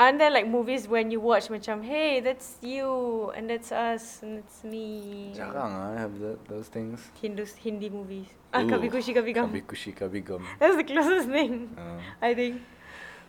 [0.00, 4.40] aren't there like movies when you watch macam hey that's you and that's us and
[4.40, 5.28] that's me.
[5.36, 7.04] Jarang ah have the, those things.
[7.20, 8.32] Hindu Hindi movies.
[8.48, 9.52] Ah, Ooh, Kabhi Khushi Kabhie Gham.
[9.52, 10.40] Khushi Gham.
[10.56, 11.68] That's the closest thing.
[11.76, 12.64] Uh, I think.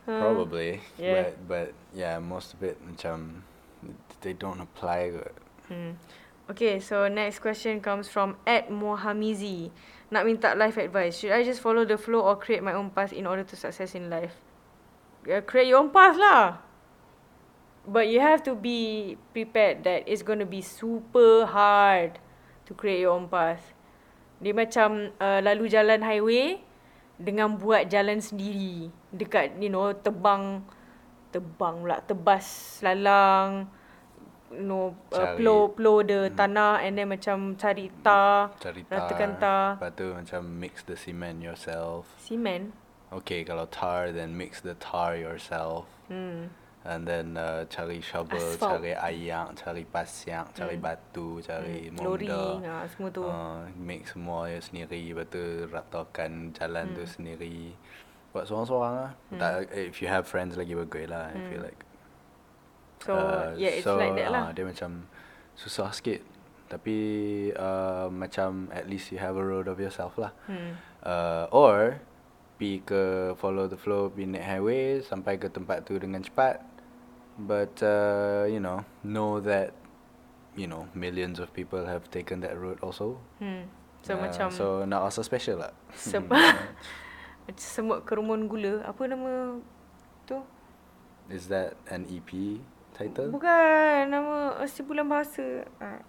[0.08, 0.80] Uh, Probably.
[0.96, 1.12] yeah.
[1.12, 3.44] But but yeah, most of it macam
[4.24, 5.12] they don't apply.
[5.68, 6.00] Hmm.
[6.48, 9.76] Okay, so next question comes from Ed Mohamizi.
[10.12, 11.24] Nak minta life advice.
[11.24, 13.96] Should I just follow the flow or create my own path in order to success
[13.96, 14.36] in life?
[15.24, 16.60] Uh, create your own path lah.
[17.88, 22.20] But you have to be prepared that it's going to be super hard
[22.68, 23.64] to create your own path.
[24.44, 26.60] Dia macam uh, lalu jalan highway
[27.22, 30.66] dengan buat jalan sendiri dekat you know tebang
[31.30, 33.70] tebang pula tebas lalang
[34.52, 39.08] you know uh, plow plow the tanah and then macam cari tar Cari tar.
[39.08, 42.06] ratakan tar Lepas tu macam mix the cement yourself.
[42.20, 42.72] cement
[43.12, 45.84] Okay, kalau tar, then mix the tar yourself.
[46.08, 46.48] hmm
[46.82, 48.82] And then uh, cari shovel, Asphalt.
[48.82, 50.86] cari ayak, cari pasir, cari Hmm.
[50.88, 52.00] batu, cari hmm.
[52.02, 52.82] lori monda.
[52.82, 57.12] ha, semua tu Uh, make semua ya sendiri Lepas tu ratakan jalan tu Hmm.
[57.12, 57.76] sendiri
[58.34, 61.68] Buat seorang-seorang lah tak, If you have friends lagi bagus lah I feel Hmm.
[61.68, 61.82] like
[63.02, 64.50] so Uh, yeah it's so, like that lah.
[64.50, 65.10] ah, Dia macam
[65.58, 66.22] susah sikit.
[66.70, 66.98] Tapi
[67.52, 70.32] uh, macam at least you have a road of yourself lah.
[70.48, 70.80] Hmm.
[71.04, 72.00] Uh, Or
[72.56, 76.62] Pi ke follow the flow Pi naik highway Sampai ke tempat tu dengan cepat.
[77.42, 79.74] But uh, you know Know that
[80.54, 83.18] You know Millions of people have taken that road also.
[83.42, 83.66] Hmm.
[84.06, 85.74] So Uh, macam So not also special lah.
[85.92, 86.30] Sem-
[87.46, 88.80] macam semut kerumun gula.
[88.86, 89.58] Apa nama
[90.24, 90.40] tu?
[91.28, 92.30] Is that an EP
[93.10, 95.66] bukan nama sebulan bahasa.
[95.82, 96.00] Uh,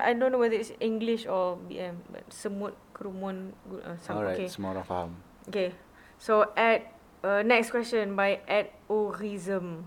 [0.00, 3.52] I don't know whether it's English or BM but semut kerumun
[3.84, 4.48] uh, some, Alright, okay.
[4.48, 5.10] semua orang faham.
[5.48, 5.76] Okay
[6.18, 6.92] so at
[7.22, 9.84] uh, next question by at Orism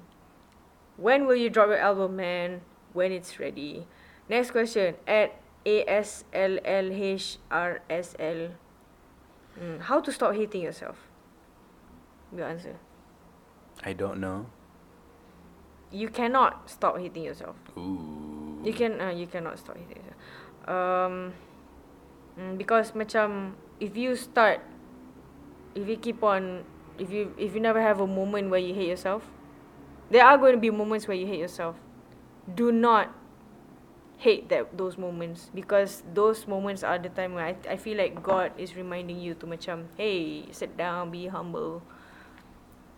[0.95, 2.61] when will you drop your album man?
[2.93, 3.88] When it's ready.
[4.27, 6.19] Next question at ASLLHRSL
[9.59, 11.07] mm, how to stop hating yourself?
[12.35, 12.75] Your answer.
[13.83, 14.47] I don't know
[15.91, 17.55] you cannot stop hating yourself.
[17.77, 20.19] Ooh You can uh, you cannot stop hating yourself.
[20.69, 21.34] Um,
[22.39, 24.61] mm, because macam if you start,
[25.73, 26.63] if you keep on,
[27.01, 29.26] if you if you never have a moment where you hate yourself,
[30.13, 31.76] there are going to be moments where you hate yourself.
[32.45, 33.09] Do not
[34.22, 38.22] hate that those moments because those moments are the time where I I feel like
[38.22, 41.81] God is reminding you to macam hey sit down be humble.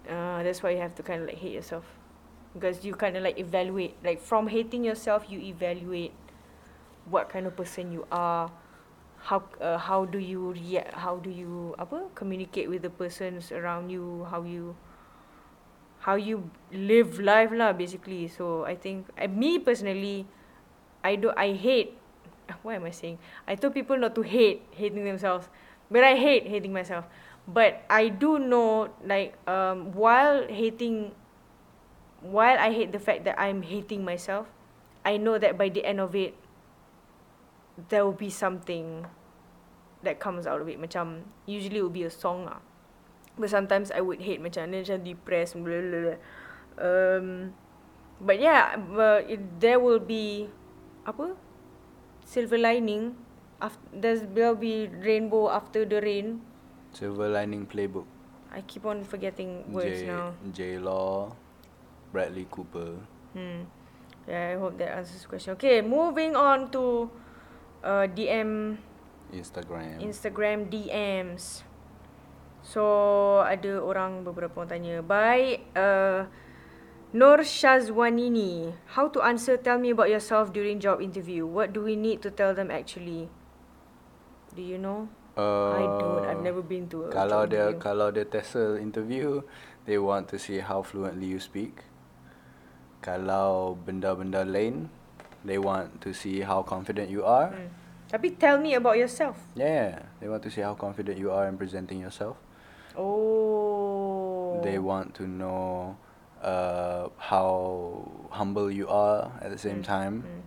[0.03, 1.87] Uh, that's why you have to kind of like hate yourself
[2.53, 6.13] because you kind of like evaluate like from hating yourself you evaluate
[7.09, 8.51] what kind of person you are
[9.23, 13.89] how uh, how do you react how do you apa communicate with the persons around
[13.89, 14.75] you how you
[16.03, 18.27] how you live life lah basically.
[18.27, 20.27] So i think uh, me personally
[20.99, 21.95] i do i hate
[22.63, 23.17] what am i saying?
[23.47, 25.47] I told people not to hate hating themselves
[25.87, 27.07] but i hate hating myself.
[27.47, 31.15] But i do know like um while hating
[32.23, 34.47] while I hate the fact that I'm hating myself,
[35.03, 36.33] I know that by the end of it,
[37.89, 39.05] there will be something
[40.01, 40.79] that comes out of it.
[40.79, 42.63] Macam, usually it will be a song lah.
[43.37, 46.19] But sometimes I would hate macam, then macam depressed, blah, blah, blah.
[46.79, 47.53] Um,
[48.21, 50.47] but yeah, but it, there will be,
[51.03, 51.35] apa?
[52.23, 53.19] Silver lining.
[53.59, 56.41] After, there's, there'll be rainbow after the rain.
[56.93, 58.05] Silver Lining Playbook
[58.53, 60.33] I keep on forgetting words J, now.
[60.53, 61.33] J Law
[62.13, 63.01] Bradley Cooper
[63.33, 63.65] Hmm.
[64.29, 65.57] Yeah, I hope that answers the question.
[65.57, 67.09] Okay, moving on to
[67.83, 68.77] uh, DM
[69.33, 71.65] Instagram Instagram DMs.
[72.63, 75.01] So ada orang beberapa orang tanya.
[75.03, 76.29] By uh,
[77.11, 81.43] Nur Shazwanini, how to answer tell me about yourself during job interview.
[81.43, 83.27] What do we need to tell them actually?
[84.53, 85.09] Do you know?
[85.35, 86.25] uh, I don't.
[86.29, 87.81] I've never been to a Kalau job dia interview.
[87.81, 89.41] Kalau dia TESOL interview
[89.83, 91.83] They want to see how fluently you speak
[93.03, 94.87] Kalau benda-benda lain
[95.43, 97.67] They want to see how confident you are Hmm.
[98.13, 99.41] Tapi tell me about yourself.
[99.57, 102.37] Yeah, they want to see how confident you are in presenting yourself.
[102.93, 104.61] Oh.
[104.61, 105.97] They want to know
[106.45, 110.41] uh, how humble you are at the same Mm, time, mm.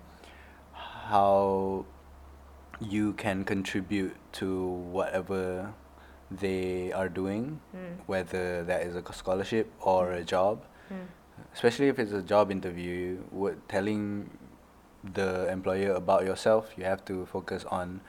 [1.11, 1.83] how
[2.78, 4.62] you can contribute to
[4.95, 5.74] whatever
[6.31, 7.99] they are doing, Mm.
[8.07, 10.62] whether that is a scholarship or a job.
[11.54, 14.28] Especially if it's a job interview, what telling
[15.04, 18.00] the employer about yourself, you have to focus on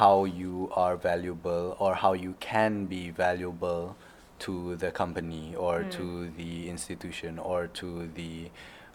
[0.00, 3.96] how you are valuable or how you can be valuable
[4.40, 5.90] to the company or Mm.
[5.92, 8.50] to the institution or to the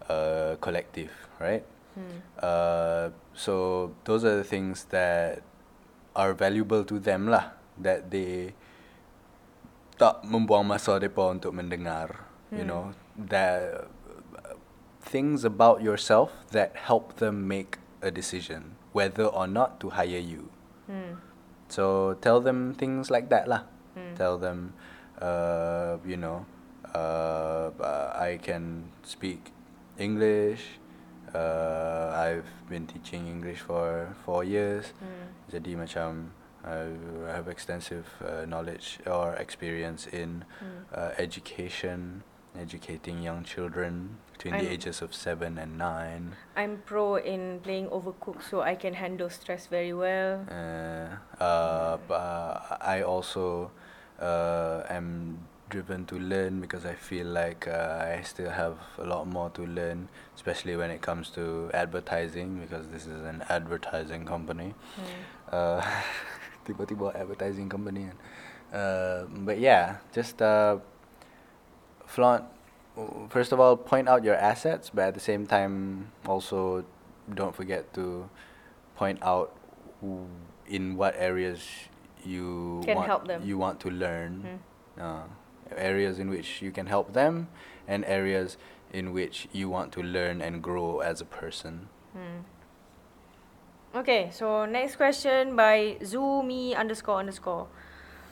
[0.09, 1.63] uh, collective, right?
[1.95, 2.21] Hmm.
[2.39, 5.41] Uh, so those are the things that
[6.15, 8.53] are valuable to them lah that they
[9.97, 12.69] tak membuang masa mereka untuk mendengar you Hmm.
[12.69, 12.83] know
[13.17, 13.89] that
[14.37, 14.53] uh,
[15.01, 20.49] things about yourself that help them make a decision whether or not to hire you
[20.87, 21.19] Hmm.
[21.67, 23.67] so tell them things like that lah
[23.97, 24.13] Hmm.
[24.15, 24.71] tell them
[25.19, 26.45] uh, you know
[26.95, 29.51] uh, uh, I can speak
[29.97, 30.79] English
[31.35, 34.95] Uh, I've been teaching English for four years.
[35.03, 35.27] Hmm.
[35.51, 36.31] Jadi macam
[36.63, 36.87] I
[37.35, 40.87] have extensive uh, knowledge or experience in Hmm.
[40.95, 42.23] uh, education,
[42.59, 46.35] educating young children between the I'm- ages of seven and nine.
[46.55, 50.45] I'm pro in playing Overcooked, so I can handle stress very well.
[50.49, 53.71] Uh, uh, but I also
[54.19, 55.39] uh, am
[55.69, 59.63] driven to learn because I feel like uh, I still have a lot more to
[59.65, 64.73] learn, especially when it comes to advertising because this is an advertising company.
[65.51, 65.81] Uh,
[66.65, 68.09] tiba-tiba advertising company.
[68.73, 70.77] Uh, but yeah, just uh,
[72.07, 72.45] flaunt.
[73.29, 76.83] First of all, point out your assets, but at the same time, also
[77.35, 78.27] don't forget to
[78.95, 79.53] point out
[80.65, 81.61] in what areas
[82.25, 83.43] you Can want help them.
[83.45, 84.59] you want to learn.
[84.97, 85.01] Hmm.
[85.01, 85.23] Uh,
[85.75, 87.49] areas in which you can help them,
[87.87, 88.57] and areas
[88.91, 91.89] in which you want to learn and grow as a person.
[92.13, 92.41] Hmm.
[93.95, 97.67] Okay, so next question by Zumi underscore underscore.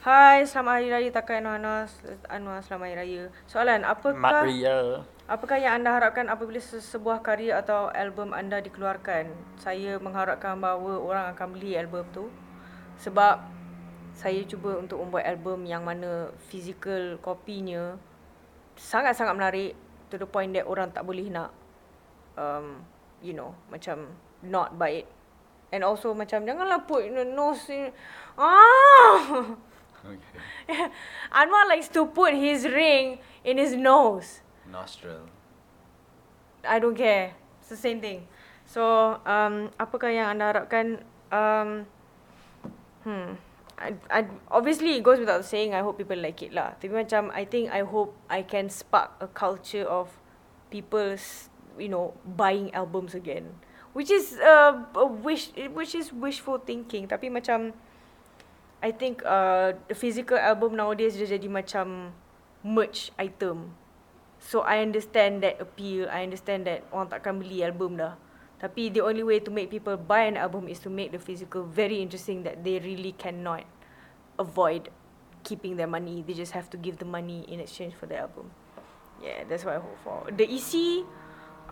[0.06, 1.90] Hai, selamat Hari Raya Takai Anwar,
[2.30, 3.22] Anwar selamat Hari Raya.
[3.50, 5.02] Soalan, apakah Maria.
[5.26, 9.34] apakah yang anda harapkan apabila se- sebuah karya atau album anda dikeluarkan?
[9.58, 12.30] Saya mengharapkan bahawa orang akan beli album tu
[13.02, 13.50] sebab
[14.14, 17.98] saya cuba untuk membuat album yang mana physical kopinya
[18.78, 19.74] sangat-sangat menarik
[20.06, 21.50] to the point that orang tak boleh nak
[22.38, 22.78] um,
[23.18, 25.10] you know macam not buy it
[25.74, 27.90] and also macam janganlah put in the nose in,
[28.38, 29.50] ah
[30.06, 30.38] Okay.
[31.34, 34.40] Anwar likes to put his ring in his nose.
[34.70, 35.26] Nostril.
[36.62, 37.34] I don't care.
[37.60, 38.26] It's the same thing.
[38.66, 41.86] So um, apakah yang anda harapkan um,
[43.06, 43.38] hmm
[43.76, 46.74] I, I, obviously it goes without saying I hope people like it lah.
[46.80, 50.16] Tapi macam I think I hope I can spark a culture of
[50.72, 53.52] people's you know buying albums again.
[53.92, 57.04] Which is uh, a wish which is wishful thinking.
[57.04, 57.76] Tapi macam
[58.86, 62.14] I think uh, the physical album nowadays dia jadi macam
[62.62, 63.74] merch item
[64.38, 66.08] So I understand that appeal.
[66.12, 68.14] I understand that orang takkan beli album dah.
[68.62, 71.66] Tapi the only way to make people buy an album is to make the physical
[71.66, 73.66] very interesting that they really cannot
[74.40, 74.88] avoid
[75.44, 76.24] keeping their money.
[76.24, 78.48] They just have to give the money in exchange for the album.
[79.20, 80.18] Yeah, that's what I hope for.
[80.30, 81.04] The EC,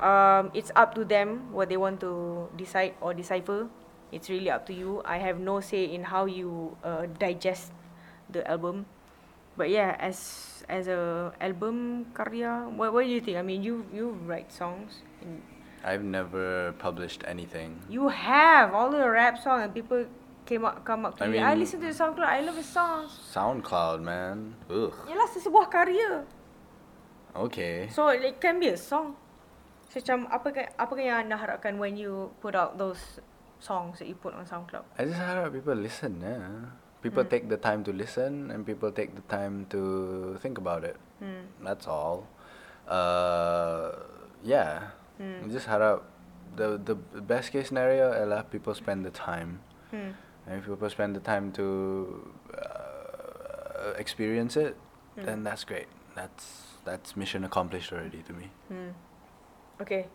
[0.00, 3.68] um, it's up to them what they want to decide or decipher.
[4.14, 5.02] It's really up to you.
[5.02, 7.74] I have no say in how you uh, digest
[8.30, 8.86] the album.
[9.58, 13.38] But yeah, as as a album karya, what what do you think?
[13.38, 15.02] I mean, you you write songs.
[15.84, 17.82] I've never published anything.
[17.90, 20.08] you have all the rap song and people
[20.46, 21.38] came up come up to I me.
[21.42, 22.24] I listen to the SoundCloud.
[22.24, 23.12] I love his songs.
[23.34, 24.54] SoundCloud, man.
[24.70, 24.94] Ugh.
[25.10, 26.24] Yalah sesebuah karya.
[27.34, 27.90] Okay.
[27.90, 29.18] So it can be a song.
[29.90, 33.20] So macam apa apa yang anda harapkan when you put out those
[33.64, 34.84] songs that you put on SoundCloud?
[35.00, 36.68] I just harap people listen, yeah.
[37.00, 37.30] People Mm.
[37.32, 39.80] take the time to listen and people take the time to
[40.44, 40.96] think about it.
[41.20, 41.48] Hmm.
[41.64, 42.24] That's all.
[42.88, 43.92] Uh,
[44.44, 44.92] yeah.
[45.20, 45.48] Hmm.
[45.52, 46.00] Just harap
[46.56, 49.60] the the best case scenario adalah people spend the time.
[49.92, 50.16] Hmm.
[50.48, 51.66] And if people spend the time to
[52.56, 54.76] uh, experience it,
[55.16, 55.24] Hmm.
[55.28, 55.88] then that's great.
[56.16, 58.48] That's that's mission accomplished already to me.
[58.72, 58.92] Hmm.
[59.80, 60.08] Okay.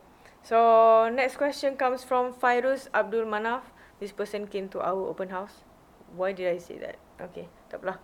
[0.43, 3.67] So next question comes from Fairuz Abdul Manaf.
[3.99, 5.67] This person came to our open house.
[6.15, 6.95] Why did I say that?
[7.19, 7.99] Okay, tak apalah.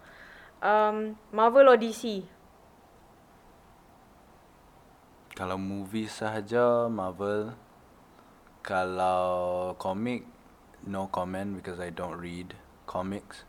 [0.59, 2.27] Um, Marvel or DC?
[5.35, 7.55] Kalau movie sahaja Marvel.
[8.65, 10.25] Kalau komik
[10.89, 12.53] no comment because I don't read
[12.85, 13.47] comics.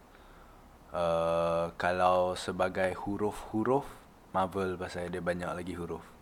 [0.97, 3.85] Uh, kalau sebagai huruf-huruf
[4.33, 6.16] Marvel pasal dia banyak lagi huruf.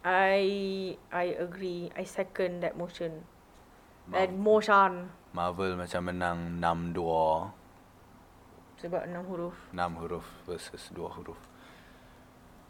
[0.00, 1.92] I I agree.
[1.92, 3.28] I second that motion.
[4.08, 5.12] Mar- That motion.
[5.30, 7.60] Marvel macam menang 6-2
[8.80, 9.54] Sebab enam huruf.
[9.76, 11.36] 6 huruf versus 2 huruf.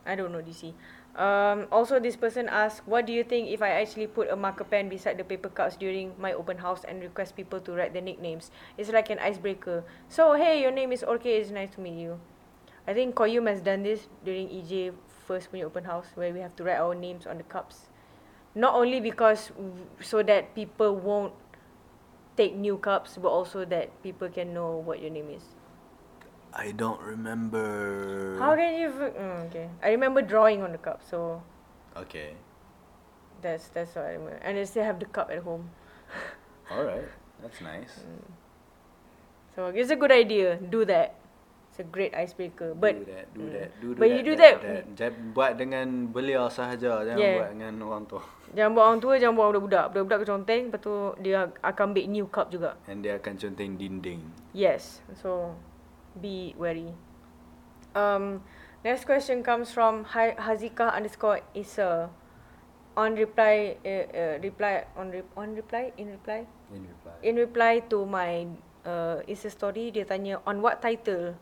[0.03, 0.75] I don't know DC.
[1.15, 4.65] Um, also, this person asked, what do you think if I actually put a marker
[4.65, 8.03] pen beside the paper cups during my open house and request people to write their
[8.03, 8.51] nicknames?
[8.79, 9.85] It's like an icebreaker.
[10.09, 12.19] So, hey, your name is Orke, it's nice to meet you.
[12.87, 14.95] I think Koyum has done this during EJ
[15.31, 17.87] first punya open house where we have to write our names on the cups.
[18.59, 21.31] Not only because w- so that people won't
[22.35, 25.55] take new cups, but also that people can know what your name is.
[26.51, 28.35] I don't remember.
[28.43, 28.91] How can you?
[28.91, 31.47] f- Mm, okay, I remember drawing on the cup, so
[31.95, 32.35] Okay.
[33.39, 34.43] That's that's what I remember.
[34.43, 35.71] And I still have the cup at home.
[36.75, 37.07] Alright.
[37.39, 38.03] That's nice.
[39.55, 40.59] So it's a good idea.
[40.59, 41.20] Do that.
[41.81, 42.77] A great icebreaker.
[42.77, 44.55] But do that, do that, do, do but that, you do that,
[45.01, 45.13] that.
[45.33, 47.41] Buat dengan beliau sahaja, jangan Yeah.
[47.41, 48.21] buat dengan orang tua.
[48.57, 49.85] Jangan buat orang tua, jangan buat budak-budak.
[49.95, 52.75] Budak-budak keconteng, lepas tu dia akan ambil new cup juga.
[52.85, 54.21] And dia akan conteng dinding.
[54.53, 55.01] Yes.
[55.17, 55.55] So
[56.13, 56.91] be wary.
[57.95, 58.43] Um,
[58.83, 62.11] next question comes from Hi- Hazika underscore Isa.
[62.99, 67.15] On reply, uh, uh, reply on re- on reply in reply In reply.
[67.23, 68.51] in reply to my
[68.83, 71.39] uh, Insta story dia tanya on what title.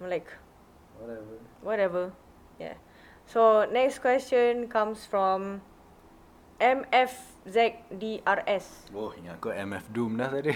[0.00, 0.26] I'm like
[0.98, 1.34] Whatever.
[1.62, 2.12] whatever.
[2.58, 2.74] Yeah.
[3.26, 5.60] So next question comes from
[7.44, 8.64] MFZDRS.
[8.94, 10.54] Oh, ingat aku MF Doom dah tadi.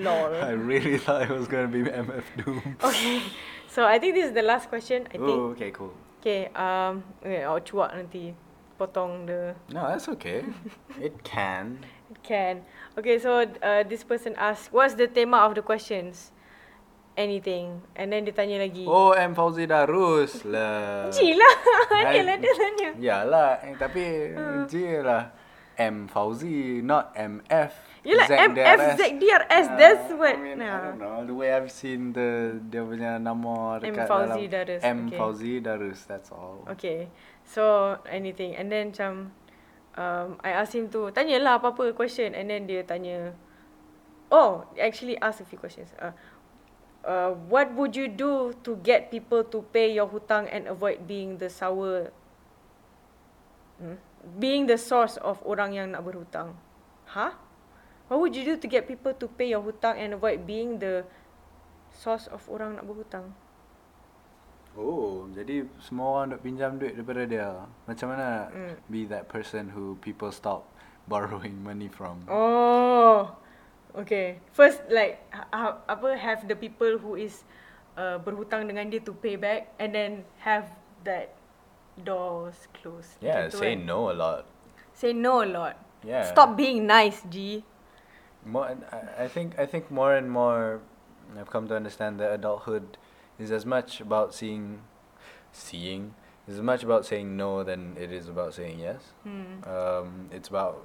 [0.00, 0.32] Lol.
[0.40, 2.62] I really thought it was gonna be MF Doom.
[2.88, 3.20] Okay.
[3.68, 5.04] So I think this is the last question.
[5.12, 5.36] I think.
[5.36, 5.92] Oh, okay, cool.
[6.22, 6.48] Okay.
[6.56, 7.04] Um.
[7.20, 7.44] Okay.
[7.44, 8.34] I'll cuak nanti.
[8.74, 10.42] Potong the No, that's okay.
[10.98, 11.78] it can.
[12.10, 12.66] It can.
[12.98, 13.22] Okay.
[13.22, 16.33] So uh, this person asked, what's the tema of the questions?
[17.14, 17.78] Anything.
[17.94, 18.82] And then dia tanya lagi.
[18.90, 21.14] Oh, M Fauzi Darus lah.
[21.14, 21.54] G lah.
[22.10, 22.90] Dia lah dia tanya.
[22.98, 24.34] Yalah, eh, tapi
[24.66, 25.30] J lah.
[25.78, 27.72] M Fauzi, not MF.
[28.06, 28.78] Yelah ZDRS.
[28.78, 29.66] MFZDRS.
[29.66, 30.36] Ah, That's what.
[30.36, 30.78] I mean, I nah.
[30.84, 31.16] don't know.
[31.26, 33.90] The way I've seen the dia punya nama M.
[33.90, 35.18] dekat Fauzi dalam Darus, M okay.
[35.18, 36.62] Fauzi Darus, that's all.
[36.78, 37.10] Okay.
[37.42, 38.54] So anything.
[38.54, 39.34] And then macam
[39.98, 43.34] um, I asked him to tanyalah apa-apa question and then dia tanya
[44.34, 45.94] Oh, actually ask a few questions.
[45.94, 46.10] Uh,
[47.04, 51.38] uh, what would you do to get people to pay your hutang and avoid being
[51.38, 52.10] the sour
[53.78, 53.96] hmm?
[54.40, 56.56] being the source of orang yang nak berhutang?
[57.04, 57.36] Huh?
[58.08, 61.04] What would you do to get people to pay your hutang and avoid being the
[61.92, 63.32] source of orang nak berhutang?
[64.74, 67.48] Oh, jadi semua orang nak pinjam duit daripada dia.
[67.86, 68.74] Macam mana Mm.
[68.90, 70.66] be that person who people stop
[71.06, 72.26] borrowing money from?
[72.26, 73.30] Oh,
[73.96, 74.38] okay.
[74.52, 77.44] First, like ha- apa have the people who is
[77.96, 80.66] uh, berhutang dengan dia to pay back, and then have
[81.04, 81.34] that
[82.02, 83.18] doors closed.
[83.22, 83.86] Yeah, Gitu say kan.
[83.86, 84.42] no a lot.
[84.94, 85.74] Say no a lot.
[86.02, 86.26] Yeah.
[86.28, 87.62] Stop being nice, G.
[88.44, 90.84] More, I I think I think more and more
[91.32, 93.00] I've come to understand that adulthood
[93.40, 94.84] is as much about seeing,
[95.50, 96.12] seeing
[96.44, 99.16] is as much about saying no than it is about saying yes.
[99.24, 99.64] Hmm.
[99.64, 100.84] Um, it's about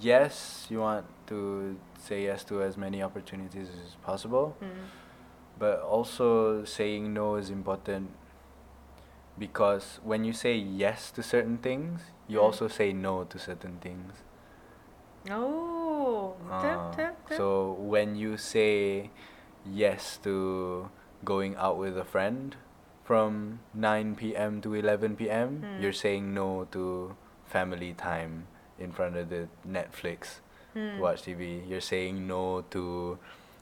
[0.00, 4.84] yes, you want to say yes to as many opportunities as possible, Hmm.
[5.58, 8.10] but also saying no is important
[9.38, 12.44] because when you say yes to certain things, you Mm.
[12.44, 14.22] also say no to certain things.
[15.30, 17.36] Oh, betul, Ah, betul, betul.
[17.36, 19.10] so when you say
[19.64, 20.90] yes to
[21.24, 22.56] going out with a friend
[23.04, 24.60] from 9 p.m.
[24.60, 25.80] to 11 p.m., Hmm.
[25.82, 27.14] you're saying no to
[27.46, 28.46] family time
[28.78, 30.40] in front of the Netflix
[30.72, 30.98] Hmm.
[30.98, 31.60] watch TV.
[31.68, 33.18] You're saying no to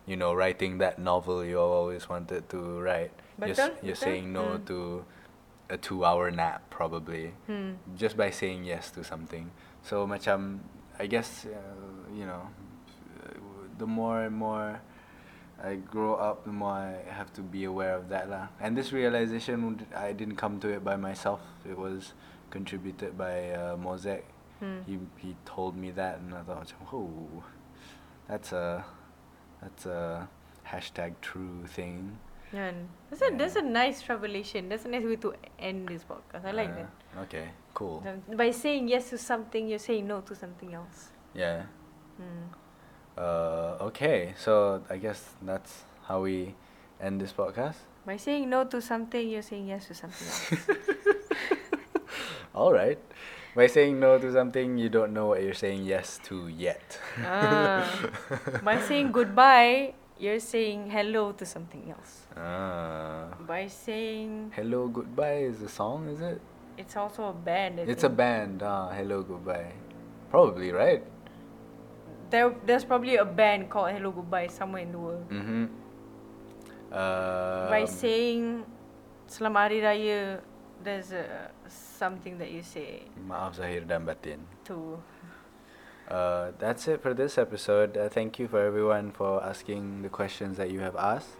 [0.06, 3.10] you know writing that novel you always wanted to write.
[3.38, 4.06] You're, Betul, you're betul.
[4.06, 4.64] saying no Hmm.
[4.70, 4.78] to
[5.70, 7.78] a 2-hour nap probably Hmm.
[7.96, 9.50] just by saying yes to something.
[9.82, 10.60] So macam
[10.98, 12.50] I guess uh, you know
[13.78, 14.80] the more and more
[15.62, 18.48] I grow up, the more I have to be aware of that lah.
[18.60, 21.40] And this realization, I didn't come to it by myself.
[21.68, 22.12] It was
[22.48, 24.24] contributed by uh, Mosaic.
[24.60, 24.80] Hmm.
[24.86, 27.42] He he told me that, and I thought, oh,
[28.28, 28.84] that's a
[29.62, 30.28] that's a
[30.68, 32.18] hashtag true thing.
[32.52, 32.88] Kan.
[33.08, 34.68] That's a that's a nice revelation.
[34.68, 36.44] That's a nice way to end this podcast.
[36.44, 36.90] I like Uh, that.
[37.24, 38.02] Okay, cool.
[38.36, 41.10] By saying yes to something, you're saying no to something else.
[41.34, 41.64] Yeah.
[42.18, 42.52] Hmm.
[43.16, 46.54] Uh, okay, so I guess that's how we
[47.00, 47.76] end this podcast.
[48.04, 50.66] By saying no to something, you're saying yes to something else.
[52.54, 52.98] All right.
[53.54, 56.98] By saying no to something, you don't know what you're saying yes to yet.
[57.18, 57.82] ah.
[58.62, 62.26] By saying goodbye, you're saying hello to something else.
[62.36, 63.34] Ah.
[63.46, 66.40] By saying Hello, goodbye is a song, is it?
[66.78, 67.80] it's also a band.
[67.80, 68.62] I It's a band.
[68.62, 69.72] Ah, hello, goodbye.
[70.30, 71.02] Probably right.
[72.30, 75.26] There, there's probably a band called Hello Goodbye somewhere in the world.
[75.28, 75.64] Mm-hmm.
[76.90, 78.62] Uh, By saying
[79.26, 80.20] Selamat Hari Raya,
[80.82, 84.46] there's a, something that you say Maaf zahir dan batin.
[84.64, 85.00] to.
[86.08, 87.96] Uh, that's it for this episode.
[87.96, 91.38] Uh, thank you for everyone for asking the questions that you have asked.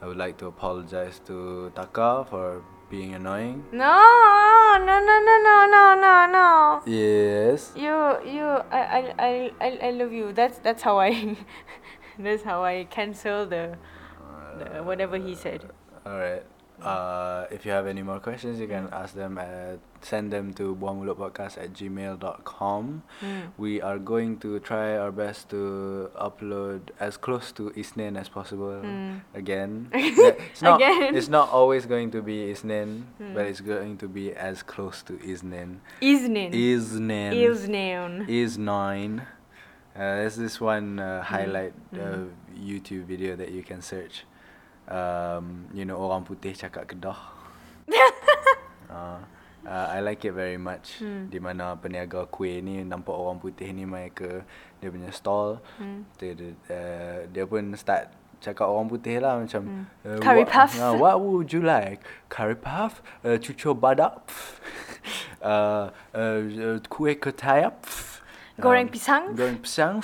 [0.00, 3.64] I would like to apologize to Taka for being annoying.
[3.72, 6.82] No, no, no, no, no, no, no, no.
[6.86, 7.72] Yes.
[7.74, 10.32] You, you, I, I, I, I, love you.
[10.32, 11.36] That's that's how I,
[12.18, 13.76] that's how I cancel the,
[14.58, 15.64] the whatever he said.
[16.04, 16.44] All right.
[16.86, 20.76] Uh, if you have any more questions, you can ask them at send them to
[20.76, 23.02] buahmulutpodcast at gmail.com.
[23.20, 23.40] Hmm.
[23.58, 28.80] We are going to try our best to upload as close to Isnin as possible
[28.80, 29.18] Hmm.
[29.34, 29.88] again.
[29.94, 31.16] It's not Again.
[31.16, 33.34] it's not always going to be Isnin, Hmm.
[33.34, 35.80] but it's going to be as close to Isnin.
[36.00, 36.52] Isnin.
[36.54, 38.28] Isnin Isnin.
[38.28, 39.26] is nine.
[39.96, 42.28] Uh, there's this one uh, highlight uh, Mm.
[42.60, 44.24] YouTube video that you can search.
[44.86, 47.18] Um, you know orang putih cakap Kedah.
[48.90, 49.18] uh,
[49.66, 51.02] uh, I like it very much.
[51.02, 51.26] Hmm.
[51.26, 54.46] Di mana peniaga kuih ni nampak orang putih ni mai ke
[54.78, 55.58] dia punya stall.
[55.78, 56.06] Hmm.
[56.18, 59.84] Dia, dia, uh, dia pun start cakap orang putih lah macam Hmm.
[60.06, 60.70] uh, Curry what, puff.
[60.78, 62.06] uh, what would you like?
[62.30, 63.02] Curry puff?
[63.26, 64.22] Uh, cucur badak?
[65.42, 67.74] uh, uh, uh, kuih ketaya?
[68.56, 69.22] Goreng Um, pisang?
[69.36, 70.00] Goreng pisang?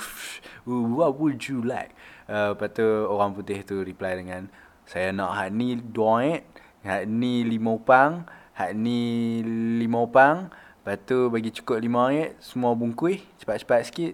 [0.67, 1.95] Uh, what would you like?
[2.29, 4.47] Uh, lepas tu orang putih tu reply dengan
[4.93, 6.45] saya nak hak ni duit,
[6.85, 9.41] hak ni lima pang, hak ni
[9.81, 14.13] lima pang, lepas tu bagi cukup lima ringgit, semua bungkus, cepat-cepat sikit.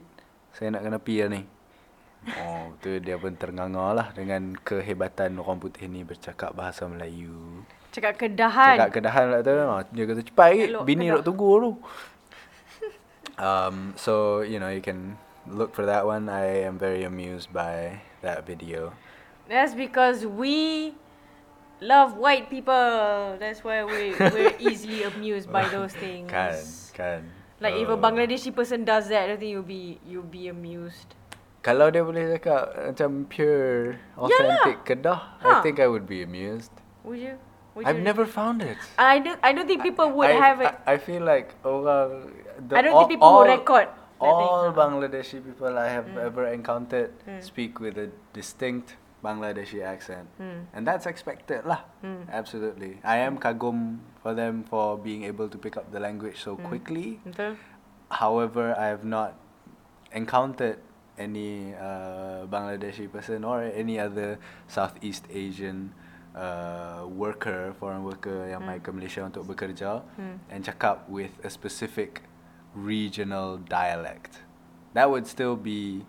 [0.55, 1.43] Saya nak kena pi lah ni.
[2.31, 7.67] Oh, tu dia pun ternganga lah dengan kehebatan orang putih ni bercakap bahasa Melayu.
[7.91, 8.79] Cakap kedahan.
[8.79, 9.51] Cakap kedahan lah tu.
[9.59, 11.71] ah, Dia kata cepat sikit, Elok bini nak tunggu tu.
[13.43, 16.31] um, so, you know, you can look for that one.
[16.31, 18.95] I am very amused by that video.
[19.49, 20.93] That's because we
[21.81, 23.35] love white people.
[23.41, 26.29] That's why we we're easily amused by those things.
[26.29, 26.53] Kan,
[26.93, 27.19] kan.
[27.59, 27.97] Like if a Oh.
[27.97, 31.17] Bangladeshi person does that, I think you'll be you'll be amused.
[31.59, 36.71] Kalau dia boleh cakap macam pure, authentic Kedah, I think I would be amused.
[37.03, 37.35] Would you?
[37.75, 38.05] Would I've you?
[38.07, 38.79] never found it.
[38.95, 39.35] I don't.
[39.43, 40.71] I don't think people would I, have it.
[40.87, 42.31] I, I feel like orang.
[42.63, 43.87] the- I don't all- think people all, would record.
[44.23, 46.19] All Bangladeshi people I have Mm.
[46.31, 47.39] ever encountered Mm.
[47.43, 50.27] speak with a distinct Bangladeshi accent.
[50.39, 50.63] Hmm.
[50.71, 51.83] And that's expected lah.
[51.99, 52.23] Hmm.
[52.31, 53.03] Absolutely.
[53.03, 56.63] I am kagum for them for being able to pick up the language so Mm.
[56.67, 57.07] quickly.
[57.23, 57.59] Betul.
[58.09, 59.35] However, I have not
[60.11, 60.79] encountered
[61.19, 65.91] any uh, Bangladeshi person or any other Southeast Asian
[66.31, 68.85] uh, worker, foreign worker yang mai Hmm.
[68.87, 70.39] ke Malaysia untuk bekerja Hmm.
[70.47, 72.23] and cakap with a specific
[72.71, 74.45] regional dialect.
[74.95, 76.05] That would still be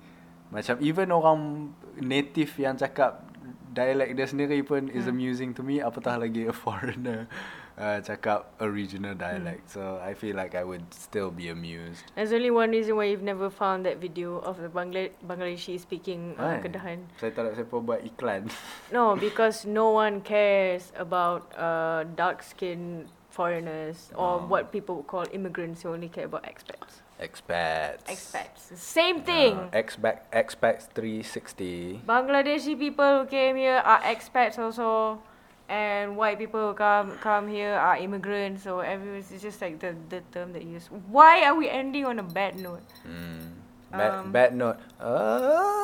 [0.50, 3.22] macam even orang native yang cakap
[3.70, 5.14] dialect dia sendiri pun is Hmm.
[5.14, 7.30] amusing to me apatah lagi a foreigner
[7.76, 9.70] uh, cakap a regional dialect.
[9.70, 12.02] So I feel like I would still be amused.
[12.12, 16.34] There's only one reason why you've never found that video of the Bangla- Bangladeshi speaking
[16.36, 16.60] uh?
[16.60, 17.08] Kedahan.
[17.16, 18.50] Saya tak nak siapa buat iklan.
[18.92, 24.44] No, because no one cares about uh, dark skinned foreigners or Oh.
[24.44, 26.99] what people would call immigrants who only care about expats.
[27.20, 28.00] Expats.
[28.08, 28.72] Expats.
[28.80, 29.52] Same thing.
[29.54, 32.00] Uh, expat, expats 360.
[32.08, 35.20] Bangladeshi people who came here are expats also.
[35.68, 38.64] And white people who come come here are immigrants.
[38.64, 40.88] So everyone it's just like the, the term that you use.
[41.12, 42.88] Why are we ending on a bad note?
[43.06, 43.52] Mm.
[43.92, 44.78] Bad, Um, bad note.
[44.98, 45.76] Uh,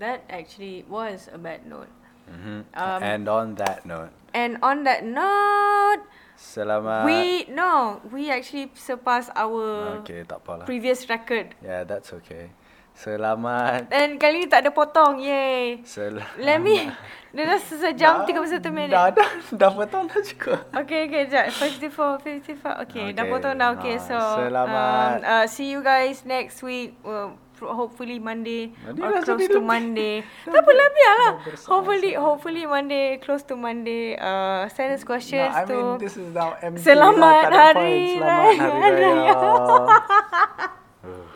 [0.00, 1.92] That actually was a bad note.
[2.30, 2.64] mhm.
[2.72, 6.00] Um, and on that note, And on that note,
[6.40, 7.04] selamat.
[7.04, 10.64] we no, we actually surpassed our Okay, tak apalah.
[10.64, 11.52] previous record.
[11.60, 12.48] Yeah, that's okay.
[12.90, 13.88] Selamat.
[13.88, 15.20] Dan kali ni tak ada potong.
[15.20, 15.80] Yay.
[15.88, 16.36] Selamat.
[16.36, 16.90] Let me
[17.30, 18.90] Dia dah sejam 31 minit.
[18.90, 20.66] Dah, dah, dah potong dah juga.
[20.74, 21.46] Okay, okay, sekejap.
[21.86, 22.84] 54, 54.
[22.84, 23.68] Okay, dah Okay, potong dah.
[23.72, 24.18] Okay, so.
[24.18, 25.22] selamat.
[25.22, 26.98] Um, uh, see you guys next week.
[27.00, 29.62] Uh, pro- hopefully Monday Monday or dah close to lebih.
[29.62, 30.14] Monday.
[30.48, 31.32] Tak apalah, ber- biarlah.
[31.66, 34.16] Hopefully, hopefully Monday, close to Monday.
[34.16, 35.76] Uh, send us No, questions I to.
[35.76, 38.16] mean, this is now empty Selamat lah, tak ada Hari point.
[38.16, 39.34] Selamat Hari Raya.
[39.36, 41.29] Raya.